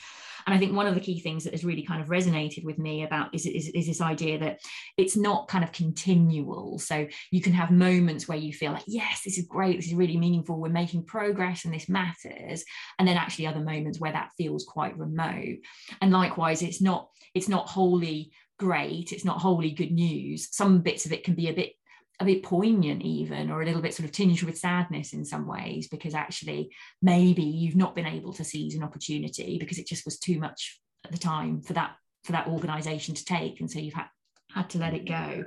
And 0.47 0.55
i 0.55 0.59
think 0.59 0.75
one 0.75 0.87
of 0.87 0.95
the 0.95 1.01
key 1.01 1.21
things 1.21 1.45
that 1.45 1.53
has 1.53 1.65
really 1.65 1.83
kind 1.83 2.01
of 2.01 2.09
resonated 2.09 2.65
with 2.65 2.79
me 2.79 3.03
about 3.05 3.35
is, 3.35 3.45
is, 3.47 3.69
is, 3.69 3.87
this 3.87 4.01
idea 4.01 4.39
that 4.39 4.61
it's 4.97 5.17
not 5.17 5.49
kind 5.49 5.63
of 5.63 5.73
continual. 5.73 6.79
So 6.79 7.07
you 7.31 7.43
can 7.43 7.53
have 7.53 7.71
moments 7.71 8.27
where 8.27 8.39
you 8.39 8.53
feel 8.53 8.73
like 8.73 8.85
yes 8.87 9.23
this 9.25 9.39
is 9.39 9.47
great. 9.47 9.77
This 9.77 9.89
is 9.89 9.95
really 9.95 10.17
meaningful. 10.17 10.59
We're 10.59 10.71
making 10.71 11.05
progress 11.05 11.65
and 11.65 11.75
this 11.75 11.89
matters. 11.89 12.65
And 12.99 13.07
then 13.07 13.17
actually 13.17 13.47
other 13.47 13.61
moments 13.61 14.01
where 14.01 14.13
that 14.13 14.31
feels 14.39 14.65
quite 14.65 14.97
remote. 14.97 15.59
And 16.01 16.11
likewise 16.11 16.63
it's 16.63 16.81
not 16.81 17.11
it's 17.35 17.49
not 17.49 17.69
wholly 17.69 18.33
great. 18.59 19.13
It's 19.13 19.25
not 19.25 19.41
wholly 19.41 19.73
good 19.73 19.93
news. 19.93 20.49
Some 20.55 20.81
bits 20.81 21.07
of 21.07 21.13
it 21.13 21.25
can 21.25 21.35
be 21.35 21.49
a 21.49 21.55
bit 21.55 21.73
a 22.21 22.25
bit 22.25 22.43
poignant 22.43 23.03
even 23.03 23.51
or 23.51 23.63
a 23.63 23.65
little 23.65 23.81
bit 23.81 23.95
sort 23.95 24.05
of 24.05 24.13
tinged 24.13 24.43
with 24.43 24.59
sadness 24.59 25.15
in 25.15 25.25
some 25.25 25.47
ways 25.47 25.89
because 25.89 26.15
actually 26.15 26.71
maybe 27.01 27.43
you've 27.43 27.77
not 27.77 27.95
been 27.95 28.07
able 28.07 28.33
to 28.35 28.45
seize 28.45 28.75
an 28.75 28.85
opportunity 28.85 29.59
because 29.59 29.79
it 29.79 29.87
just 29.87 30.05
was 30.05 30.19
too 30.19 30.39
much 30.39 30.81
at 31.05 31.11
the 31.11 31.19
time 31.19 31.63
for 31.63 31.73
that 31.73 31.97
for 32.25 32.33
that 32.33 32.47
organization 32.47 33.15
to 33.15 33.25
take 33.25 33.61
and 33.61 33.71
so 33.71 33.79
you've 33.79 33.95
had 33.95 34.09
had 34.55 34.69
to 34.69 34.79
let 34.79 34.95
it 34.95 35.09
go 35.09 35.45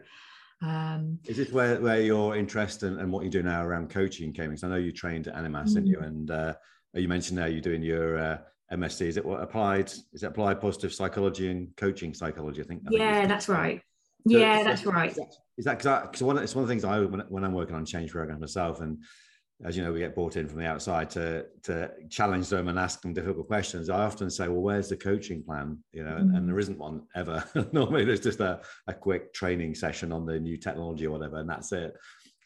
um, 0.63 1.19
is 1.25 1.37
this 1.37 1.51
where, 1.51 1.79
where 1.81 2.01
your 2.01 2.37
interest 2.37 2.83
and, 2.83 2.99
and 2.99 3.11
what 3.11 3.25
you 3.25 3.29
do 3.29 3.43
now 3.43 3.63
around 3.63 3.89
coaching 3.89 4.33
came 4.33 4.45
in? 4.45 4.51
because 4.51 4.63
i 4.63 4.69
know 4.69 4.75
you 4.75 4.91
trained 4.91 5.27
at 5.27 5.35
animas 5.35 5.75
mm-hmm. 5.75 5.85
didn't 5.85 5.89
you 5.89 5.97
mm. 5.97 6.07
and 6.07 6.31
uh, 6.31 6.53
you 6.95 7.07
mentioned 7.07 7.37
now 7.37 7.45
you're 7.45 7.61
doing 7.61 7.83
your 7.83 8.17
uh, 8.17 8.37
msc 8.71 9.01
is 9.01 9.17
it 9.17 9.25
what 9.25 9.43
applied 9.43 9.91
is 10.13 10.23
it 10.23 10.25
applied 10.25 10.59
positive 10.59 10.91
psychology 10.91 11.51
and 11.51 11.75
coaching 11.75 12.13
psychology 12.13 12.61
i 12.61 12.63
think 12.65 12.81
I 12.87 12.89
yeah 12.91 13.15
think 13.17 13.29
that's 13.29 13.47
right 13.47 13.81
so 14.27 14.37
yeah 14.37 14.63
that's 14.63 14.85
right 14.85 15.17
is 15.57 15.65
that 15.65 15.77
because 15.77 16.23
one, 16.23 16.37
it's 16.37 16.55
one 16.55 16.63
of 16.63 16.67
the 16.67 16.71
things 16.71 16.83
I 16.83 16.99
when, 16.99 17.21
when 17.29 17.43
I'm 17.43 17.53
working 17.53 17.75
on 17.75 17.85
change 17.85 18.11
programs 18.11 18.41
myself, 18.41 18.81
and 18.81 19.03
as 19.63 19.77
you 19.77 19.83
know, 19.83 19.93
we 19.93 19.99
get 19.99 20.15
brought 20.15 20.35
in 20.35 20.47
from 20.47 20.59
the 20.59 20.65
outside 20.65 21.09
to 21.11 21.45
to 21.63 21.91
challenge 22.09 22.49
them 22.49 22.67
and 22.67 22.79
ask 22.79 23.01
them 23.01 23.13
difficult 23.13 23.47
questions. 23.47 23.89
I 23.89 24.03
often 24.03 24.29
say, 24.29 24.47
"Well, 24.47 24.61
where's 24.61 24.89
the 24.89 24.97
coaching 24.97 25.43
plan?" 25.43 25.77
You 25.91 26.03
know, 26.03 26.15
mm-hmm. 26.15 26.35
and, 26.35 26.49
there 26.49 26.59
isn't 26.59 26.77
one 26.77 27.03
ever. 27.15 27.43
Normally, 27.71 28.03
there's 28.03 28.19
just 28.19 28.39
a, 28.39 28.61
a 28.87 28.93
quick 28.93 29.33
training 29.33 29.75
session 29.75 30.11
on 30.11 30.25
the 30.25 30.39
new 30.39 30.57
technology 30.57 31.05
or 31.05 31.11
whatever, 31.11 31.37
and 31.37 31.49
that's 31.49 31.71
it. 31.71 31.95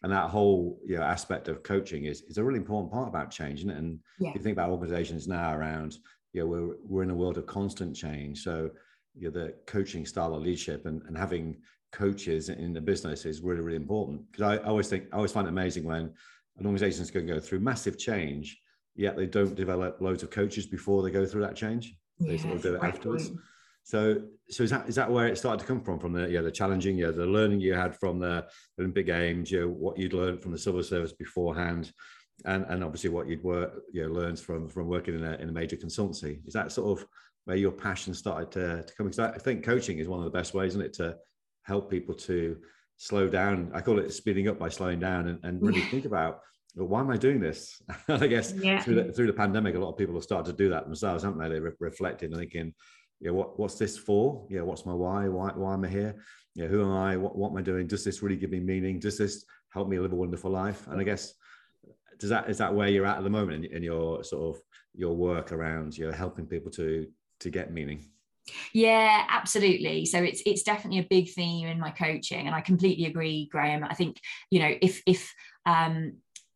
And 0.03 0.11
that 0.11 0.29
whole 0.29 0.79
you 0.85 0.97
know 0.97 1.03
aspect 1.03 1.47
of 1.47 1.63
coaching 1.63 2.05
is 2.05 2.23
is 2.23 2.37
a 2.37 2.43
really 2.43 2.59
important 2.59 2.91
part 2.91 3.07
about 3.07 3.31
change, 3.31 3.59
isn't 3.59 3.69
it? 3.69 3.77
And 3.77 3.99
yeah. 4.19 4.29
if 4.29 4.35
you 4.35 4.41
think 4.41 4.55
about 4.55 4.69
organizations 4.69 5.29
now 5.29 5.55
around, 5.55 5.97
you 6.33 6.41
know, 6.41 6.47
we're 6.47 6.75
we're 6.83 7.03
in 7.03 7.09
a 7.09 7.15
world 7.15 7.37
of 7.37 7.45
constant 7.45 7.95
change, 7.95 8.43
so 8.43 8.69
you 9.17 9.29
know, 9.29 9.39
the 9.39 9.53
coaching 9.65 10.05
style 10.05 10.35
of 10.35 10.43
leadership 10.43 10.85
and, 10.85 11.01
and 11.07 11.17
having 11.17 11.57
coaches 11.91 12.49
in 12.49 12.73
the 12.73 12.81
business 12.81 13.25
is 13.25 13.41
really, 13.41 13.61
really 13.61 13.77
important. 13.77 14.21
Because 14.31 14.59
I, 14.59 14.63
I 14.63 14.67
always 14.67 14.87
think, 14.87 15.05
I 15.11 15.15
always 15.15 15.31
find 15.31 15.47
it 15.47 15.51
amazing 15.51 15.83
when 15.83 16.13
an 16.57 16.65
organization 16.65 17.01
is 17.01 17.11
going 17.11 17.27
to 17.27 17.33
go 17.33 17.39
through 17.39 17.59
massive 17.59 17.97
change, 17.97 18.59
yet 18.95 19.15
they 19.15 19.25
don't 19.25 19.55
develop 19.55 20.01
loads 20.01 20.23
of 20.23 20.29
coaches 20.29 20.65
before 20.65 21.03
they 21.03 21.11
go 21.11 21.25
through 21.25 21.41
that 21.41 21.55
change. 21.55 21.95
They 22.19 22.33
yes, 22.33 22.41
sort 22.41 22.55
of 22.55 22.61
do 22.61 22.75
it 22.75 22.83
afterwards. 22.83 23.29
Point. 23.29 23.41
So, 23.83 24.21
so 24.49 24.63
is 24.63 24.69
that 24.71 24.89
is 24.89 24.95
that 24.95 25.09
where 25.09 25.27
it 25.27 25.37
started 25.37 25.61
to 25.61 25.65
come 25.65 25.81
from? 25.81 25.97
From 25.97 26.11
the 26.11 26.29
yeah, 26.29 26.41
the 26.41 26.51
challenging, 26.51 26.97
yeah, 26.97 27.11
the 27.11 27.25
learning 27.25 27.61
you 27.61 27.73
had 27.73 27.95
from 27.95 28.19
the 28.19 28.45
Olympic 28.77 29.05
Games, 29.05 29.49
you 29.49 29.61
know, 29.61 29.69
what 29.69 29.97
you'd 29.97 30.11
learned 30.11 30.41
from 30.41 30.51
the 30.51 30.57
civil 30.57 30.83
service 30.83 31.13
beforehand, 31.13 31.93
and 32.43 32.65
and 32.67 32.83
obviously 32.83 33.11
what 33.11 33.29
you'd 33.29 33.43
work, 33.43 33.81
you 33.93 34.01
know, 34.01 34.11
learned 34.11 34.39
from 34.39 34.67
from 34.67 34.87
working 34.87 35.15
in 35.15 35.23
a 35.23 35.35
in 35.35 35.47
a 35.47 35.53
major 35.53 35.77
consultancy. 35.77 36.45
Is 36.45 36.53
that 36.53 36.73
sort 36.73 36.99
of 36.99 37.07
where 37.47 37.55
your 37.55 37.71
passion 37.71 38.13
started 38.13 38.51
to, 38.51 38.83
to 38.83 38.95
come? 38.95 39.07
Because 39.07 39.19
I 39.19 39.37
think 39.37 39.63
coaching 39.63 39.99
is 39.99 40.09
one 40.09 40.19
of 40.19 40.25
the 40.25 40.37
best 40.37 40.53
ways, 40.53 40.73
isn't 40.73 40.81
it, 40.81 40.93
to 40.95 41.15
help 41.63 41.89
people 41.89 42.13
to 42.13 42.57
slow 42.97 43.29
down. 43.29 43.71
I 43.73 43.79
call 43.79 43.99
it 43.99 44.11
speeding 44.11 44.49
up 44.49 44.59
by 44.59 44.67
slowing 44.67 44.99
down 44.99 45.29
and, 45.29 45.39
and 45.43 45.61
really 45.61 45.79
think 45.81 46.03
about 46.03 46.41
well, 46.75 46.87
why 46.87 46.99
am 46.99 47.09
I 47.09 47.15
doing 47.15 47.39
this? 47.39 47.81
I 48.09 48.27
guess 48.27 48.51
yeah. 48.51 48.81
through, 48.81 48.95
the, 48.95 49.13
through 49.13 49.27
the 49.27 49.33
pandemic, 49.33 49.75
a 49.75 49.79
lot 49.79 49.91
of 49.91 49.97
people 49.97 50.13
have 50.13 50.23
started 50.23 50.51
to 50.51 50.63
do 50.63 50.69
that 50.69 50.83
themselves, 50.83 51.23
haven't 51.23 51.39
they? 51.39 51.47
They're 51.47 51.61
re- 51.61 51.71
reflecting 51.79 52.33
and 52.33 52.39
thinking, 52.39 52.73
yeah, 53.21 53.31
what, 53.31 53.57
what's 53.57 53.75
this 53.75 53.97
for? 53.97 54.45
Yeah, 54.49 54.61
what's 54.61 54.85
my 54.85 54.93
why? 54.93 55.27
Why, 55.29 55.51
why 55.55 55.73
am 55.73 55.85
I 55.85 55.87
here? 55.87 56.21
Yeah, 56.53 56.67
who 56.67 56.83
am 56.83 56.91
I? 56.91 57.15
What, 57.15 57.35
what 57.35 57.49
am 57.49 57.57
I 57.57 57.61
doing? 57.61 57.87
Does 57.87 58.03
this 58.03 58.21
really 58.21 58.35
give 58.35 58.51
me 58.51 58.59
meaning? 58.59 58.99
Does 58.99 59.17
this 59.17 59.45
help 59.69 59.87
me 59.87 59.97
live 59.97 60.11
a 60.11 60.15
wonderful 60.15 60.51
life? 60.51 60.85
And 60.87 60.99
I 60.99 61.03
guess 61.03 61.33
does 62.19 62.29
that 62.29 62.49
is 62.49 62.57
that 62.57 62.73
where 62.73 62.89
you're 62.89 63.05
at 63.05 63.17
at 63.17 63.23
the 63.23 63.29
moment 63.29 63.65
in, 63.65 63.77
in 63.77 63.83
your 63.83 64.23
sort 64.23 64.55
of 64.55 64.61
your 64.93 65.15
work 65.15 65.51
around 65.51 65.97
you 65.97 66.05
know 66.05 66.11
helping 66.11 66.45
people 66.45 66.71
to 66.71 67.07
to 67.39 67.49
get 67.49 67.71
meaning? 67.71 68.05
Yeah, 68.73 69.25
absolutely. 69.29 70.05
So 70.05 70.23
it's 70.23 70.41
it's 70.45 70.63
definitely 70.63 70.99
a 70.99 71.07
big 71.09 71.29
theme 71.29 71.67
in 71.67 71.79
my 71.79 71.91
coaching, 71.91 72.47
and 72.47 72.55
I 72.55 72.61
completely 72.61 73.05
agree, 73.05 73.49
Graham. 73.51 73.83
I 73.83 73.93
think 73.93 74.17
you 74.49 74.59
know 74.59 74.73
if 74.81 75.01
if 75.05 75.33
um, 75.65 76.13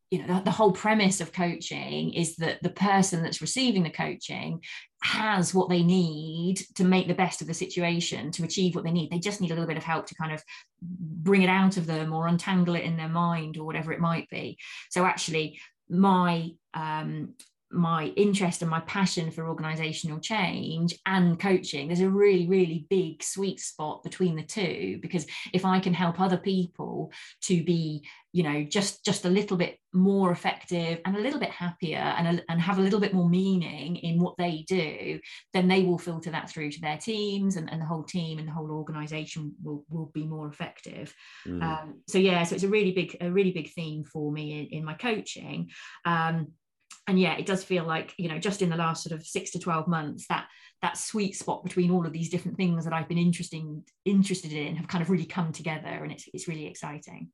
you 0.10 0.20
know 0.20 0.36
the, 0.36 0.44
the, 0.44 0.52
whole 0.52 0.72
premise 0.72 1.22
of 1.22 1.34
coaching 1.34 2.14
is 2.14 2.36
that 2.36 2.62
the 2.62 2.70
person 2.70 3.24
that's 3.24 3.42
receiving 3.42 3.84
the 3.84 3.90
coaching 3.90 4.62
has 5.02 5.54
what 5.54 5.70
they 5.70 5.82
need 5.82 6.62
to 6.76 6.84
make 6.84 7.08
the 7.08 7.14
best 7.14 7.42
of 7.42 7.48
the 7.48 7.54
situation 7.54 8.30
to 8.32 8.44
achieve 8.44 8.76
what 8.76 8.84
they 8.84 8.92
need 8.92 9.10
they 9.10 9.20
just 9.20 9.42
need 9.42 9.50
a 9.50 9.54
little 9.54 9.68
bit 9.68 9.78
of 9.78 9.84
help 9.84 10.06
to 10.06 10.16
kind 10.16 10.32
of 10.32 10.44
bring 10.82 11.42
it 11.42 11.50
out 11.50 11.78
of 11.78 11.88
them 11.88 12.14
or 12.14 12.28
untangle 12.28 12.76
it 12.76 12.84
in 12.84 12.98
their 12.98 13.10
mind 13.10 13.58
or 13.58 13.64
whatever 13.64 13.92
it 13.92 14.00
might 14.00 14.30
be 14.30 14.58
so 14.92 15.06
actually 15.06 15.60
my 15.90 16.52
um, 16.74 17.34
my 17.72 18.06
interest 18.18 18.62
and 18.62 18.70
my 18.70 18.82
passion 18.82 19.32
for 19.32 19.48
organizational 19.48 20.20
change 20.20 20.98
and 21.06 21.40
coaching 21.40 21.88
there's 21.88 22.02
a 22.02 22.10
really 22.10 22.48
really 22.48 22.86
big 22.90 23.24
sweet 23.24 23.60
spot 23.60 24.04
between 24.04 24.36
the 24.36 24.44
two 24.44 25.00
because 25.02 25.26
if 25.54 25.66
i 25.66 25.80
can 25.80 25.94
help 25.94 26.20
other 26.20 26.38
people 26.38 27.12
to 27.42 27.64
be 27.64 28.04
you 28.34 28.44
know 28.44 28.64
just 28.64 29.04
just 29.04 29.26
a 29.26 29.30
little 29.30 29.58
bit 29.58 29.78
more 29.94 30.32
effective 30.32 31.00
and 31.06 31.18
a 31.18 31.20
little 31.20 31.40
bit 31.40 31.50
happier 31.50 31.98
and, 31.98 32.40
a, 32.40 32.44
and 32.50 32.62
have 32.62 32.78
a 32.78 32.82
little 32.82 33.00
bit 33.00 33.14
more 33.14 33.28
meaning 33.28 33.98
in 33.98 34.20
what 34.20 34.38
they 34.38 34.64
do 34.68 35.20
then 35.54 35.68
they 35.68 35.84
will 35.84 35.98
filter 35.98 36.32
that 36.32 36.50
through 36.50 36.72
to 36.72 36.80
their 36.80 36.98
teams 36.98 37.58
and, 37.58 37.72
and 37.72 37.82
the 37.82 37.86
whole 37.86 38.04
team 38.04 38.40
and 38.40 38.48
the 38.48 38.52
whole 38.54 38.72
organization 38.72 39.54
will, 39.62 39.84
will 39.90 40.10
be 40.14 40.26
more 40.26 40.48
effective 40.48 41.14
mm. 41.46 41.62
um, 41.62 42.02
so 42.08 42.18
yeah 42.18 42.44
so 42.44 42.56
it's 42.56 42.64
a 42.64 42.70
really 42.70 42.94
big 42.94 43.18
a 43.20 43.30
really 43.30 43.52
big 43.52 43.72
theme 43.74 44.04
for 44.06 44.32
me 44.32 44.60
in, 44.60 44.80
in 44.80 44.86
my 44.86 44.94
coaching 44.94 45.70
um, 46.06 46.48
and 47.08 47.20
yeah 47.20 47.36
it 47.38 47.46
does 47.46 47.64
feel 47.64 47.84
like 47.84 48.14
you 48.18 48.30
know 48.30 48.38
just 48.38 48.62
in 48.62 48.70
the 48.70 48.76
last 48.76 49.04
sort 49.04 49.18
of 49.20 49.26
six 49.26 49.52
to 49.52 49.60
12 49.60 49.88
months 49.88 50.26
that 50.28 50.48
that 50.82 50.98
sweet 50.98 51.36
spot 51.36 51.64
between 51.64 51.92
all 51.92 52.06
of 52.06 52.14
these 52.14 52.30
different 52.30 52.58
things 52.58 52.84
that 52.84 52.94
i've 52.94 53.08
been 53.08 53.18
interesting 53.18 53.84
interested 54.06 54.54
in 54.54 54.76
have 54.76 54.88
kind 54.88 55.02
of 55.02 55.10
really 55.10 55.26
come 55.26 55.52
together 55.52 55.88
and 55.88 56.12
it's, 56.12 56.28
it's 56.34 56.48
really 56.48 56.66
exciting. 56.66 57.30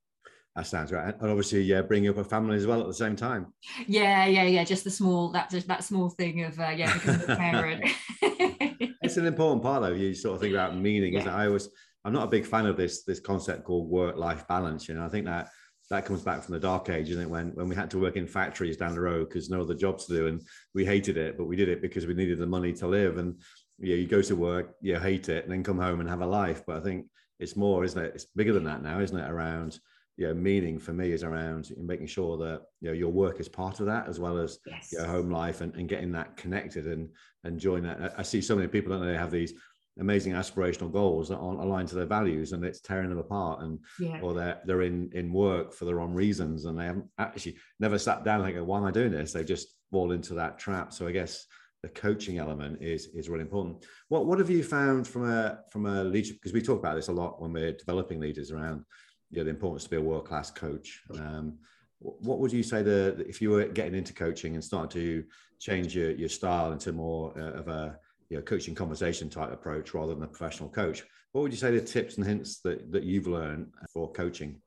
That 0.56 0.66
sounds 0.66 0.92
right. 0.92 1.14
And 1.20 1.30
obviously 1.30 1.62
yeah 1.62 1.82
bringing 1.82 2.10
up 2.10 2.18
a 2.18 2.24
family 2.24 2.58
as 2.58 2.66
well 2.66 2.82
at 2.82 2.88
the 2.88 2.94
same 2.94 3.16
time. 3.16 3.54
Yeah 3.86 4.26
yeah 4.26 4.44
yeah 4.44 4.64
just 4.64 4.84
the 4.84 4.90
small 4.90 5.32
that 5.34 5.50
that 5.68 5.84
small 5.84 6.10
thing 6.10 6.44
of 6.44 6.60
uh, 6.60 6.74
yeah 6.76 6.94
becoming 6.94 7.30
a 7.30 7.36
parent. 7.36 7.86
It's 9.04 9.16
an 9.16 9.26
important 9.26 9.64
part 9.64 9.84
though 9.84 9.94
you 9.94 10.14
sort 10.14 10.36
of 10.36 10.42
think 10.42 10.54
about 10.54 10.76
meaning 10.76 11.14
yeah. 11.14 11.20
isn't 11.20 11.32
it? 11.32 11.36
I 11.36 11.46
always 11.48 11.70
i'm 12.04 12.12
not 12.12 12.24
a 12.24 12.30
big 12.30 12.46
fan 12.46 12.66
of 12.66 12.76
this 12.76 13.04
this 13.04 13.22
concept 13.22 13.64
called 13.64 13.90
work 13.90 14.18
life 14.18 14.46
balance 14.48 14.90
you 14.90 14.96
know? 14.96 15.06
I 15.06 15.10
think 15.10 15.26
that 15.26 15.50
that 15.90 16.06
comes 16.06 16.22
back 16.22 16.44
from 16.44 16.54
the 16.54 16.60
dark 16.60 16.90
age, 16.90 17.10
isn't 17.10 17.24
it? 17.24 17.30
When 17.30 17.50
when 17.56 17.70
we 17.70 17.76
had 17.76 17.90
to 17.92 18.00
work 18.00 18.16
in 18.16 18.28
factories 18.28 18.78
down 18.78 18.94
the 18.94 19.02
road 19.02 19.30
because 19.30 19.50
no 19.50 19.62
other 19.62 19.76
jobs 19.76 20.06
to 20.06 20.16
do, 20.16 20.28
and 20.28 20.42
we 20.74 20.86
hated 20.86 21.18
it, 21.18 21.38
but 21.38 21.46
we 21.46 21.56
did 21.56 21.70
it 21.70 21.82
because 21.82 22.06
we 22.06 22.14
needed 22.14 22.40
the 22.40 22.46
money 22.46 22.74
to 22.74 22.88
live. 22.88 23.18
And 23.18 23.42
yeah, 23.80 23.96
you 23.96 24.08
go 24.08 24.22
to 24.22 24.36
work, 24.36 24.76
you 24.82 25.00
hate 25.00 25.30
it, 25.30 25.44
and 25.44 25.54
then 25.54 25.64
come 25.64 25.80
home 25.80 26.00
and 26.00 26.10
have 26.10 26.22
a 26.22 26.26
life. 26.26 26.64
But 26.66 26.78
I 26.78 26.80
think 26.82 27.06
it's 27.40 27.56
more, 27.56 27.84
isn't 27.84 28.02
it? 28.02 28.12
It's 28.16 28.26
bigger 28.26 28.54
than 28.54 28.66
that 28.66 28.84
now, 28.84 29.00
isn't 29.00 29.18
it? 29.18 29.30
Around 29.30 29.80
you 30.18 30.28
know, 30.28 30.34
meaning 30.34 30.80
for 30.80 30.94
me 30.94 31.12
is 31.12 31.24
around 31.24 31.72
making 31.78 32.08
sure 32.08 32.38
that 32.38 32.64
you 32.82 32.88
know 32.88 32.94
your 32.94 33.12
work 33.12 33.40
is 33.40 33.48
part 33.48 33.80
of 33.80 33.86
that 33.86 34.08
as 34.08 34.20
well 34.20 34.40
as 34.40 34.58
yes. 34.66 34.92
your 34.92 35.06
home 35.06 35.30
life 35.30 35.62
and, 35.62 35.74
and 35.76 35.88
getting 35.88 36.12
that 36.12 36.36
connected 36.36 36.88
and 36.88 37.10
and 37.44 37.60
join 37.60 37.84
that. 37.84 38.16
I 38.18 38.24
see 38.24 38.42
so 38.42 38.56
many 38.56 38.68
people 38.68 38.92
don't 38.92 39.06
they 39.06 39.16
have 39.16 39.32
these 39.32 39.54
amazing 40.00 40.34
aspirational 40.34 40.92
goals 40.92 41.30
that 41.30 41.38
aren't 41.38 41.60
aligned 41.60 41.88
to 41.88 41.96
their 41.96 42.06
values 42.06 42.52
and 42.52 42.64
it's 42.64 42.82
tearing 42.82 43.10
them 43.10 43.18
apart 43.18 43.62
and 43.62 43.80
yeah. 44.00 44.20
or 44.22 44.34
they're 44.34 44.62
they're 44.66 44.84
in 44.84 45.10
in 45.14 45.32
work 45.32 45.74
for 45.74 45.86
the 45.86 45.94
wrong 45.94 46.14
reasons 46.14 46.66
and 46.66 46.78
they 46.78 46.86
haven't 46.86 47.08
actually 47.18 47.58
never 47.80 47.98
sat 47.98 48.24
down 48.24 48.42
and 48.42 48.54
go 48.54 48.64
why 48.64 48.78
am 48.78 48.86
i 48.86 48.92
doing 48.92 49.12
this? 49.12 49.34
They 49.34 49.44
just 49.44 49.76
fall 49.92 50.12
into 50.12 50.34
that 50.36 50.60
trap. 50.60 50.94
So 50.94 51.08
i 51.08 51.12
guess 51.12 51.46
the 51.84 51.90
coaching 51.90 52.38
element 52.38 52.82
is 52.82 53.08
is 53.08 53.30
really 53.30 53.44
important. 53.44 53.86
What 54.10 54.26
what 54.26 54.40
have 54.40 54.50
you 54.50 54.64
found 54.64 55.08
from 55.08 55.30
a 55.30 55.60
from 55.72 55.86
a 55.86 56.04
leadership 56.04 56.38
because 56.38 56.54
we 56.54 56.62
talk 56.62 56.80
about 56.80 56.96
this 56.96 57.08
a 57.08 57.14
lot 57.14 57.42
when 57.42 57.54
we're 57.54 57.74
developing 57.74 58.20
leaders 58.20 58.52
around 58.52 58.84
you 59.30 59.38
know, 59.38 59.44
the 59.44 59.50
importance 59.50 59.84
to 59.84 59.90
be 59.90 59.98
a 59.98 60.02
world-class 60.02 60.52
coach. 60.52 61.02
Um, 61.20 61.58
what 62.00 62.40
would 62.40 62.54
you 62.54 62.64
say 62.64 62.84
that 62.84 63.26
if 63.28 63.42
you 63.42 63.50
were 63.50 63.66
getting 63.66 63.96
into 63.96 64.14
coaching 64.14 64.54
and 64.54 64.64
starting 64.64 65.02
to 65.02 65.24
change 65.60 65.96
your, 65.96 66.12
your 66.12 66.30
style 66.30 66.72
into 66.72 66.92
more 66.92 67.34
uh, 67.38 67.60
of 67.60 67.68
a 67.68 67.98
you 68.30 68.38
know, 68.38 68.44
coaching 68.44 68.76
conversation 68.76 69.30
type 69.30 69.52
approach 69.52 69.94
rather 69.94 70.14
than 70.14 70.24
a 70.24 70.28
professional 70.28 70.70
coach. 70.70 71.04
What 71.32 71.42
would 71.42 71.52
you 71.52 71.58
say 71.58 71.72
the 71.72 71.82
tips 71.82 72.18
and 72.18 72.26
hints 72.26 72.60
that, 72.62 72.92
that 72.92 73.04
you've 73.04 73.28
learned 73.28 73.72
for 73.94 74.12
coaching? 74.12 74.62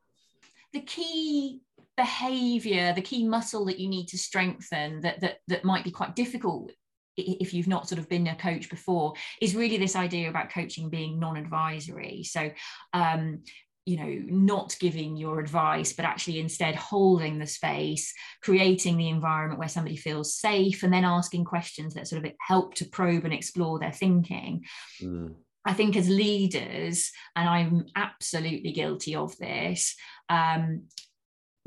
The 0.73 0.83
key 0.83 1.61
behavior, 1.97 2.93
the 2.95 3.03
key 3.03 3.27
muscle 3.27 3.65
that 3.67 3.79
you 3.79 3.89
need 3.89 4.07
to 4.09 4.19
strengthen 4.19 5.01
that 5.01 5.21
that 5.21 5.39
that 5.49 5.65
might 5.65 5.85
be 5.85 5.91
quite 5.91 6.17
difficult 6.17 6.71
if 7.17 7.53
you've 7.53 7.69
not 7.69 7.89
sort 7.89 7.99
of 7.99 8.09
been 8.09 8.27
a 8.29 8.37
coach 8.37 8.71
before 8.71 9.13
is 9.43 9.55
really 9.55 9.77
this 9.77 9.97
idea 9.97 10.31
about 10.31 10.51
coaching 10.51 10.89
being 10.89 11.19
non-advisory 11.19 12.23
so 12.23 12.51
um, 12.95 13.43
you 13.91 13.97
know 13.97 14.23
not 14.29 14.77
giving 14.79 15.17
your 15.17 15.41
advice 15.41 15.93
but 15.93 16.05
actually 16.05 16.39
instead 16.39 16.75
holding 16.77 17.39
the 17.39 17.47
space 17.47 18.15
creating 18.41 18.97
the 18.97 19.09
environment 19.09 19.59
where 19.59 19.69
somebody 19.69 19.97
feels 19.97 20.35
safe 20.35 20.83
and 20.83 20.93
then 20.93 21.05
asking 21.05 21.45
questions 21.45 21.95
that 21.95 22.07
sort 22.07 22.25
of 22.25 22.33
help 22.41 22.75
to 22.75 22.85
probe 22.85 23.25
and 23.25 23.35
explore 23.35 23.79
their 23.79 23.93
thinking 23.93 24.65
mm. 25.03 25.35
I 25.63 25.75
think 25.75 25.95
as 25.95 26.09
leaders, 26.09 27.13
and 27.37 27.47
I'm 27.47 27.85
absolutely 27.95 28.73
guilty 28.73 29.15
of 29.15 29.37
this, 29.37 29.95
um, 30.31 30.85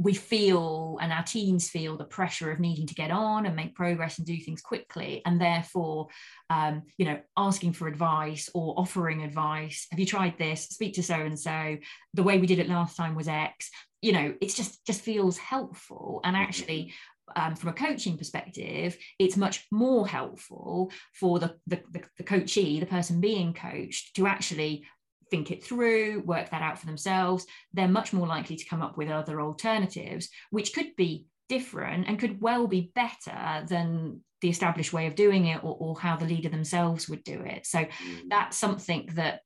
we 0.04 0.14
feel 0.14 0.98
and 1.02 1.14
our 1.14 1.24
teams 1.24 1.70
feel 1.70 1.98
the 1.98 2.04
pressure 2.04 2.52
of 2.52 2.60
needing 2.60 2.86
to 2.86 2.94
get 2.94 3.10
on 3.10 3.46
and 3.46 3.56
make 3.56 3.74
progress 3.74 4.18
and 4.18 4.28
do 4.28 4.38
things 4.38 4.62
quickly. 4.62 5.22
And 5.26 5.40
therefore 5.40 6.08
um, 6.50 6.84
you 6.98 7.06
know 7.06 7.20
asking 7.38 7.74
for 7.74 7.88
advice 7.88 8.50
or 8.54 8.76
offering 8.78 9.24
advice 9.24 9.88
have 9.92 10.00
you 10.00 10.06
tried 10.06 10.38
this? 10.38 10.66
Speak 10.66 10.94
to 10.96 11.04
so 11.04 11.16
and 11.16 11.40
so 11.40 11.78
the 12.14 12.24
way 12.24 12.38
we 12.38 12.48
did 12.48 12.60
it 12.60 12.70
last 12.70 12.98
time 12.98 13.16
was 13.16 13.28
x. 13.28 13.70
You 14.02 14.12
know 14.12 14.34
it's 14.42 14.56
just 14.56 14.86
just 14.86 15.02
feels 15.02 15.38
helpful. 15.38 16.20
And 16.24 16.36
actually 16.36 16.94
um, 17.36 17.56
from 17.56 17.70
a 17.70 17.74
coaching 17.74 18.18
perspective, 18.18 18.98
it's 19.18 19.38
much 19.38 19.66
more 19.72 20.08
helpful 20.08 20.92
for 21.14 21.40
the, 21.40 21.56
the, 21.68 21.82
the, 21.92 22.02
the 22.18 22.24
coachee, 22.24 22.80
the 22.80 22.86
person 22.86 23.22
being 23.22 23.54
coached, 23.54 24.16
to 24.16 24.28
actually 24.28 24.86
think 25.34 25.50
it 25.50 25.64
through, 25.64 26.22
work 26.26 26.52
that 26.52 26.62
out 26.62 26.78
for 26.78 26.86
themselves, 26.86 27.48
they're 27.74 27.88
much 27.88 28.14
more 28.14 28.28
likely 28.28 28.56
to 28.56 28.66
come 28.66 28.84
up 28.84 28.98
with 28.98 29.10
other 29.10 29.42
alternatives, 29.42 30.30
which 30.52 30.74
could 30.74 30.96
be 30.96 31.26
different 31.50 32.08
and 32.08 32.20
could 32.20 32.40
well 32.40 32.68
be 32.68 32.92
better 32.94 33.66
than 33.68 34.22
the 34.42 34.50
established 34.50 34.94
way 34.94 35.08
of 35.08 35.16
doing 35.16 35.48
it 35.48 35.64
or, 35.64 35.76
or 35.80 36.00
how 36.00 36.16
the 36.16 36.26
leader 36.26 36.50
themselves 36.50 37.10
would 37.10 37.24
do 37.24 37.42
it. 37.42 37.66
So 37.66 37.80
mm. 37.80 37.90
that's 38.30 38.60
something 38.60 39.10
that 39.16 39.40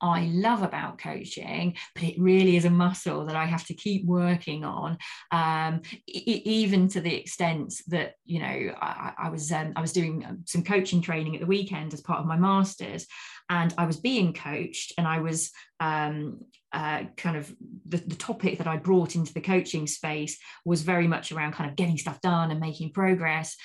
I 0.00 0.26
love 0.26 0.62
about 0.62 0.98
coaching, 0.98 1.76
but 1.94 2.04
it 2.04 2.18
really 2.18 2.56
is 2.56 2.64
a 2.64 2.70
muscle 2.70 3.26
that 3.26 3.36
I 3.36 3.44
have 3.46 3.66
to 3.66 3.74
keep 3.74 4.04
working 4.04 4.64
on, 4.64 4.98
um, 5.32 5.82
e- 6.06 6.42
even 6.44 6.88
to 6.88 7.00
the 7.00 7.14
extent 7.14 7.74
that 7.88 8.14
you 8.24 8.40
know 8.40 8.74
I, 8.80 9.12
I 9.18 9.30
was 9.30 9.50
um, 9.50 9.72
I 9.76 9.80
was 9.80 9.92
doing 9.92 10.24
um, 10.24 10.44
some 10.46 10.62
coaching 10.62 11.02
training 11.02 11.34
at 11.34 11.40
the 11.40 11.46
weekend 11.46 11.94
as 11.94 12.00
part 12.00 12.20
of 12.20 12.26
my 12.26 12.36
masters, 12.36 13.06
and 13.50 13.74
I 13.76 13.86
was 13.86 13.98
being 13.98 14.32
coached, 14.32 14.92
and 14.98 15.06
I 15.06 15.20
was 15.20 15.50
um, 15.80 16.40
uh, 16.72 17.04
kind 17.16 17.36
of 17.36 17.54
the, 17.86 17.98
the 17.98 18.16
topic 18.16 18.58
that 18.58 18.66
I 18.66 18.76
brought 18.76 19.14
into 19.14 19.32
the 19.32 19.40
coaching 19.40 19.86
space 19.86 20.38
was 20.64 20.82
very 20.82 21.06
much 21.06 21.32
around 21.32 21.52
kind 21.52 21.70
of 21.70 21.76
getting 21.76 21.96
stuff 21.96 22.20
done 22.20 22.50
and 22.50 22.60
making 22.60 22.92
progress. 22.92 23.56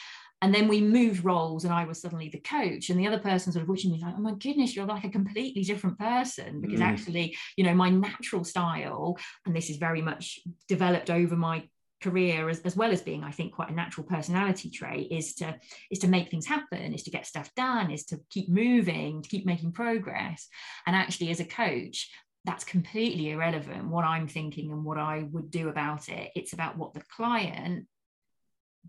And 0.44 0.54
then 0.54 0.68
we 0.68 0.82
moved 0.82 1.24
roles, 1.24 1.64
and 1.64 1.74
I 1.74 1.86
was 1.86 2.02
suddenly 2.02 2.28
the 2.28 2.42
coach, 2.42 2.90
and 2.90 3.00
the 3.00 3.08
other 3.08 3.18
person 3.18 3.54
sort 3.54 3.64
of 3.64 3.70
watching 3.70 3.94
me 3.94 4.02
like, 4.02 4.14
"Oh 4.18 4.22
my 4.22 4.34
goodness, 4.34 4.76
you're 4.76 4.86
like 4.86 5.06
a 5.06 5.10
completely 5.10 5.64
different 5.64 5.98
person." 5.98 6.60
Because 6.60 6.82
mm. 6.82 6.86
actually, 6.86 7.38
you 7.56 7.64
know, 7.64 7.74
my 7.74 7.90
natural 7.90 8.44
style, 8.44 9.18
and 9.46 9.56
this 9.56 9.70
is 9.70 9.78
very 9.78 10.02
much 10.02 10.42
developed 10.68 11.10
over 11.10 11.38
my 11.38 11.64
career 12.02 12.50
as, 12.50 12.60
as 12.62 12.76
well 12.76 12.92
as 12.92 13.02
being 13.02 13.24
i 13.24 13.32
think 13.32 13.54
quite 13.54 13.70
a 13.70 13.74
natural 13.74 14.06
personality 14.06 14.70
trait 14.70 15.10
is 15.10 15.36
to 15.36 15.58
is 15.90 16.00
to 16.00 16.10
make 16.10 16.30
things 16.30 16.46
happen 16.46 16.94
is 16.94 17.04
to 17.04 17.12
get 17.12 17.26
stuff 17.26 17.50
done 17.56 17.90
is 17.90 18.04
to 18.04 18.20
keep 18.30 18.50
moving 18.50 19.22
to 19.22 19.30
keep 19.30 19.46
making 19.46 19.72
progress 19.72 20.50
and 20.86 20.98
actually 20.98 21.32
as 21.32 21.40
a 21.40 21.46
coach 21.46 22.12
that's 22.44 22.66
completely 22.66 23.32
irrelevant 23.32 23.88
what 23.88 24.04
i'm 24.04 24.28
thinking 24.28 24.70
and 24.74 24.84
what 24.84 24.98
i 24.98 25.26
would 25.32 25.50
do 25.50 25.70
about 25.70 26.10
it 26.10 26.30
it's 26.36 26.52
about 26.52 26.78
what 26.78 26.94
the 26.94 27.04
client 27.16 27.88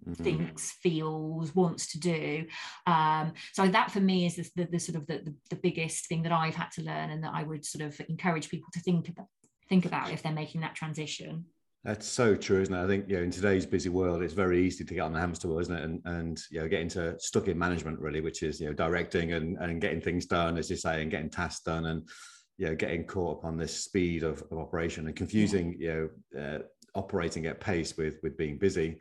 Mm-hmm. 0.07 0.23
thinks 0.23 0.73
feels 0.83 1.55
wants 1.55 1.93
to 1.93 2.01
do 2.01 2.45
um, 2.87 3.33
so 3.53 3.67
that 3.67 3.91
for 3.91 4.01
me 4.01 4.27
is 4.27 4.37
the, 4.37 4.51
the, 4.57 4.65
the 4.73 4.79
sort 4.79 4.97
of 4.97 5.07
the, 5.07 5.19
the, 5.25 5.35
the, 5.51 5.57
biggest 5.57 6.09
thing 6.09 6.23
that 6.25 6.33
i've 6.33 6.55
had 6.55 6.71
to 6.73 6.83
learn 6.83 7.11
and 7.11 7.25
that 7.25 7.33
i 7.33 7.43
would 7.43 7.65
sort 7.65 7.85
of 7.85 7.99
encourage 8.09 8.51
people 8.51 8.69
to 8.73 8.81
think 8.81 9.09
about 9.09 9.29
think 9.69 9.87
about 9.87 10.11
if 10.11 10.23
they're 10.23 10.33
making 10.33 10.61
that 10.61 10.75
transition 10.75 11.47
that's 11.85 12.07
so 12.07 12.35
true, 12.35 12.63
isn't 12.63 12.75
it? 12.75 12.83
I 12.83 12.87
think 12.87 13.09
you 13.09 13.17
know 13.17 13.23
in 13.23 13.31
today's 13.31 13.67
busy 13.67 13.91
world, 13.91 14.23
it's 14.23 14.33
very 14.33 14.65
easy 14.65 14.85
to 14.85 14.95
get 14.95 15.03
on 15.03 15.13
the 15.13 15.21
hamster 15.21 15.49
wheel, 15.49 15.59
isn't 15.59 15.77
it? 15.77 15.85
And 15.85 16.01
and 16.07 16.41
you 16.51 16.61
know 16.61 16.69
get 16.69 16.81
into 16.81 17.15
stuck 17.19 17.47
in 17.47 17.59
management 17.59 18.01
really, 18.01 18.23
which 18.23 18.43
is 18.43 18.59
you 18.59 18.69
know 18.69 18.73
directing 18.73 19.35
and 19.35 19.59
and 19.59 19.83
getting 19.83 20.01
things 20.01 20.25
done, 20.25 20.57
as 20.57 20.71
you 20.71 20.77
say, 20.77 21.03
and 21.03 21.11
getting 21.11 21.29
tasks 21.29 21.63
done, 21.63 21.85
and 21.87 22.09
you 22.57 22.67
know 22.67 22.75
getting 22.75 23.05
caught 23.05 23.39
up 23.39 23.45
on 23.45 23.59
this 23.59 23.85
speed 23.85 24.23
of, 24.23 24.43
of 24.51 24.59
operation 24.59 25.07
and 25.07 25.15
confusing 25.15 25.77
you 25.79 26.11
know 26.35 26.41
uh, 26.41 26.59
operating 26.95 27.45
at 27.47 27.61
pace 27.61 27.99
with 27.99 28.17
with 28.23 28.39
being 28.39 28.57
busy. 28.57 28.97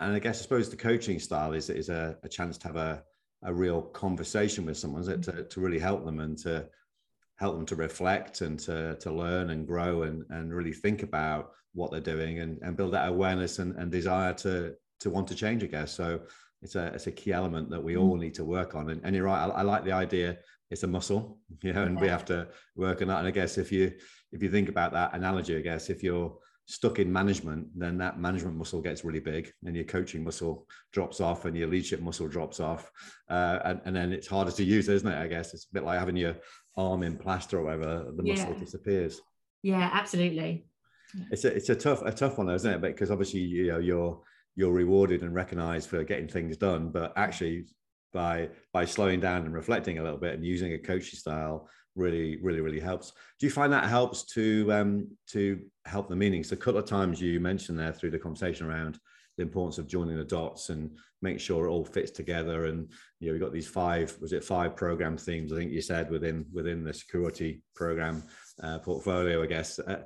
And 0.00 0.12
I 0.12 0.18
guess 0.18 0.38
I 0.38 0.42
suppose 0.42 0.70
the 0.70 0.76
coaching 0.76 1.18
style 1.18 1.52
is 1.52 1.70
is 1.70 1.88
a, 1.88 2.16
a 2.22 2.28
chance 2.28 2.58
to 2.58 2.68
have 2.68 2.76
a 2.76 3.02
a 3.42 3.52
real 3.52 3.82
conversation 3.82 4.66
with 4.66 4.76
someone, 4.76 5.02
is 5.02 5.08
it, 5.08 5.22
to, 5.22 5.44
to 5.44 5.60
really 5.60 5.78
help 5.78 6.04
them 6.04 6.20
and 6.20 6.36
to 6.38 6.66
help 7.36 7.54
them 7.54 7.66
to 7.66 7.76
reflect 7.76 8.40
and 8.40 8.58
to, 8.58 8.96
to 8.96 9.12
learn 9.12 9.50
and 9.50 9.66
grow 9.66 10.02
and, 10.02 10.24
and 10.30 10.52
really 10.52 10.72
think 10.72 11.02
about 11.04 11.52
what 11.72 11.90
they're 11.90 12.00
doing 12.00 12.40
and, 12.40 12.58
and 12.62 12.76
build 12.76 12.92
that 12.92 13.08
awareness 13.08 13.60
and, 13.60 13.76
and 13.76 13.92
desire 13.92 14.32
to 14.34 14.74
to 15.00 15.10
want 15.10 15.28
to 15.28 15.34
change, 15.34 15.62
I 15.62 15.66
guess. 15.66 15.92
So 15.92 16.20
it's 16.62 16.74
a 16.74 16.86
it's 16.86 17.06
a 17.06 17.12
key 17.12 17.32
element 17.32 17.70
that 17.70 17.82
we 17.82 17.96
all 17.96 18.16
mm. 18.16 18.20
need 18.20 18.34
to 18.34 18.44
work 18.44 18.74
on. 18.74 18.90
And, 18.90 19.00
and 19.04 19.14
you're 19.14 19.26
right, 19.26 19.44
I, 19.44 19.48
I, 19.48 19.62
like 19.62 19.84
the 19.84 19.92
idea 19.92 20.38
it's 20.70 20.82
a 20.82 20.88
muscle, 20.88 21.38
you 21.62 21.72
know, 21.72 21.84
and 21.84 21.94
yeah. 21.96 22.02
we 22.02 22.08
have 22.08 22.24
to 22.26 22.48
work 22.74 23.00
on 23.00 23.08
that. 23.08 23.18
And 23.18 23.28
I 23.28 23.30
guess 23.30 23.58
if 23.58 23.70
you 23.70 23.92
if 24.32 24.42
you 24.42 24.50
think 24.50 24.68
about 24.68 24.92
that 24.92 25.14
analogy, 25.14 25.56
I 25.56 25.60
guess 25.60 25.88
if 25.88 26.02
you're 26.02 26.36
stuck 26.68 26.98
in 26.98 27.10
management, 27.10 27.66
then 27.74 27.96
that 27.98 28.20
management 28.20 28.56
muscle 28.56 28.82
gets 28.82 29.04
really 29.04 29.20
big, 29.20 29.50
and 29.64 29.74
your 29.74 29.84
coaching 29.84 30.22
muscle 30.22 30.66
drops 30.92 31.20
off, 31.20 31.44
and 31.46 31.56
your 31.56 31.68
leadership 31.68 32.00
muscle 32.00 32.28
drops 32.28 32.60
off, 32.60 32.90
uh, 33.30 33.58
and, 33.64 33.80
and 33.86 33.96
then 33.96 34.12
it's 34.12 34.28
harder 34.28 34.52
to 34.52 34.62
use, 34.62 34.88
isn't 34.88 35.10
it? 35.10 35.18
I 35.18 35.26
guess 35.26 35.54
it's 35.54 35.64
a 35.64 35.74
bit 35.74 35.84
like 35.84 35.98
having 35.98 36.16
your 36.16 36.36
arm 36.76 37.02
in 37.02 37.16
plaster 37.16 37.58
or 37.58 37.64
whatever; 37.64 38.12
the 38.14 38.22
muscle 38.22 38.52
yeah. 38.52 38.58
disappears. 38.58 39.20
Yeah, 39.62 39.90
absolutely. 39.92 40.66
It's 41.30 41.44
a 41.44 41.56
it's 41.56 41.70
a 41.70 41.74
tough 41.74 42.02
a 42.02 42.12
tough 42.12 42.38
one, 42.38 42.46
though, 42.46 42.54
isn't 42.54 42.74
it? 42.74 42.82
Because 42.82 43.10
obviously, 43.10 43.40
you 43.40 43.68
know, 43.68 43.78
you're 43.78 44.20
you're 44.58 44.72
rewarded 44.72 45.22
and 45.22 45.34
recognized 45.34 45.88
for 45.88 46.02
getting 46.02 46.26
things 46.26 46.56
done 46.56 46.88
but 46.88 47.12
actually 47.16 47.64
by 48.12 48.48
by 48.72 48.84
slowing 48.84 49.20
down 49.20 49.44
and 49.44 49.54
reflecting 49.54 49.98
a 49.98 50.02
little 50.02 50.18
bit 50.18 50.34
and 50.34 50.44
using 50.44 50.72
a 50.72 50.78
coaching 50.78 51.16
style 51.16 51.68
really 51.98 52.38
really 52.42 52.60
really 52.60 52.80
helps. 52.80 53.12
Do 53.38 53.46
you 53.46 53.52
find 53.52 53.72
that 53.72 53.88
helps 53.88 54.24
to 54.34 54.72
um 54.72 55.08
to 55.28 55.60
help 55.84 56.08
the 56.08 56.16
meanings 56.16 56.52
a 56.52 56.56
couple 56.56 56.78
of 56.78 56.86
times 56.86 57.20
you 57.20 57.40
mentioned 57.40 57.78
there 57.78 57.92
through 57.92 58.12
the 58.12 58.18
conversation 58.18 58.66
around 58.66 58.98
the 59.36 59.42
importance 59.42 59.78
of 59.78 59.86
joining 59.86 60.16
the 60.16 60.24
dots 60.24 60.70
and 60.70 60.90
make 61.22 61.38
sure 61.38 61.66
it 61.66 61.70
all 61.70 61.84
fits 61.84 62.10
together. 62.10 62.66
And 62.66 62.90
you 63.20 63.28
know 63.28 63.34
we 63.34 63.38
got 63.38 63.52
these 63.52 63.68
five 63.68 64.16
was 64.20 64.32
it 64.32 64.44
five 64.44 64.76
program 64.76 65.16
themes 65.16 65.52
i 65.52 65.56
think 65.56 65.72
you 65.72 65.80
said 65.80 66.10
within 66.10 66.46
within 66.52 66.84
the 66.84 66.94
security 66.94 67.62
program 67.74 68.22
uh, 68.62 68.78
portfolio 68.78 69.42
i 69.42 69.46
guess. 69.46 69.78
Uh, 69.78 70.02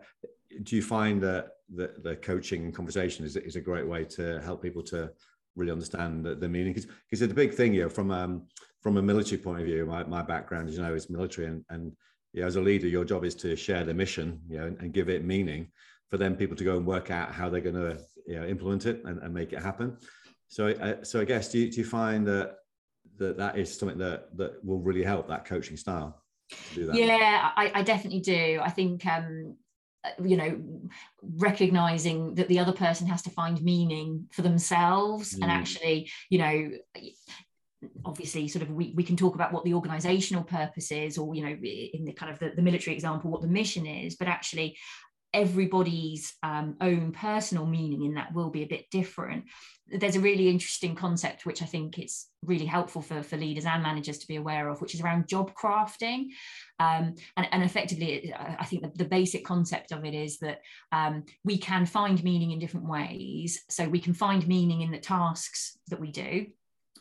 do 0.64 0.76
you 0.76 0.82
find 0.82 1.22
that 1.22 1.48
the, 1.74 1.94
the 2.02 2.16
coaching 2.16 2.72
conversation 2.72 3.24
is, 3.24 3.36
is 3.36 3.56
a 3.56 3.60
great 3.60 3.86
way 3.86 4.04
to 4.04 4.40
help 4.42 4.62
people 4.62 4.82
to 4.82 5.10
really 5.56 5.72
understand 5.72 6.24
the, 6.24 6.34
the 6.34 6.48
meaning? 6.48 6.72
Because 6.72 6.86
it's 7.10 7.22
a 7.22 7.34
big 7.34 7.54
thing 7.54 7.74
you 7.74 7.82
know 7.82 7.88
from 7.88 8.10
um 8.10 8.42
from 8.82 8.96
a 8.96 9.02
military 9.02 9.40
point 9.40 9.60
of 9.60 9.66
view 9.66 9.86
my, 9.86 10.04
my 10.04 10.22
background 10.22 10.68
you 10.70 10.80
know 10.80 10.94
is 10.94 11.08
military 11.08 11.46
and 11.46 11.64
and 11.70 11.92
you 12.32 12.40
know, 12.40 12.46
as 12.46 12.56
a 12.56 12.60
leader 12.60 12.88
your 12.88 13.04
job 13.04 13.24
is 13.24 13.34
to 13.34 13.54
share 13.56 13.84
the 13.84 13.94
mission 13.94 14.40
you 14.48 14.58
know 14.58 14.66
and, 14.66 14.78
and 14.80 14.92
give 14.92 15.08
it 15.08 15.24
meaning 15.24 15.68
for 16.12 16.18
them 16.18 16.36
people 16.36 16.54
to 16.54 16.62
go 16.62 16.76
and 16.76 16.86
work 16.86 17.10
out 17.10 17.32
how 17.32 17.48
they're 17.48 17.62
going 17.62 17.74
to 17.74 17.98
you 18.26 18.38
know 18.38 18.46
implement 18.46 18.84
it 18.84 19.02
and, 19.06 19.18
and 19.22 19.32
make 19.32 19.52
it 19.54 19.62
happen. 19.62 19.96
So 20.48 20.68
uh, 20.68 21.02
so 21.02 21.20
i 21.20 21.24
guess 21.24 21.50
do 21.50 21.58
you, 21.58 21.70
do 21.70 21.78
you 21.78 21.86
find 21.86 22.26
that 22.26 22.56
that 23.16 23.38
that 23.38 23.56
is 23.56 23.76
something 23.78 23.98
that 23.98 24.36
that 24.36 24.62
will 24.62 24.80
really 24.80 25.02
help 25.02 25.26
that 25.28 25.46
coaching 25.46 25.78
style 25.78 26.22
yeah 26.76 27.50
I, 27.56 27.72
I 27.76 27.82
definitely 27.82 28.20
do. 28.20 28.60
I 28.62 28.68
think 28.68 29.06
um 29.06 29.56
you 30.22 30.36
know 30.36 30.60
recognizing 31.22 32.34
that 32.34 32.48
the 32.48 32.58
other 32.58 32.72
person 32.72 33.06
has 33.06 33.22
to 33.22 33.30
find 33.30 33.62
meaning 33.62 34.26
for 34.32 34.42
themselves 34.42 35.34
mm. 35.34 35.42
and 35.42 35.50
actually 35.50 36.10
you 36.28 36.38
know 36.38 36.70
obviously 38.04 38.48
sort 38.48 38.62
of 38.62 38.70
we, 38.70 38.92
we 38.96 39.02
can 39.02 39.16
talk 39.16 39.34
about 39.34 39.52
what 39.52 39.64
the 39.64 39.74
organizational 39.74 40.44
purpose 40.44 40.92
is 40.92 41.18
or 41.18 41.34
you 41.34 41.42
know 41.42 41.50
in 41.50 42.04
the 42.04 42.12
kind 42.12 42.30
of 42.32 42.38
the, 42.38 42.52
the 42.54 42.62
military 42.62 42.94
example 42.94 43.30
what 43.30 43.42
the 43.42 43.48
mission 43.48 43.86
is 43.86 44.16
but 44.16 44.28
actually 44.28 44.76
everybody's 45.34 46.34
um, 46.42 46.76
own 46.80 47.12
personal 47.12 47.64
meaning 47.64 48.04
in 48.04 48.14
that 48.14 48.34
will 48.34 48.50
be 48.50 48.62
a 48.62 48.66
bit 48.66 48.90
different. 48.90 49.44
There's 49.88 50.16
a 50.16 50.20
really 50.20 50.48
interesting 50.48 50.94
concept 50.94 51.44
which 51.44 51.62
i 51.62 51.66
think 51.66 51.98
it's 51.98 52.28
really 52.42 52.66
helpful 52.66 53.02
for, 53.02 53.22
for 53.22 53.36
leaders 53.36 53.66
and 53.66 53.82
managers 53.82 54.18
to 54.18 54.26
be 54.26 54.36
aware 54.36 54.68
of 54.68 54.80
which 54.80 54.94
is 54.94 55.00
around 55.00 55.28
job 55.28 55.52
crafting. 55.54 56.28
Um, 56.78 57.14
and, 57.36 57.46
and, 57.50 57.62
effectively 57.62 58.32
i 58.36 58.64
think 58.64 58.82
the, 58.82 59.04
the, 59.04 59.08
basic 59.08 59.44
concept 59.44 59.92
of 59.92 60.04
it 60.04 60.14
is 60.14 60.38
that 60.38 60.60
um, 60.92 61.24
we 61.44 61.58
can 61.58 61.86
find 61.86 62.22
meaning 62.24 62.50
in 62.52 62.58
different 62.58 62.88
ways. 62.88 63.62
So 63.68 63.88
we 63.88 64.00
can 64.00 64.14
find 64.14 64.46
meaning 64.46 64.82
in 64.82 64.90
the 64.90 64.98
tasks 64.98 65.78
that 65.88 66.00
we 66.00 66.10
do 66.10 66.46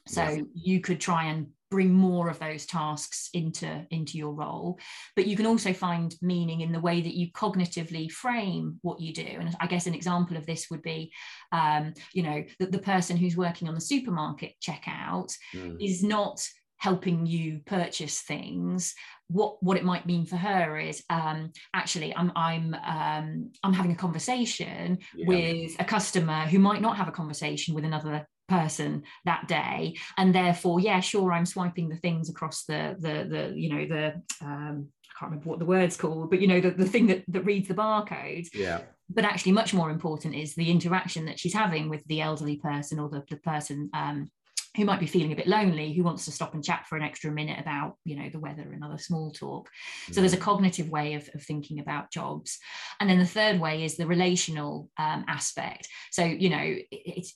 so 0.08 0.24
yes. 0.24 0.44
you 0.54 0.82
could 0.82 1.00
try 1.00 1.26
and 1.26 1.48
bring 1.70 1.94
more 1.94 2.30
of 2.30 2.38
those 2.38 2.66
tasks 2.66 3.30
into 3.34 3.88
into 3.92 4.18
your 4.18 4.34
role 4.34 4.78
but 5.16 5.26
you 5.26 5.38
can 5.38 5.46
also 5.46 5.72
find 5.72 6.16
meaning 6.22 6.62
in 6.62 6.72
the 6.74 6.80
way 6.80 7.02
that 7.02 7.16
you 7.16 7.32
cognitively 7.32 8.12
frame 8.12 8.78
what 8.82 9.00
you 9.00 9.14
do 9.14 9.26
and 9.26 9.56
i 9.62 9.66
guess 9.66 9.88
an 9.88 9.96
example 9.96 10.36
of 10.36 10.46
this 10.46 10.68
would 10.70 10.82
be 10.82 11.12
um, 11.54 11.94
you 12.14 12.24
know 12.24 12.44
that 12.60 12.72
the 12.72 12.80
person 12.80 13.16
who's 13.16 13.38
working 13.38 13.68
on 13.70 13.74
the 13.74 13.82
supermarket 13.82 14.54
checkout 14.62 15.34
mm. 15.56 15.78
is 15.80 16.04
not 16.04 16.46
helping 16.78 17.26
you 17.26 17.62
purchase 17.66 18.22
things 18.22 18.94
what 19.28 19.62
what 19.64 19.78
it 19.78 19.86
might 19.86 20.06
mean 20.06 20.26
for 20.26 20.36
her 20.36 20.78
is 20.78 21.04
um, 21.10 21.52
actually 21.74 22.14
I'm 22.16 22.32
I'm 22.36 22.74
um, 22.74 23.52
I'm 23.64 23.74
having 23.74 23.92
a 23.92 23.96
conversation 23.96 24.98
yeah. 25.16 25.28
with 25.28 25.72
a 25.80 25.86
customer 25.86 26.42
who 26.48 26.60
might 26.60 26.82
not 26.82 26.98
have 26.98 27.08
a 27.08 27.14
conversation 27.14 27.74
with 27.74 27.86
another 27.86 28.28
person 28.52 29.04
that 29.26 29.48
day. 29.48 29.96
And 30.18 30.36
therefore 30.36 30.80
yeah 30.80 31.00
sure 31.00 31.32
i'm 31.32 31.46
swiping 31.46 31.90
the 31.90 31.96
things 31.98 32.30
across 32.30 32.64
the 32.66 32.96
the 33.00 33.28
the 33.30 33.60
you 33.60 33.70
know 33.74 33.86
the 33.86 34.06
um 34.46 34.88
i 34.88 35.20
can't 35.20 35.32
remember 35.32 35.50
what 35.50 35.60
the 35.60 35.66
word's 35.66 35.98
called 35.98 36.30
but 36.30 36.42
you 36.42 36.48
know 36.48 36.62
the, 36.62 36.72
the 36.72 36.86
thing 36.86 37.08
that 37.08 37.24
that 37.28 37.46
reads 37.46 37.68
the 37.68 37.74
barcode. 37.74 38.48
Yeah. 38.54 38.82
But 39.10 39.26
actually 39.26 39.52
much 39.52 39.74
more 39.74 39.90
important 39.90 40.36
is 40.36 40.56
the 40.56 40.72
interaction 40.72 41.26
that 41.26 41.38
she's 41.38 41.54
having 41.54 41.90
with 41.90 42.04
the 42.06 42.22
elderly 42.22 42.56
person 42.56 42.98
or 42.98 43.10
the, 43.10 43.24
the 43.30 43.36
person 43.36 43.90
um, 43.94 44.32
who 44.78 44.86
might 44.86 45.02
be 45.02 45.06
feeling 45.06 45.34
a 45.34 45.36
bit 45.36 45.48
lonely 45.48 45.92
who 45.92 46.04
wants 46.04 46.24
to 46.24 46.32
stop 46.32 46.54
and 46.54 46.64
chat 46.64 46.86
for 46.88 46.96
an 46.96 47.04
extra 47.04 47.30
minute 47.30 47.60
about 47.60 47.98
you 48.06 48.16
know 48.16 48.30
the 48.30 48.40
weather 48.40 48.72
and 48.72 48.84
other 48.84 48.98
small 48.98 49.32
talk. 49.32 49.68
Mm-hmm. 49.68 50.14
so 50.14 50.22
there's 50.22 50.34
a 50.34 50.38
mm. 50.38 50.42
cognitive 50.42 50.90
way 50.90 51.14
of, 51.16 51.30
of, 51.34 51.44
thinking 51.44 51.80
about 51.80 52.12
jobs. 52.12 52.58
And 53.00 53.10
then 53.10 53.20
the 53.20 53.26
third 53.26 53.60
way 53.60 53.84
is 53.84 53.98
the 53.98 54.08
relational 54.08 54.90
um, 54.98 55.26
aspect. 55.28 55.90
So 56.12 56.24
you 56.24 56.50
know 56.50 56.64
it, 56.64 56.88
it's 56.92 57.36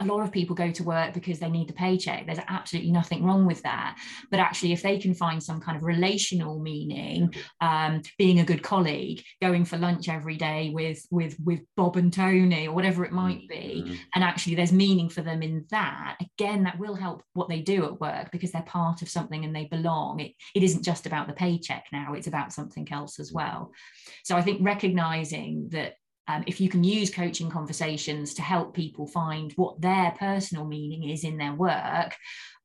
a 0.00 0.04
lot 0.06 0.22
of 0.22 0.32
people 0.32 0.56
go 0.56 0.70
to 0.70 0.82
work 0.82 1.12
because 1.12 1.38
they 1.38 1.50
need 1.50 1.68
the 1.68 1.74
paycheck. 1.74 2.24
There's 2.26 2.38
absolutely 2.48 2.92
nothing 2.92 3.24
wrong 3.24 3.44
with 3.44 3.62
that. 3.62 3.98
But 4.30 4.40
actually, 4.40 4.72
if 4.72 4.82
they 4.82 4.98
can 4.98 5.14
find 5.14 5.42
some 5.42 5.60
kind 5.60 5.76
of 5.76 5.82
relational 5.82 6.58
meaning, 6.58 7.34
um, 7.60 8.00
being 8.16 8.40
a 8.40 8.44
good 8.44 8.62
colleague, 8.62 9.22
going 9.42 9.66
for 9.66 9.76
lunch 9.76 10.08
every 10.08 10.36
day 10.36 10.70
with 10.72 11.06
with 11.10 11.36
with 11.44 11.60
Bob 11.76 11.96
and 11.96 12.12
Tony 12.12 12.68
or 12.68 12.74
whatever 12.74 13.04
it 13.04 13.12
might 13.12 13.46
be, 13.48 13.84
mm-hmm. 13.84 13.94
and 14.14 14.24
actually 14.24 14.54
there's 14.54 14.72
meaning 14.72 15.10
for 15.10 15.20
them 15.20 15.42
in 15.42 15.66
that. 15.70 16.16
Again, 16.38 16.64
that 16.64 16.78
will 16.78 16.94
help 16.94 17.22
what 17.34 17.48
they 17.48 17.60
do 17.60 17.84
at 17.84 18.00
work 18.00 18.30
because 18.32 18.50
they're 18.50 18.62
part 18.62 19.02
of 19.02 19.10
something 19.10 19.44
and 19.44 19.54
they 19.54 19.66
belong. 19.66 20.20
It 20.20 20.32
it 20.54 20.62
isn't 20.62 20.84
just 20.84 21.04
about 21.04 21.26
the 21.26 21.34
paycheck 21.34 21.84
now; 21.92 22.14
it's 22.14 22.28
about 22.28 22.52
something 22.52 22.90
else 22.90 23.20
as 23.20 23.30
well. 23.30 23.72
So 24.24 24.36
I 24.36 24.42
think 24.42 24.60
recognizing 24.62 25.68
that 25.72 25.96
um, 26.26 26.44
if 26.46 26.60
you 26.60 26.68
can 26.68 26.82
use 26.82 27.10
coaching 27.10 27.50
conversations 27.50 28.34
to 28.34 28.42
help 28.42 28.74
people 28.74 29.06
find 29.06 29.52
what 29.52 29.80
their 29.80 30.12
personal 30.18 30.64
meaning 30.64 31.08
is 31.08 31.24
in 31.24 31.36
their 31.36 31.54
work 31.54 32.16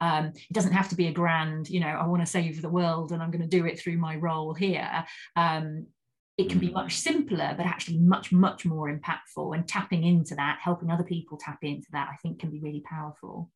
um, 0.01 0.28
it 0.28 0.53
doesn't 0.53 0.74
have 0.74 0.89
to 0.89 0.95
be 0.95 1.07
a 1.07 1.12
grand 1.12 1.70
you 1.70 1.80
know 1.80 1.88
i 1.88 2.05
want 2.05 2.22
to 2.22 2.26
save 2.26 2.62
the 2.62 2.70
world 2.70 3.12
and 3.12 3.22
i'm 3.22 3.32
going 3.32 3.41
to 3.41 3.47
do 3.47 3.66
it 3.66 3.80
through 3.80 3.97
my 3.97 4.16
role 4.16 4.53
here 4.53 5.05
um, 5.36 5.86
it 6.38 6.49
can 6.49 6.60
be 6.60 6.70
mm. 6.70 6.74
much 6.74 6.95
simpler 6.95 7.53
but 7.57 7.66
actually 7.66 7.97
much 7.97 8.32
much 8.32 8.66
more 8.66 8.89
impactful 8.89 9.55
and 9.55 9.68
tapping 9.68 10.03
into 10.03 10.36
that 10.36 10.60
helping 10.62 10.89
other 10.89 11.03
people 11.03 11.38
tap 11.38 11.60
into 11.64 11.88
that 11.91 12.10
i 12.12 12.16
think 12.18 12.39
can 12.39 12.49
be 12.49 12.60
really 12.60 12.82
powerful 12.82 13.51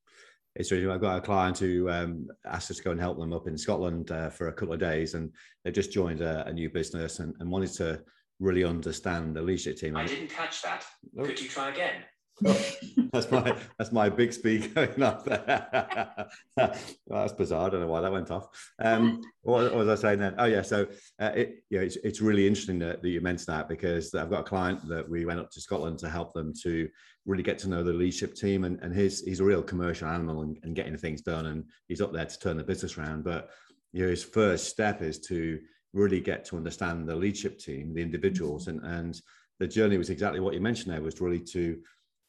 it's 0.56 0.72
really 0.72 0.88
i've 0.88 1.02
got 1.02 1.18
a 1.18 1.22
client 1.22 1.58
who 1.58 1.90
um, 1.90 2.28
asked 2.46 2.70
us 2.70 2.78
to 2.78 2.84
go 2.84 2.92
and 2.92 3.00
help 3.00 3.18
them 3.18 3.34
up 3.34 3.48
in 3.48 3.58
scotland 3.58 4.12
uh, 4.12 4.30
for 4.30 4.50
a 4.50 4.54
couple 4.54 4.74
of 4.74 4.80
days 4.80 5.14
and 5.14 5.32
they 5.64 5.72
just 5.72 5.94
joined 5.94 6.22
a, 6.22 6.46
a 6.46 6.54
new 6.54 6.70
business 6.70 7.20
and, 7.20 7.34
and 7.40 7.50
wanted 7.50 7.72
to 7.72 8.02
really 8.44 8.64
understand 8.64 9.36
the 9.36 9.42
leadership 9.42 9.78
team. 9.78 9.96
I 9.96 10.06
didn't 10.06 10.30
catch 10.30 10.62
that. 10.62 10.86
Oh. 11.18 11.24
Could 11.24 11.42
you 11.42 11.48
try 11.48 11.70
again? 11.70 12.04
Oh, 12.46 12.66
that's 13.14 13.30
my 13.32 13.56
that's 13.78 13.92
my 13.92 14.10
big 14.10 14.34
speak 14.34 14.74
going 14.74 15.02
up 15.02 15.24
there. 15.24 16.28
well, 16.58 16.76
that's 17.08 17.34
bizarre. 17.34 17.68
I 17.68 17.70
don't 17.70 17.82
know 17.82 17.88
why 17.88 18.02
that 18.02 18.12
went 18.12 18.32
off. 18.32 18.48
Um, 18.80 19.22
what, 19.44 19.72
what, 19.72 19.86
was 19.86 20.00
I 20.00 20.02
saying 20.02 20.20
then? 20.20 20.36
Oh 20.38 20.46
yeah, 20.46 20.64
so 20.64 20.88
uh, 21.22 21.32
it, 21.36 21.64
yeah, 21.70 21.82
it's, 21.82 21.96
it's 21.98 22.22
really 22.22 22.48
interesting 22.48 22.80
that, 22.80 23.02
that 23.02 23.10
you 23.10 23.22
mentioned 23.22 23.56
that 23.56 23.70
because 23.70 24.14
I've 24.16 24.32
got 24.32 24.42
a 24.42 24.50
client 24.50 24.88
that 24.90 25.08
we 25.08 25.26
went 25.26 25.40
up 25.40 25.52
to 25.52 25.62
Scotland 25.62 26.00
to 26.00 26.10
help 26.10 26.34
them 26.34 26.54
to 26.64 26.90
really 27.26 27.44
get 27.44 27.60
to 27.60 27.70
know 27.70 27.84
the 27.84 27.94
leadership 27.94 28.36
team, 28.36 28.64
and, 28.64 28.80
and 28.82 28.94
his 28.94 29.22
he's 29.22 29.40
a 29.40 29.46
real 29.46 29.62
commercial 29.62 30.08
animal 30.08 30.42
and, 30.42 30.58
and 30.64 30.76
getting 30.76 30.98
things 30.98 31.22
done, 31.22 31.46
and 31.46 31.66
he's 31.88 32.02
up 32.02 32.12
there 32.12 32.26
to 32.26 32.40
turn 32.40 32.58
the 32.58 32.64
business 32.64 32.98
around. 32.98 33.24
But 33.24 33.52
you 33.94 34.04
know, 34.04 34.10
his 34.10 34.24
first 34.24 34.70
step 34.70 35.04
is 35.04 35.20
to 35.28 35.60
really 35.94 36.20
get 36.20 36.44
to 36.46 36.58
understand 36.58 37.08
the 37.08 37.16
leadership 37.16 37.60
team, 37.60 37.94
the 37.94 38.02
individuals, 38.02 38.68
mm-hmm. 38.68 38.84
and 38.86 38.96
and 38.96 39.22
the 39.60 39.68
journey 39.68 39.98
was 39.98 40.10
exactly 40.10 40.40
what 40.40 40.54
you 40.54 40.60
mentioned 40.60 40.94
there 40.94 41.02
was 41.02 41.22
really 41.22 41.40
to 41.40 41.80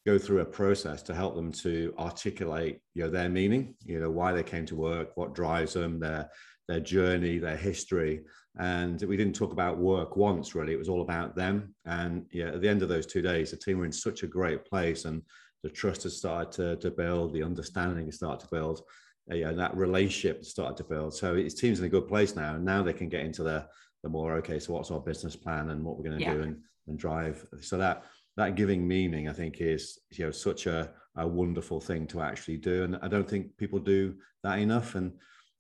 go 0.06 0.18
through 0.18 0.40
a 0.40 0.44
process 0.44 1.02
to 1.02 1.14
help 1.14 1.34
them 1.34 1.50
to 1.50 1.94
articulate 1.98 2.78
you 2.92 3.02
know 3.02 3.10
their 3.10 3.28
meaning 3.28 3.74
you 3.84 3.98
know 3.98 4.10
why 4.10 4.32
they 4.32 4.42
came 4.42 4.66
to 4.66 4.76
work 4.76 5.16
what 5.16 5.34
drives 5.34 5.72
them 5.72 5.98
their 5.98 6.28
their 6.68 6.80
journey 6.80 7.38
their 7.38 7.56
history. 7.56 8.22
And 8.56 9.02
we 9.02 9.16
didn't 9.16 9.34
talk 9.34 9.52
about 9.52 9.78
work 9.78 10.16
once 10.16 10.54
really. 10.54 10.72
It 10.72 10.78
was 10.78 10.88
all 10.88 11.02
about 11.02 11.34
them. 11.34 11.74
And 11.84 12.26
yeah 12.30 12.48
at 12.48 12.60
the 12.60 12.68
end 12.68 12.82
of 12.82 12.88
those 12.88 13.06
two 13.06 13.22
days 13.22 13.50
the 13.50 13.56
team 13.56 13.78
were 13.78 13.84
in 13.84 13.92
such 13.92 14.22
a 14.22 14.28
great 14.28 14.64
place 14.64 15.04
and 15.04 15.22
the 15.62 15.70
trust 15.70 16.02
has 16.02 16.16
started 16.16 16.52
to, 16.52 16.76
to 16.76 16.90
build 16.90 17.32
the 17.32 17.42
understanding 17.42 18.06
has 18.06 18.16
started 18.16 18.44
to 18.44 18.54
build 18.54 18.82
uh, 19.30 19.34
you 19.34 19.54
that 19.54 19.76
relationship 19.76 20.44
started 20.44 20.76
to 20.76 20.84
build. 20.84 21.14
So 21.14 21.34
his 21.34 21.54
team's 21.54 21.78
in 21.78 21.86
a 21.86 21.90
good 21.90 22.08
place 22.08 22.36
now, 22.36 22.54
and 22.54 22.64
now 22.64 22.82
they 22.82 22.92
can 22.92 23.08
get 23.08 23.24
into 23.24 23.42
the 23.42 23.66
the 24.02 24.08
more 24.08 24.34
okay. 24.34 24.58
So 24.58 24.72
what's 24.74 24.90
our 24.90 25.00
business 25.00 25.36
plan 25.36 25.70
and 25.70 25.84
what 25.84 25.96
we're 25.96 26.04
going 26.04 26.18
to 26.18 26.24
yeah. 26.24 26.34
do 26.34 26.42
and 26.42 26.56
and 26.88 26.98
drive. 26.98 27.44
So 27.60 27.78
that 27.78 28.04
that 28.36 28.56
giving 28.56 28.86
meaning, 28.86 29.28
I 29.28 29.32
think, 29.32 29.60
is 29.60 29.98
you 30.12 30.26
know 30.26 30.30
such 30.30 30.66
a 30.66 30.90
a 31.16 31.26
wonderful 31.26 31.80
thing 31.80 32.06
to 32.08 32.20
actually 32.20 32.58
do, 32.58 32.84
and 32.84 32.98
I 33.02 33.08
don't 33.08 33.28
think 33.28 33.56
people 33.56 33.78
do 33.78 34.14
that 34.42 34.58
enough. 34.58 34.94
And 34.94 35.12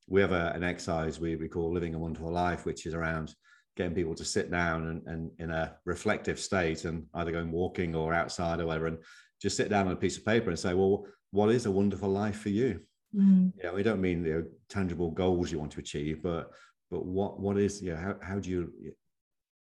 we 0.06 0.20
have 0.20 0.32
a, 0.32 0.52
an 0.54 0.64
exercise 0.64 1.18
we, 1.18 1.36
we 1.36 1.48
call 1.48 1.72
living 1.72 1.94
a 1.94 1.98
wonderful 1.98 2.30
life, 2.30 2.66
which 2.66 2.86
is 2.86 2.94
around 2.94 3.34
getting 3.76 3.94
people 3.94 4.14
to 4.14 4.24
sit 4.24 4.50
down 4.50 4.86
and, 4.88 5.06
and 5.06 5.30
in 5.38 5.50
a 5.50 5.74
reflective 5.84 6.38
state 6.38 6.84
and 6.84 7.06
either 7.14 7.32
going 7.32 7.50
walking 7.50 7.94
or 7.94 8.14
outside 8.14 8.60
or 8.60 8.66
whatever, 8.66 8.86
and 8.86 8.98
just 9.40 9.56
sit 9.56 9.68
down 9.68 9.86
on 9.86 9.92
a 9.92 9.96
piece 9.96 10.16
of 10.16 10.24
paper 10.24 10.50
and 10.50 10.58
say, 10.58 10.74
well, 10.74 11.06
what 11.30 11.50
is 11.50 11.66
a 11.66 11.70
wonderful 11.70 12.08
life 12.08 12.40
for 12.40 12.50
you? 12.50 12.80
Mm. 13.14 13.52
Yeah, 13.62 13.72
we 13.72 13.82
don't 13.82 14.00
mean 14.00 14.24
you 14.24 14.32
know, 14.32 14.44
tangible 14.68 15.10
goals 15.10 15.52
you 15.52 15.58
want 15.58 15.72
to 15.72 15.80
achieve, 15.80 16.22
but 16.22 16.50
but 16.90 17.04
what 17.04 17.40
what 17.40 17.58
is 17.58 17.82
you 17.82 17.92
know, 17.92 17.96
how 17.96 18.16
how 18.22 18.38
do 18.38 18.50
you 18.50 18.72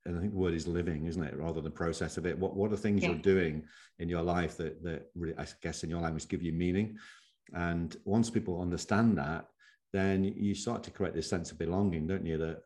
and 0.05 0.17
I 0.17 0.21
think 0.21 0.31
the 0.31 0.39
word 0.39 0.53
is 0.53 0.67
living, 0.67 1.05
isn't 1.07 1.23
it, 1.23 1.37
rather 1.37 1.55
than 1.55 1.65
the 1.65 1.71
process 1.71 2.17
of 2.17 2.25
it. 2.25 2.37
What 2.37 2.55
what 2.55 2.71
are 2.71 2.77
things 2.77 3.03
yeah. 3.03 3.09
you're 3.09 3.19
doing 3.19 3.63
in 3.99 4.09
your 4.09 4.23
life 4.23 4.57
that 4.57 4.83
that 4.83 5.09
really, 5.15 5.37
I 5.37 5.45
guess 5.61 5.83
in 5.83 5.89
your 5.89 6.01
language 6.01 6.27
give 6.27 6.41
you 6.41 6.53
meaning? 6.53 6.97
And 7.53 7.95
once 8.05 8.29
people 8.29 8.61
understand 8.61 9.17
that, 9.17 9.45
then 9.91 10.23
you 10.23 10.53
start 10.53 10.83
to 10.83 10.91
create 10.91 11.13
this 11.13 11.29
sense 11.29 11.51
of 11.51 11.59
belonging, 11.59 12.07
don't 12.07 12.25
you? 12.25 12.37
That 12.37 12.61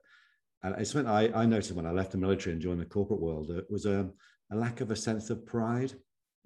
and 0.63 0.75
it's 0.77 0.91
something 0.91 1.11
I, 1.11 1.41
I 1.41 1.45
noticed 1.45 1.71
when 1.73 1.85
I 1.85 1.91
left 1.91 2.11
the 2.11 2.17
military 2.17 2.53
and 2.53 2.61
joined 2.61 2.79
the 2.79 2.85
corporate 2.85 3.19
world. 3.19 3.49
It 3.51 3.69
was 3.69 3.85
a, 3.85 4.09
a 4.51 4.55
lack 4.55 4.81
of 4.81 4.91
a 4.91 4.95
sense 4.95 5.29
of 5.29 5.45
pride. 5.45 5.93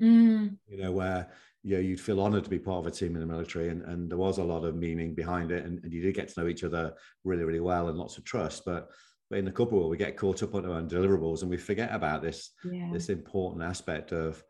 Mm. 0.01 0.57
You 0.67 0.77
know, 0.77 0.91
where 0.91 1.27
you 1.63 1.75
know, 1.75 1.81
you'd 1.81 1.99
feel 1.99 2.21
honored 2.21 2.43
to 2.43 2.49
be 2.49 2.59
part 2.59 2.79
of 2.79 2.87
a 2.87 2.91
team 2.91 3.15
in 3.15 3.19
the 3.19 3.25
military, 3.25 3.69
and, 3.69 3.81
and 3.83 4.09
there 4.09 4.17
was 4.17 4.37
a 4.37 4.43
lot 4.43 4.63
of 4.63 4.75
meaning 4.75 5.13
behind 5.13 5.51
it, 5.51 5.65
and, 5.65 5.83
and 5.83 5.91
you 5.91 6.01
did 6.01 6.15
get 6.15 6.29
to 6.29 6.39
know 6.39 6.47
each 6.47 6.63
other 6.63 6.93
really, 7.23 7.43
really 7.43 7.59
well, 7.59 7.89
and 7.89 7.97
lots 7.97 8.17
of 8.17 8.23
trust. 8.23 8.63
But 8.65 8.89
but 9.29 9.39
in 9.39 9.45
the 9.45 9.51
corporate 9.51 9.79
world, 9.79 9.91
we 9.91 9.97
get 9.97 10.15
caught 10.15 10.43
up 10.43 10.55
on 10.55 10.65
our 10.65 10.71
own 10.71 10.87
deliverables, 10.87 11.41
and 11.41 11.49
we 11.49 11.57
forget 11.57 11.93
about 11.93 12.21
this 12.21 12.51
yeah. 12.63 12.89
this 12.93 13.09
important 13.09 13.63
aspect 13.63 14.11
of, 14.13 14.41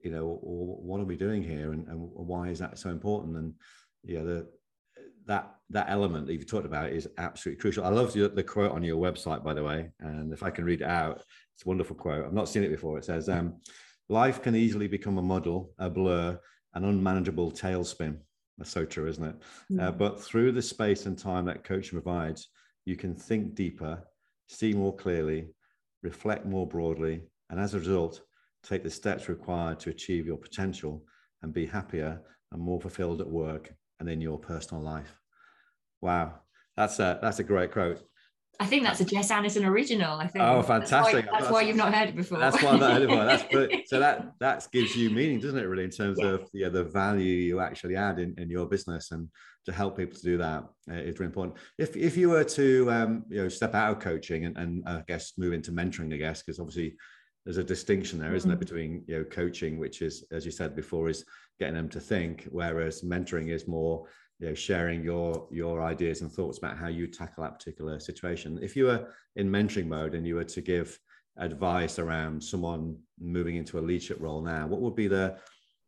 you 0.00 0.10
know, 0.10 0.38
what 0.42 1.00
are 1.00 1.04
we 1.04 1.16
doing 1.16 1.42
here, 1.42 1.72
and, 1.72 1.86
and 1.86 1.98
why 1.98 2.48
is 2.48 2.58
that 2.58 2.78
so 2.78 2.90
important? 2.90 3.36
And 3.36 3.54
yeah, 4.02 4.22
the 4.22 4.48
that 5.26 5.54
that 5.70 5.86
element 5.88 6.26
that 6.26 6.32
you've 6.32 6.46
talked 6.46 6.66
about 6.66 6.90
is 6.90 7.08
absolutely 7.18 7.60
crucial. 7.60 7.84
I 7.84 7.90
love 7.90 8.12
the, 8.12 8.28
the 8.28 8.42
quote 8.42 8.72
on 8.72 8.82
your 8.82 9.00
website, 9.00 9.44
by 9.44 9.54
the 9.54 9.62
way, 9.62 9.90
and 10.00 10.32
if 10.32 10.42
I 10.42 10.50
can 10.50 10.64
read 10.64 10.80
it 10.80 10.88
out, 10.88 11.22
it's 11.54 11.64
a 11.64 11.68
wonderful 11.68 11.94
quote. 11.94 12.24
I've 12.24 12.32
not 12.32 12.48
seen 12.48 12.64
it 12.64 12.70
before. 12.70 12.98
It 12.98 13.04
says, 13.04 13.28
um, 13.28 13.54
"Life 14.08 14.42
can 14.42 14.54
easily 14.54 14.88
become 14.88 15.18
a 15.18 15.22
muddle, 15.22 15.72
a 15.78 15.88
blur, 15.90 16.38
an 16.74 16.84
unmanageable 16.84 17.52
tailspin." 17.52 18.18
That's 18.58 18.70
so 18.70 18.84
true, 18.84 19.08
isn't 19.08 19.24
it? 19.24 19.36
Mm-hmm. 19.40 19.80
Uh, 19.80 19.90
but 19.92 20.22
through 20.22 20.52
the 20.52 20.62
space 20.62 21.06
and 21.06 21.18
time 21.18 21.44
that 21.46 21.64
coaching 21.64 22.00
provides, 22.00 22.48
you 22.84 22.96
can 22.96 23.14
think 23.14 23.54
deeper, 23.54 24.02
see 24.48 24.72
more 24.74 24.94
clearly, 24.94 25.48
reflect 26.02 26.46
more 26.46 26.66
broadly, 26.66 27.22
and 27.50 27.58
as 27.58 27.74
a 27.74 27.78
result, 27.78 28.20
take 28.62 28.82
the 28.82 28.90
steps 28.90 29.28
required 29.28 29.80
to 29.80 29.90
achieve 29.90 30.26
your 30.26 30.36
potential 30.36 31.04
and 31.42 31.52
be 31.52 31.66
happier 31.66 32.20
and 32.52 32.62
more 32.62 32.80
fulfilled 32.80 33.20
at 33.20 33.28
work 33.28 33.74
and 34.00 34.08
in 34.08 34.20
your 34.20 34.38
personal 34.38 34.82
life. 34.82 35.18
Wow, 36.00 36.40
that's 36.76 36.98
a 36.98 37.18
that's 37.22 37.38
a 37.38 37.44
great 37.44 37.72
quote. 37.72 38.02
I 38.60 38.66
think 38.66 38.84
that's 38.84 39.00
a 39.00 39.04
Jess 39.04 39.30
Anderson 39.30 39.64
original. 39.64 40.18
I 40.18 40.26
think. 40.26 40.44
Oh, 40.44 40.62
fantastic! 40.62 41.24
That's 41.24 41.32
why, 41.32 41.38
that's 41.38 41.50
why 41.52 41.62
you've 41.62 41.76
not 41.76 41.92
heard 41.92 42.10
it 42.10 42.16
before. 42.16 42.38
That's 42.38 42.62
why 42.62 42.70
I've 42.70 42.80
not 42.80 42.92
heard 42.92 43.02
it 43.02 43.08
before. 43.08 43.24
That's 43.24 43.42
brilliant. 43.44 43.82
so 43.88 43.98
that 43.98 44.32
that 44.38 44.66
gives 44.72 44.94
you 44.94 45.10
meaning, 45.10 45.40
doesn't 45.40 45.58
it? 45.58 45.64
Really, 45.64 45.84
in 45.84 45.90
terms 45.90 46.18
yeah. 46.20 46.28
of 46.28 46.48
yeah, 46.52 46.68
the 46.68 46.84
value 46.84 47.32
you 47.32 47.60
actually 47.60 47.96
add 47.96 48.18
in, 48.18 48.34
in 48.38 48.48
your 48.48 48.66
business, 48.66 49.10
and 49.10 49.28
to 49.66 49.72
help 49.72 49.96
people 49.96 50.16
to 50.16 50.22
do 50.22 50.38
that 50.38 50.64
uh, 50.90 50.94
is 50.94 51.18
really 51.18 51.30
important. 51.30 51.56
If 51.78 51.96
if 51.96 52.16
you 52.16 52.30
were 52.30 52.44
to 52.44 52.90
um, 52.92 53.24
you 53.28 53.42
know 53.42 53.48
step 53.48 53.74
out 53.74 53.96
of 53.96 54.02
coaching 54.02 54.44
and, 54.44 54.56
and 54.56 54.88
I 54.88 55.02
guess 55.08 55.32
move 55.36 55.52
into 55.52 55.72
mentoring, 55.72 56.12
I 56.14 56.18
guess 56.18 56.42
because 56.42 56.60
obviously 56.60 56.96
there's 57.44 57.58
a 57.58 57.64
distinction 57.64 58.18
there, 58.18 58.34
isn't 58.34 58.50
mm-hmm. 58.50 58.56
it, 58.56 58.64
between 58.64 59.04
you 59.06 59.18
know 59.18 59.24
coaching, 59.24 59.78
which 59.78 60.00
is 60.00 60.24
as 60.30 60.44
you 60.44 60.52
said 60.52 60.76
before, 60.76 61.08
is 61.08 61.24
getting 61.58 61.74
them 61.74 61.88
to 61.88 62.00
think, 62.00 62.46
whereas 62.50 63.02
mentoring 63.02 63.48
is 63.48 63.66
more 63.66 64.06
you 64.38 64.48
know 64.48 64.54
sharing 64.54 65.02
your 65.02 65.48
your 65.50 65.82
ideas 65.82 66.20
and 66.20 66.32
thoughts 66.32 66.58
about 66.58 66.76
how 66.76 66.88
you 66.88 67.06
tackle 67.06 67.44
that 67.44 67.58
particular 67.58 67.98
situation. 68.00 68.58
If 68.62 68.76
you 68.76 68.84
were 68.86 69.08
in 69.36 69.50
mentoring 69.50 69.86
mode 69.86 70.14
and 70.14 70.26
you 70.26 70.36
were 70.36 70.44
to 70.44 70.60
give 70.60 70.98
advice 71.36 71.98
around 71.98 72.42
someone 72.42 72.96
moving 73.18 73.56
into 73.56 73.78
a 73.78 73.80
leadership 73.80 74.18
role 74.20 74.40
now 74.40 74.66
what 74.66 74.80
would 74.80 74.94
be 74.94 75.08
the 75.08 75.36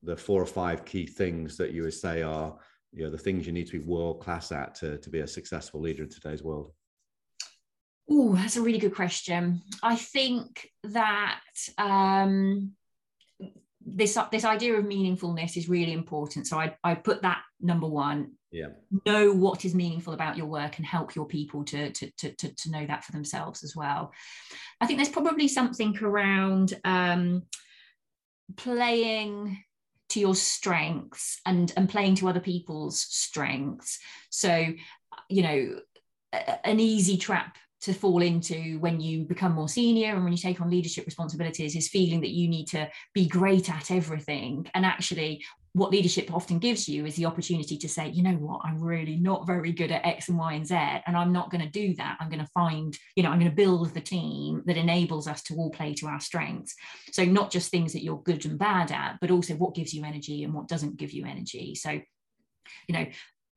the 0.02 0.16
four 0.16 0.42
or 0.42 0.46
five 0.46 0.84
key 0.84 1.06
things 1.06 1.56
that 1.56 1.72
you 1.72 1.82
would 1.82 1.94
say 1.94 2.22
are 2.22 2.56
you 2.92 3.04
know 3.04 3.10
the 3.10 3.18
things 3.18 3.46
you 3.46 3.52
need 3.52 3.66
to 3.66 3.78
be 3.78 3.84
world 3.84 4.20
class 4.20 4.50
at 4.52 4.74
to, 4.74 4.98
to 4.98 5.10
be 5.10 5.20
a 5.20 5.26
successful 5.26 5.80
leader 5.80 6.02
in 6.02 6.08
today's 6.08 6.42
world? 6.42 6.72
Oh 8.08 8.34
that's 8.34 8.56
a 8.56 8.62
really 8.62 8.78
good 8.78 8.94
question. 8.94 9.62
I 9.82 9.96
think 9.96 10.68
that 10.84 11.42
um 11.78 12.72
this 13.86 14.18
this 14.32 14.44
idea 14.44 14.74
of 14.74 14.84
meaningfulness 14.84 15.56
is 15.56 15.68
really 15.68 15.92
important. 15.92 16.46
So 16.46 16.58
i 16.58 16.76
i 16.82 16.94
put 16.94 17.22
that 17.22 17.42
number 17.60 17.86
one. 17.86 18.32
Yeah. 18.50 18.68
Know 19.06 19.32
what 19.32 19.64
is 19.64 19.74
meaningful 19.74 20.12
about 20.12 20.36
your 20.36 20.46
work 20.46 20.78
and 20.78 20.86
help 20.86 21.14
your 21.14 21.26
people 21.26 21.64
to 21.64 21.90
to 21.92 22.10
to, 22.18 22.32
to, 22.32 22.54
to 22.54 22.70
know 22.70 22.84
that 22.86 23.04
for 23.04 23.12
themselves 23.12 23.62
as 23.62 23.76
well. 23.76 24.12
I 24.80 24.86
think 24.86 24.98
there's 24.98 25.08
probably 25.08 25.46
something 25.46 25.96
around 26.02 26.74
um 26.84 27.44
playing 28.56 29.62
to 30.08 30.20
your 30.20 30.34
strengths 30.34 31.40
and 31.46 31.72
and 31.76 31.88
playing 31.88 32.16
to 32.16 32.28
other 32.28 32.40
people's 32.40 33.00
strengths. 33.00 33.98
So 34.30 34.66
you 35.28 35.42
know 35.42 35.80
an 36.64 36.80
easy 36.80 37.16
trap 37.16 37.56
to 37.82 37.92
fall 37.92 38.22
into 38.22 38.78
when 38.78 39.00
you 39.00 39.24
become 39.24 39.52
more 39.52 39.68
senior 39.68 40.14
and 40.14 40.24
when 40.24 40.32
you 40.32 40.38
take 40.38 40.60
on 40.60 40.70
leadership 40.70 41.04
responsibilities 41.04 41.76
is 41.76 41.88
feeling 41.88 42.20
that 42.20 42.30
you 42.30 42.48
need 42.48 42.66
to 42.66 42.88
be 43.12 43.26
great 43.26 43.70
at 43.70 43.90
everything. 43.90 44.66
And 44.74 44.84
actually 44.84 45.44
what 45.76 45.90
leadership 45.90 46.32
often 46.32 46.58
gives 46.58 46.88
you 46.88 47.04
is 47.04 47.16
the 47.16 47.26
opportunity 47.26 47.76
to 47.76 47.86
say 47.86 48.08
you 48.08 48.22
know 48.22 48.32
what? 48.32 48.62
I'm 48.64 48.82
really 48.82 49.16
not 49.16 49.46
very 49.46 49.72
good 49.72 49.92
at 49.92 50.06
x 50.06 50.30
and 50.30 50.38
y 50.38 50.54
and 50.54 50.66
z 50.66 50.74
and 50.74 51.14
i'm 51.14 51.34
not 51.34 51.50
going 51.50 51.62
to 51.62 51.68
do 51.68 51.94
that. 51.96 52.16
I'm 52.18 52.30
going 52.30 52.44
to 52.44 52.50
find 52.54 52.96
you 53.14 53.22
know 53.22 53.30
i'm 53.30 53.38
going 53.38 53.50
to 53.50 53.56
build 53.56 53.92
the 53.92 54.00
team 54.00 54.62
that 54.64 54.78
enables 54.78 55.28
us 55.28 55.42
to 55.44 55.54
all 55.56 55.70
play 55.70 55.92
to 55.94 56.06
our 56.06 56.20
strengths. 56.20 56.74
So 57.12 57.24
not 57.26 57.50
just 57.50 57.70
things 57.70 57.92
that 57.92 58.02
you're 58.02 58.22
good 58.22 58.46
and 58.46 58.58
bad 58.58 58.90
at 58.90 59.18
but 59.20 59.30
also 59.30 59.54
what 59.54 59.74
gives 59.74 59.92
you 59.92 60.02
energy 60.02 60.44
and 60.44 60.54
what 60.54 60.66
doesn't 60.66 60.96
give 60.96 61.12
you 61.12 61.26
energy. 61.26 61.74
So 61.74 61.90
you 61.90 62.94
know 62.94 63.06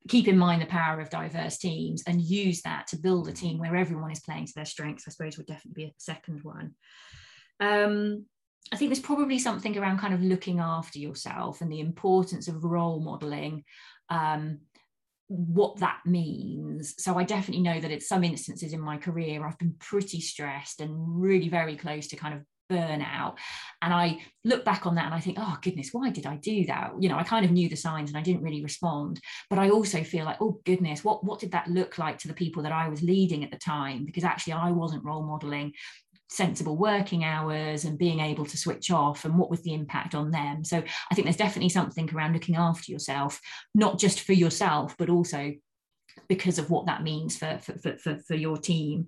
keep 0.08 0.28
in 0.28 0.38
mind 0.38 0.62
the 0.62 0.66
power 0.66 1.00
of 1.00 1.10
diverse 1.10 1.58
teams 1.58 2.02
and 2.06 2.22
use 2.22 2.62
that 2.62 2.86
to 2.88 2.98
build 2.98 3.28
a 3.28 3.32
team 3.32 3.58
where 3.58 3.76
everyone 3.76 4.10
is 4.10 4.20
playing 4.20 4.46
to 4.46 4.52
their 4.56 4.64
strengths 4.64 5.04
i 5.06 5.10
suppose 5.10 5.36
would 5.36 5.46
definitely 5.46 5.84
be 5.84 5.88
a 5.88 5.94
second 5.98 6.42
one. 6.42 6.74
Um, 7.60 8.26
i 8.72 8.76
think 8.76 8.90
there's 8.90 9.00
probably 9.00 9.38
something 9.38 9.76
around 9.76 9.98
kind 9.98 10.14
of 10.14 10.22
looking 10.22 10.58
after 10.58 10.98
yourself 10.98 11.60
and 11.60 11.70
the 11.70 11.80
importance 11.80 12.48
of 12.48 12.64
role 12.64 13.00
modeling 13.00 13.64
um, 14.08 14.60
what 15.28 15.76
that 15.76 16.00
means. 16.04 16.94
So 16.98 17.16
i 17.16 17.24
definitely 17.24 17.62
know 17.62 17.80
that 17.80 17.90
in 17.90 18.00
some 18.00 18.24
instances 18.24 18.72
in 18.72 18.80
my 18.80 18.96
career 18.96 19.46
i've 19.46 19.58
been 19.58 19.74
pretty 19.78 20.20
stressed 20.20 20.80
and 20.80 20.92
really 21.20 21.48
very 21.48 21.76
close 21.76 22.08
to 22.08 22.16
kind 22.16 22.34
of 22.34 22.40
burnout. 22.70 23.36
And 23.82 23.92
I 23.92 24.20
look 24.44 24.64
back 24.64 24.86
on 24.86 24.94
that 24.94 25.06
and 25.06 25.14
I 25.14 25.20
think, 25.20 25.38
oh 25.40 25.56
goodness, 25.62 25.90
why 25.92 26.10
did 26.10 26.26
I 26.26 26.36
do 26.36 26.64
that? 26.66 26.92
You 27.00 27.08
know, 27.08 27.16
I 27.16 27.22
kind 27.22 27.44
of 27.44 27.50
knew 27.50 27.68
the 27.68 27.76
signs 27.76 28.10
and 28.10 28.18
I 28.18 28.22
didn't 28.22 28.42
really 28.42 28.62
respond. 28.62 29.20
But 29.48 29.58
I 29.58 29.70
also 29.70 30.04
feel 30.04 30.24
like, 30.24 30.40
oh 30.40 30.60
goodness, 30.64 31.02
what, 31.02 31.24
what 31.24 31.40
did 31.40 31.52
that 31.52 31.68
look 31.68 31.98
like 31.98 32.18
to 32.18 32.28
the 32.28 32.34
people 32.34 32.62
that 32.62 32.72
I 32.72 32.88
was 32.88 33.02
leading 33.02 33.44
at 33.44 33.50
the 33.50 33.58
time? 33.58 34.04
Because 34.04 34.24
actually 34.24 34.54
I 34.54 34.70
wasn't 34.70 35.04
role 35.04 35.22
modeling 35.22 35.72
sensible 36.30 36.76
working 36.76 37.24
hours 37.24 37.84
and 37.84 37.98
being 37.98 38.20
able 38.20 38.46
to 38.46 38.56
switch 38.56 38.92
off 38.92 39.24
and 39.24 39.36
what 39.36 39.50
was 39.50 39.62
the 39.62 39.74
impact 39.74 40.14
on 40.14 40.30
them 40.30 40.62
so 40.62 40.80
i 41.10 41.14
think 41.14 41.24
there's 41.24 41.36
definitely 41.36 41.68
something 41.68 42.08
around 42.14 42.32
looking 42.32 42.54
after 42.54 42.92
yourself 42.92 43.40
not 43.74 43.98
just 43.98 44.20
for 44.20 44.32
yourself 44.32 44.94
but 44.96 45.10
also 45.10 45.52
because 46.28 46.58
of 46.58 46.70
what 46.70 46.86
that 46.86 47.02
means 47.02 47.36
for 47.36 47.58
for, 47.58 47.96
for, 47.96 48.18
for 48.18 48.34
your 48.34 48.56
team 48.56 49.06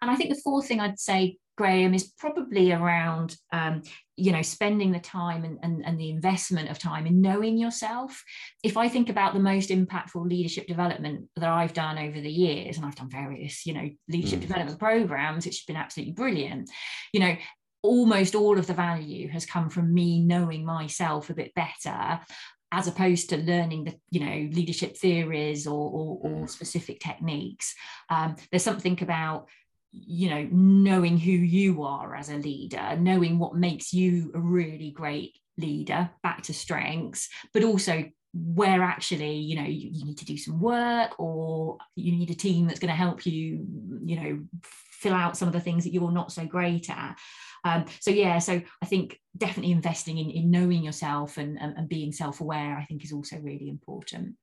and 0.00 0.10
i 0.10 0.16
think 0.16 0.30
the 0.30 0.40
fourth 0.42 0.66
thing 0.66 0.80
i'd 0.80 0.98
say 0.98 1.36
Graham, 1.56 1.94
is 1.94 2.12
probably 2.18 2.72
around, 2.72 3.36
um, 3.52 3.82
you 4.16 4.32
know, 4.32 4.42
spending 4.42 4.90
the 4.90 4.98
time 4.98 5.44
and, 5.44 5.58
and, 5.62 5.84
and 5.86 5.98
the 5.98 6.10
investment 6.10 6.68
of 6.68 6.78
time 6.78 7.06
in 7.06 7.20
knowing 7.20 7.56
yourself. 7.56 8.24
If 8.64 8.76
I 8.76 8.88
think 8.88 9.08
about 9.08 9.34
the 9.34 9.40
most 9.40 9.70
impactful 9.70 10.28
leadership 10.28 10.66
development 10.66 11.28
that 11.36 11.48
I've 11.48 11.72
done 11.72 11.98
over 11.98 12.20
the 12.20 12.30
years, 12.30 12.76
and 12.76 12.84
I've 12.84 12.96
done 12.96 13.10
various, 13.10 13.66
you 13.66 13.74
know, 13.74 13.88
leadership 14.08 14.40
mm. 14.40 14.42
development 14.42 14.80
programs, 14.80 15.46
which 15.46 15.58
has 15.58 15.64
been 15.64 15.76
absolutely 15.76 16.14
brilliant, 16.14 16.70
you 17.12 17.20
know, 17.20 17.36
almost 17.82 18.34
all 18.34 18.58
of 18.58 18.66
the 18.66 18.74
value 18.74 19.28
has 19.28 19.44
come 19.44 19.68
from 19.68 19.92
me 19.92 20.18
knowing 20.18 20.64
myself 20.64 21.28
a 21.28 21.34
bit 21.34 21.52
better 21.54 22.18
as 22.74 22.88
opposed 22.88 23.30
to 23.30 23.36
learning 23.36 23.84
the 23.84 23.94
you 24.10 24.20
know 24.20 24.48
leadership 24.52 24.96
theories 24.96 25.66
or, 25.66 25.90
or, 25.90 26.18
or 26.22 26.30
mm. 26.42 26.50
specific 26.50 26.98
techniques 26.98 27.74
um, 28.10 28.34
there's 28.50 28.64
something 28.64 29.00
about 29.00 29.46
you 29.92 30.28
know 30.28 30.48
knowing 30.50 31.16
who 31.16 31.30
you 31.30 31.84
are 31.84 32.16
as 32.16 32.28
a 32.30 32.36
leader 32.36 32.96
knowing 32.98 33.38
what 33.38 33.54
makes 33.54 33.92
you 33.92 34.32
a 34.34 34.40
really 34.40 34.90
great 34.90 35.38
leader 35.56 36.10
back 36.24 36.42
to 36.42 36.52
strengths 36.52 37.28
but 37.52 37.62
also 37.62 38.04
where 38.34 38.82
actually 38.82 39.36
you 39.36 39.54
know 39.54 39.62
you, 39.62 39.90
you, 39.92 40.04
need 40.04 40.18
to 40.18 40.24
do 40.24 40.36
some 40.36 40.58
work 40.58 41.12
or 41.20 41.78
you 41.94 42.10
need 42.10 42.30
a 42.30 42.34
team 42.34 42.66
that's 42.66 42.80
going 42.80 42.90
to 42.90 42.96
help 42.96 43.24
you 43.24 43.64
you 44.04 44.20
know 44.20 44.40
fill 44.90 45.14
out 45.14 45.36
some 45.36 45.46
of 45.46 45.54
the 45.54 45.60
things 45.60 45.84
that 45.84 45.92
you're 45.92 46.10
not 46.10 46.32
so 46.32 46.44
great 46.44 46.90
at 46.90 47.16
um, 47.64 47.84
so 48.00 48.10
yeah 48.10 48.38
so 48.38 48.60
i 48.82 48.86
think 48.86 49.18
definitely 49.36 49.72
investing 49.72 50.18
in, 50.18 50.30
in 50.30 50.50
knowing 50.50 50.82
yourself 50.82 51.36
and, 51.38 51.58
and, 51.60 51.76
and 51.76 51.88
being 51.88 52.12
self-aware 52.12 52.76
i 52.76 52.84
think 52.84 53.04
is 53.04 53.12
also 53.12 53.36
really 53.38 53.68
important 53.68 54.34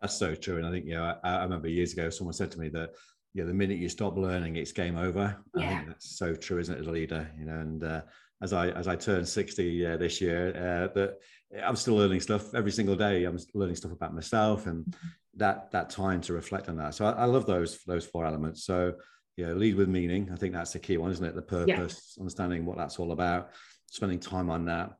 that's 0.00 0.18
so 0.18 0.34
true 0.34 0.58
and 0.58 0.66
i 0.66 0.70
think 0.70 0.86
you 0.86 0.94
know 0.94 1.14
I, 1.24 1.30
I 1.30 1.42
remember 1.42 1.68
years 1.68 1.92
ago 1.92 2.10
someone 2.10 2.34
said 2.34 2.50
to 2.52 2.60
me 2.60 2.68
that 2.70 2.90
yeah, 3.34 3.44
the 3.44 3.54
minute 3.54 3.78
you 3.78 3.88
stop 3.88 4.16
learning, 4.16 4.56
it's 4.56 4.72
game 4.72 4.96
over. 4.96 5.36
Yeah. 5.54 5.64
I 5.64 5.68
think 5.68 5.86
that's 5.88 6.18
so 6.18 6.34
true, 6.34 6.58
isn't 6.58 6.74
it, 6.74 6.80
as 6.80 6.86
a 6.86 6.90
leader? 6.90 7.30
You 7.38 7.46
know, 7.46 7.60
and 7.60 7.84
uh, 7.84 8.00
as 8.42 8.52
I 8.52 8.70
as 8.70 8.88
I 8.88 8.96
turn 8.96 9.24
sixty 9.24 9.86
uh, 9.86 9.96
this 9.96 10.20
year, 10.20 10.48
uh, 10.56 10.92
that 10.94 11.18
I'm 11.64 11.76
still 11.76 11.94
learning 11.94 12.20
stuff 12.20 12.54
every 12.54 12.72
single 12.72 12.96
day. 12.96 13.24
I'm 13.24 13.38
learning 13.54 13.76
stuff 13.76 13.92
about 13.92 14.14
myself, 14.14 14.66
and 14.66 14.84
mm-hmm. 14.84 15.08
that 15.36 15.70
that 15.70 15.90
time 15.90 16.20
to 16.22 16.32
reflect 16.32 16.68
on 16.68 16.76
that. 16.78 16.94
So 16.94 17.04
I, 17.06 17.12
I, 17.12 17.24
love 17.26 17.46
those 17.46 17.78
those 17.86 18.04
four 18.04 18.26
elements. 18.26 18.64
So 18.64 18.94
yeah, 19.40 19.52
lead 19.52 19.76
with 19.76 19.88
meaning. 19.88 20.30
I 20.32 20.36
think 20.36 20.52
that's 20.52 20.72
the 20.72 20.78
key 20.78 20.98
one, 20.98 21.10
isn't 21.10 21.24
it? 21.24 21.34
The 21.34 21.42
purpose, 21.42 22.14
yeah. 22.16 22.20
understanding 22.20 22.66
what 22.66 22.76
that's 22.76 22.98
all 22.98 23.12
about, 23.12 23.50
spending 23.86 24.20
time 24.20 24.50
on 24.50 24.66
that. 24.66 24.92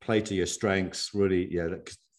Play 0.00 0.20
to 0.20 0.34
your 0.34 0.46
strengths. 0.46 1.14
Really, 1.14 1.52
yeah. 1.52 1.68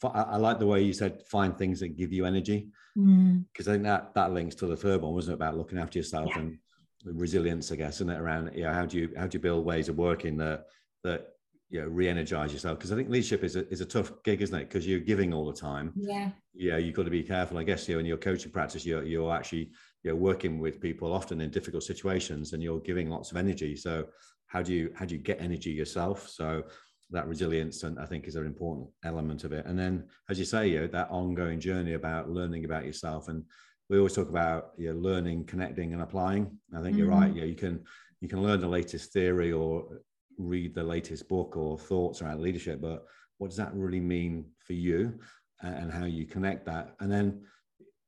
I, 0.03 0.21
I 0.21 0.37
like 0.37 0.59
the 0.59 0.65
way 0.65 0.81
you 0.81 0.93
said 0.93 1.21
find 1.27 1.57
things 1.57 1.79
that 1.81 1.97
give 1.97 2.11
you 2.11 2.25
energy 2.25 2.69
because 2.95 3.67
mm. 3.67 3.69
I 3.69 3.73
think 3.73 3.83
that 3.83 4.13
that 4.15 4.31
links 4.31 4.55
to 4.55 4.67
the 4.67 4.75
third 4.75 5.01
one, 5.01 5.13
wasn't 5.13 5.33
it? 5.33 5.35
About 5.35 5.57
looking 5.57 5.77
after 5.77 5.99
yourself 5.99 6.29
yeah. 6.29 6.39
and 6.39 6.57
resilience, 7.05 7.71
I 7.71 7.75
guess, 7.75 7.95
isn't 7.95 8.09
it? 8.09 8.19
Around 8.19 8.51
you 8.55 8.63
know, 8.63 8.73
how 8.73 8.85
do 8.85 8.97
you 8.97 9.11
how 9.15 9.27
do 9.27 9.35
you 9.37 9.41
build 9.41 9.65
ways 9.65 9.89
of 9.89 9.97
working 9.97 10.37
that 10.37 10.65
that 11.03 11.33
you 11.69 11.81
know 11.81 11.87
re-energize 11.87 12.51
yourself? 12.51 12.79
Because 12.79 12.91
I 12.91 12.95
think 12.95 13.09
leadership 13.09 13.43
is 13.43 13.55
a 13.55 13.67
is 13.69 13.81
a 13.81 13.85
tough 13.85 14.11
gig, 14.23 14.41
isn't 14.41 14.57
it? 14.57 14.67
Because 14.67 14.87
you're 14.87 14.99
giving 14.99 15.33
all 15.33 15.45
the 15.45 15.59
time. 15.59 15.93
Yeah. 15.95 16.31
Yeah, 16.53 16.77
you've 16.77 16.95
got 16.95 17.05
to 17.05 17.11
be 17.11 17.23
careful. 17.23 17.57
I 17.57 17.63
guess 17.63 17.87
you 17.87 17.95
know 17.95 17.99
in 17.99 18.05
your 18.05 18.17
coaching 18.17 18.51
practice, 18.51 18.85
you're 18.85 19.03
you're 19.03 19.33
actually 19.33 19.71
you're 20.03 20.15
working 20.15 20.59
with 20.59 20.79
people 20.79 21.11
often 21.13 21.41
in 21.41 21.49
difficult 21.49 21.83
situations, 21.83 22.53
and 22.53 22.63
you're 22.63 22.79
giving 22.79 23.09
lots 23.09 23.31
of 23.31 23.37
energy. 23.37 23.75
So 23.75 24.05
how 24.47 24.61
do 24.61 24.73
you 24.73 24.91
how 24.95 25.05
do 25.05 25.15
you 25.15 25.21
get 25.21 25.41
energy 25.41 25.71
yourself? 25.71 26.27
So 26.29 26.63
that 27.11 27.27
resilience 27.27 27.83
and 27.83 27.99
I 27.99 28.05
think 28.05 28.27
is 28.27 28.35
an 28.35 28.45
important 28.45 28.87
element 29.03 29.43
of 29.43 29.51
it. 29.51 29.65
And 29.65 29.77
then, 29.77 30.05
as 30.29 30.37
you 30.37 30.45
say, 30.45 30.67
you 30.67 30.81
know, 30.81 30.87
that 30.87 31.09
ongoing 31.09 31.59
journey 31.59 31.93
about 31.93 32.29
learning 32.29 32.65
about 32.65 32.85
yourself. 32.85 33.27
And 33.29 33.43
we 33.89 33.97
always 33.97 34.13
talk 34.13 34.29
about 34.29 34.71
you 34.77 34.93
know, 34.93 34.99
learning, 34.99 35.45
connecting, 35.45 35.93
and 35.93 36.01
applying. 36.01 36.57
I 36.73 36.81
think 36.81 36.89
mm-hmm. 36.89 36.97
you're 36.97 37.09
right. 37.09 37.35
Yeah, 37.35 37.45
you 37.45 37.55
can 37.55 37.83
you 38.21 38.27
can 38.27 38.43
learn 38.43 38.59
the 38.59 38.67
latest 38.67 39.11
theory 39.11 39.51
or 39.51 40.01
read 40.37 40.73
the 40.73 40.83
latest 40.83 41.27
book 41.27 41.57
or 41.57 41.77
thoughts 41.77 42.21
around 42.21 42.41
leadership, 42.41 42.79
but 42.81 43.05
what 43.37 43.47
does 43.49 43.57
that 43.57 43.73
really 43.73 43.99
mean 43.99 44.45
for 44.59 44.73
you 44.73 45.19
and 45.61 45.91
how 45.91 46.05
you 46.05 46.25
connect 46.25 46.65
that? 46.65 46.95
And 46.99 47.11
then 47.11 47.41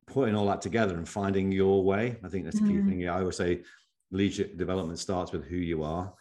putting 0.06 0.34
all 0.34 0.46
that 0.46 0.60
together 0.60 0.96
and 0.96 1.08
finding 1.08 1.52
your 1.52 1.82
way. 1.84 2.16
I 2.24 2.28
think 2.28 2.44
that's 2.44 2.60
the 2.60 2.66
key 2.66 2.74
mm-hmm. 2.74 2.88
thing. 2.88 3.00
Yeah, 3.00 3.14
I 3.14 3.20
always 3.20 3.36
say 3.36 3.62
leadership 4.10 4.56
development 4.58 4.98
starts 4.98 5.32
with 5.32 5.44
who 5.44 5.56
you 5.56 5.82
are 5.82 6.12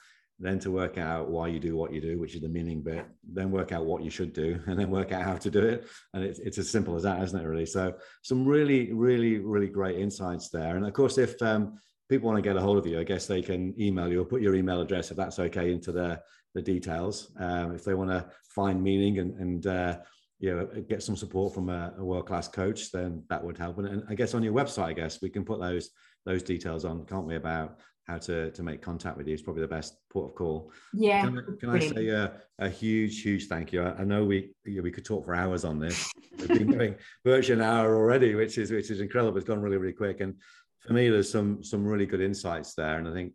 then 0.42 0.58
to 0.58 0.72
work 0.72 0.98
out 0.98 1.30
why 1.30 1.48
you 1.48 1.60
do 1.60 1.78
what 1.78 1.94
you 1.94 2.02
do, 2.02 2.20
which 2.20 2.34
is 2.34 2.42
the 2.42 2.50
meaning 2.50 2.82
bit, 2.82 3.06
then 3.32 3.52
work 3.52 3.72
out 3.72 3.86
what 3.86 4.04
you 4.04 4.10
should 4.10 4.34
do, 4.34 4.60
and 4.66 4.78
then 4.78 4.90
work 4.90 5.12
out 5.12 5.24
how 5.24 5.36
to 5.36 5.52
do 5.52 5.64
it. 5.64 5.88
And 6.14 6.24
it's, 6.24 6.40
it's 6.40 6.58
as 6.58 6.70
simple 6.70 6.96
as 6.96 7.04
that, 7.04 7.22
isn't 7.22 7.40
it, 7.40 7.46
really? 7.46 7.68
So, 7.68 7.94
some 8.24 8.44
really, 8.44 8.92
really, 8.92 9.38
really 9.38 9.68
great 9.68 10.00
insights 10.00 10.50
there. 10.50 10.76
And 10.76 10.86
of 10.86 10.94
course, 10.94 11.18
if 11.20 11.40
um, 11.42 11.80
people 12.10 12.28
want 12.28 12.44
to 12.44 12.50
get 12.50 12.58
a 12.58 12.62
hold 12.62 12.78
of 12.78 12.88
you, 12.88 13.00
I 13.00 13.04
guess 13.04 13.28
they 13.28 13.42
can 13.42 13.80
email 13.80 14.10
you 14.10 14.22
or 14.22 14.26
put 14.26 14.42
your 14.42 14.56
email 14.56 14.82
address, 14.82 15.12
if 15.12 15.18
that's 15.18 15.38
okay, 15.38 15.72
into 15.72 15.92
the, 15.92 16.20
the 16.56 16.62
details. 16.62 17.32
Um, 17.40 17.76
if 17.76 17.84
they 17.84 17.94
want 17.94 18.10
to 18.10 18.26
find 18.50 18.84
meaning 18.84 19.20
and, 19.20 19.40
and 19.40 19.68
uh, 19.68 19.98
you 20.42 20.56
know, 20.56 20.66
get 20.90 21.04
some 21.04 21.16
support 21.16 21.54
from 21.54 21.70
a, 21.70 21.94
a 22.00 22.04
world-class 22.04 22.48
coach, 22.48 22.92
then 22.92 23.24
that 23.30 23.44
would 23.44 23.60
help. 23.60 23.78
And, 23.78 23.88
and 23.88 24.04
I 24.10 24.16
guess 24.16 24.34
on 24.34 24.42
your 24.42 24.54
website, 24.54 24.86
I 24.86 24.94
guess 24.94 25.22
we 25.22 25.30
can 25.30 25.46
put 25.46 25.60
those 25.60 25.92
those 26.26 26.44
details 26.44 26.86
on, 26.86 27.06
can't 27.06 27.26
we, 27.26 27.36
about 27.36 27.80
how 28.08 28.18
to, 28.18 28.52
to 28.52 28.64
make 28.64 28.82
contact 28.82 29.18
with 29.18 29.28
you 29.28 29.34
is 29.34 29.42
probably 29.42 29.62
the 29.62 29.68
best 29.68 29.96
port 30.12 30.32
of 30.32 30.36
call. 30.36 30.72
Yeah. 30.94 31.24
Can, 31.24 31.58
can 31.60 31.70
I 31.70 31.80
say 31.80 32.10
a, 32.10 32.34
a, 32.60 32.70
huge, 32.70 33.22
huge 33.22 33.48
thank 33.48 33.72
you? 33.72 33.82
I, 33.84 33.94
I 33.94 34.04
know 34.04 34.24
we 34.26 34.52
we 34.66 34.92
could 34.92 35.06
talk 35.06 35.26
for 35.26 35.34
hours 35.36 35.64
on 35.64 35.80
this. 35.80 36.12
We've 36.38 36.48
been 36.48 36.72
doing 36.72 36.96
virtually 37.26 37.60
an 37.60 37.66
hour 37.66 37.96
already, 37.96 38.36
which 38.36 38.58
is 38.58 38.72
which 38.72 38.90
is 38.90 39.00
incredible. 39.00 39.38
It's 39.38 39.48
gone 39.48 39.62
really, 39.62 39.78
really 39.78 39.94
quick. 39.94 40.22
And 40.22 40.36
for 40.80 40.94
me, 40.94 41.10
there's 41.10 41.32
some 41.32 41.64
some 41.64 41.86
really 41.86 42.08
good 42.08 42.22
insights 42.22 42.74
there. 42.74 42.98
And 42.98 43.08
I 43.08 43.14
think, 43.14 43.34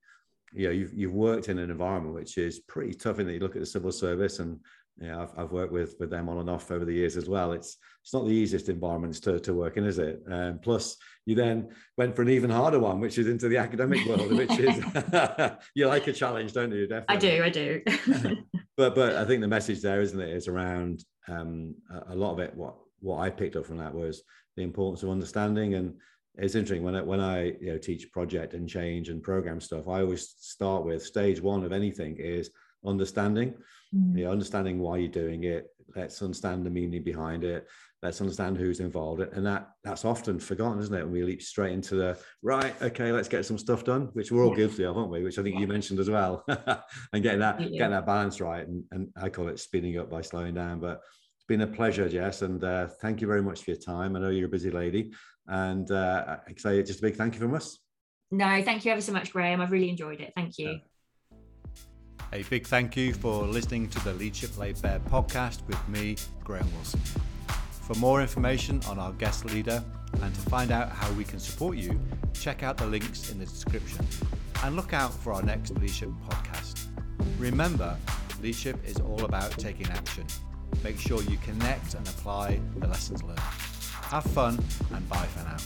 you 0.52 0.66
know, 0.66 0.72
you've 0.72 0.92
you've 0.92 1.14
worked 1.14 1.48
in 1.48 1.58
an 1.58 1.70
environment 1.70 2.14
which 2.14 2.36
is 2.36 2.60
pretty 2.60 2.94
tough 2.94 3.20
in 3.20 3.26
that 3.26 3.32
you 3.32 3.40
look 3.40 3.56
at 3.56 3.60
the 3.60 3.66
civil 3.66 3.92
service 3.92 4.40
and 4.40 4.58
yeah, 4.98 5.22
I've, 5.22 5.32
I've 5.36 5.52
worked 5.52 5.72
with 5.72 5.94
with 6.00 6.10
them 6.10 6.28
on 6.28 6.38
and 6.38 6.48
off 6.48 6.70
over 6.70 6.84
the 6.84 6.94
years 6.94 7.16
as 7.16 7.28
well. 7.28 7.52
It's 7.52 7.76
it's 8.02 8.14
not 8.14 8.24
the 8.24 8.32
easiest 8.32 8.68
environments 8.68 9.20
to, 9.20 9.38
to 9.40 9.52
work 9.52 9.76
in, 9.76 9.84
is 9.84 9.98
it? 9.98 10.22
Um, 10.30 10.58
plus, 10.58 10.96
you 11.26 11.34
then 11.34 11.68
went 11.98 12.16
for 12.16 12.22
an 12.22 12.30
even 12.30 12.50
harder 12.50 12.78
one, 12.78 13.00
which 13.00 13.18
is 13.18 13.26
into 13.26 13.48
the 13.48 13.58
academic 13.58 14.06
world, 14.06 14.32
which 14.36 14.58
is 14.58 14.82
you 15.74 15.86
like 15.86 16.06
a 16.06 16.12
challenge, 16.12 16.52
don't 16.52 16.72
you? 16.72 16.86
Definitely. 16.86 17.42
I 17.42 17.50
do, 17.50 17.82
I 17.84 18.20
do. 18.30 18.36
but 18.76 18.94
but 18.94 19.16
I 19.16 19.24
think 19.24 19.42
the 19.42 19.48
message 19.48 19.82
there, 19.82 20.00
isn't 20.00 20.20
it, 20.20 20.30
is 20.30 20.48
around 20.48 21.04
um, 21.28 21.74
a, 21.90 22.14
a 22.14 22.16
lot 22.16 22.32
of 22.32 22.38
it. 22.38 22.54
What 22.54 22.76
what 23.00 23.18
I 23.18 23.28
picked 23.28 23.56
up 23.56 23.66
from 23.66 23.78
that 23.78 23.94
was 23.94 24.22
the 24.56 24.62
importance 24.62 25.02
of 25.02 25.10
understanding 25.10 25.74
and 25.74 25.94
it's 26.38 26.54
interesting 26.54 26.82
when 26.82 26.94
I, 26.94 27.02
when 27.02 27.20
I 27.20 27.44
you 27.60 27.72
know 27.72 27.78
teach 27.78 28.10
project 28.12 28.54
and 28.54 28.68
change 28.68 29.08
and 29.10 29.22
program 29.22 29.60
stuff. 29.60 29.88
I 29.88 30.00
always 30.00 30.34
start 30.38 30.84
with 30.84 31.04
stage 31.04 31.40
one 31.40 31.64
of 31.64 31.72
anything 31.72 32.16
is 32.18 32.50
understanding 32.84 33.54
mm. 33.94 34.18
you 34.18 34.24
know, 34.24 34.30
understanding 34.30 34.78
why 34.78 34.96
you're 34.98 35.08
doing 35.08 35.44
it 35.44 35.70
let's 35.94 36.20
understand 36.22 36.64
the 36.64 36.70
meaning 36.70 37.02
behind 37.02 37.44
it 37.44 37.66
let's 38.02 38.20
understand 38.20 38.56
who's 38.56 38.80
involved 38.80 39.20
and 39.20 39.44
that 39.46 39.70
that's 39.82 40.04
often 40.04 40.38
forgotten 40.38 40.78
isn't 40.78 40.94
it? 40.94 41.02
And 41.02 41.12
we 41.12 41.22
leap 41.22 41.42
straight 41.42 41.72
into 41.72 41.94
the 41.94 42.18
right 42.42 42.74
okay 42.82 43.10
let's 43.12 43.28
get 43.28 43.44
some 43.44 43.58
stuff 43.58 43.84
done 43.84 44.10
which 44.12 44.30
we're 44.30 44.44
all 44.44 44.50
yeah. 44.50 44.56
guilty 44.56 44.84
of 44.84 44.96
aren't 44.96 45.10
we? 45.10 45.22
Which 45.22 45.38
i 45.38 45.42
think 45.42 45.54
yeah. 45.54 45.62
you 45.62 45.66
mentioned 45.66 46.00
as 46.00 46.10
well. 46.10 46.44
And 47.12 47.22
getting 47.22 47.40
that 47.40 47.60
yeah. 47.60 47.78
getting 47.78 47.92
that 47.92 48.06
balance 48.06 48.40
right 48.40 48.66
and, 48.66 48.84
and 48.90 49.08
i 49.20 49.28
call 49.28 49.48
it 49.48 49.58
speeding 49.58 49.98
up 49.98 50.10
by 50.10 50.20
slowing 50.20 50.54
down 50.54 50.80
but 50.80 51.00
it's 51.36 51.46
been 51.48 51.62
a 51.62 51.66
pleasure 51.66 52.08
jess 52.08 52.42
and 52.42 52.62
uh, 52.62 52.88
thank 53.00 53.20
you 53.20 53.26
very 53.26 53.42
much 53.42 53.62
for 53.62 53.70
your 53.70 53.80
time. 53.80 54.16
I 54.16 54.20
know 54.20 54.30
you're 54.30 54.46
a 54.46 54.50
busy 54.50 54.70
lady 54.70 55.12
and 55.46 55.90
uh, 55.90 56.38
i 56.46 56.54
say 56.56 56.82
just 56.82 56.98
a 56.98 57.02
big 57.02 57.16
thank 57.16 57.34
you 57.34 57.40
from 57.40 57.54
us. 57.54 57.78
No 58.30 58.62
thank 58.62 58.84
you 58.84 58.92
ever 58.92 59.00
so 59.00 59.12
much 59.12 59.32
graham. 59.32 59.60
I've 59.60 59.72
really 59.72 59.88
enjoyed 59.88 60.20
it. 60.20 60.32
Thank 60.36 60.58
you 60.58 60.80
a 62.32 62.42
big 62.44 62.66
thank 62.66 62.96
you 62.96 63.14
for 63.14 63.44
listening 63.44 63.88
to 63.88 64.02
the 64.04 64.12
Leadership 64.14 64.56
Laid 64.58 64.80
Bare 64.82 65.00
podcast 65.00 65.66
with 65.66 65.88
me, 65.88 66.16
Graham 66.44 66.70
Wilson. 66.74 67.00
For 67.82 67.94
more 67.94 68.20
information 68.20 68.80
on 68.88 68.98
our 68.98 69.12
guest 69.12 69.44
leader 69.44 69.82
and 70.20 70.34
to 70.34 70.40
find 70.42 70.70
out 70.70 70.90
how 70.90 71.10
we 71.12 71.24
can 71.24 71.38
support 71.38 71.76
you, 71.76 72.00
check 72.32 72.62
out 72.62 72.76
the 72.76 72.86
links 72.86 73.30
in 73.30 73.38
the 73.38 73.44
description 73.46 74.06
and 74.64 74.76
look 74.76 74.92
out 74.92 75.12
for 75.12 75.32
our 75.32 75.42
next 75.42 75.70
leadership 75.76 76.10
podcast. 76.28 76.86
Remember, 77.38 77.96
leadership 78.42 78.78
is 78.86 78.96
all 78.98 79.24
about 79.24 79.52
taking 79.52 79.86
action. 79.88 80.26
Make 80.82 80.98
sure 80.98 81.22
you 81.22 81.36
connect 81.38 81.94
and 81.94 82.06
apply 82.08 82.60
the 82.78 82.88
lessons 82.88 83.22
learned. 83.22 83.38
Have 83.38 84.24
fun 84.24 84.62
and 84.92 85.08
bye 85.08 85.26
for 85.26 85.44
now. 85.44 85.56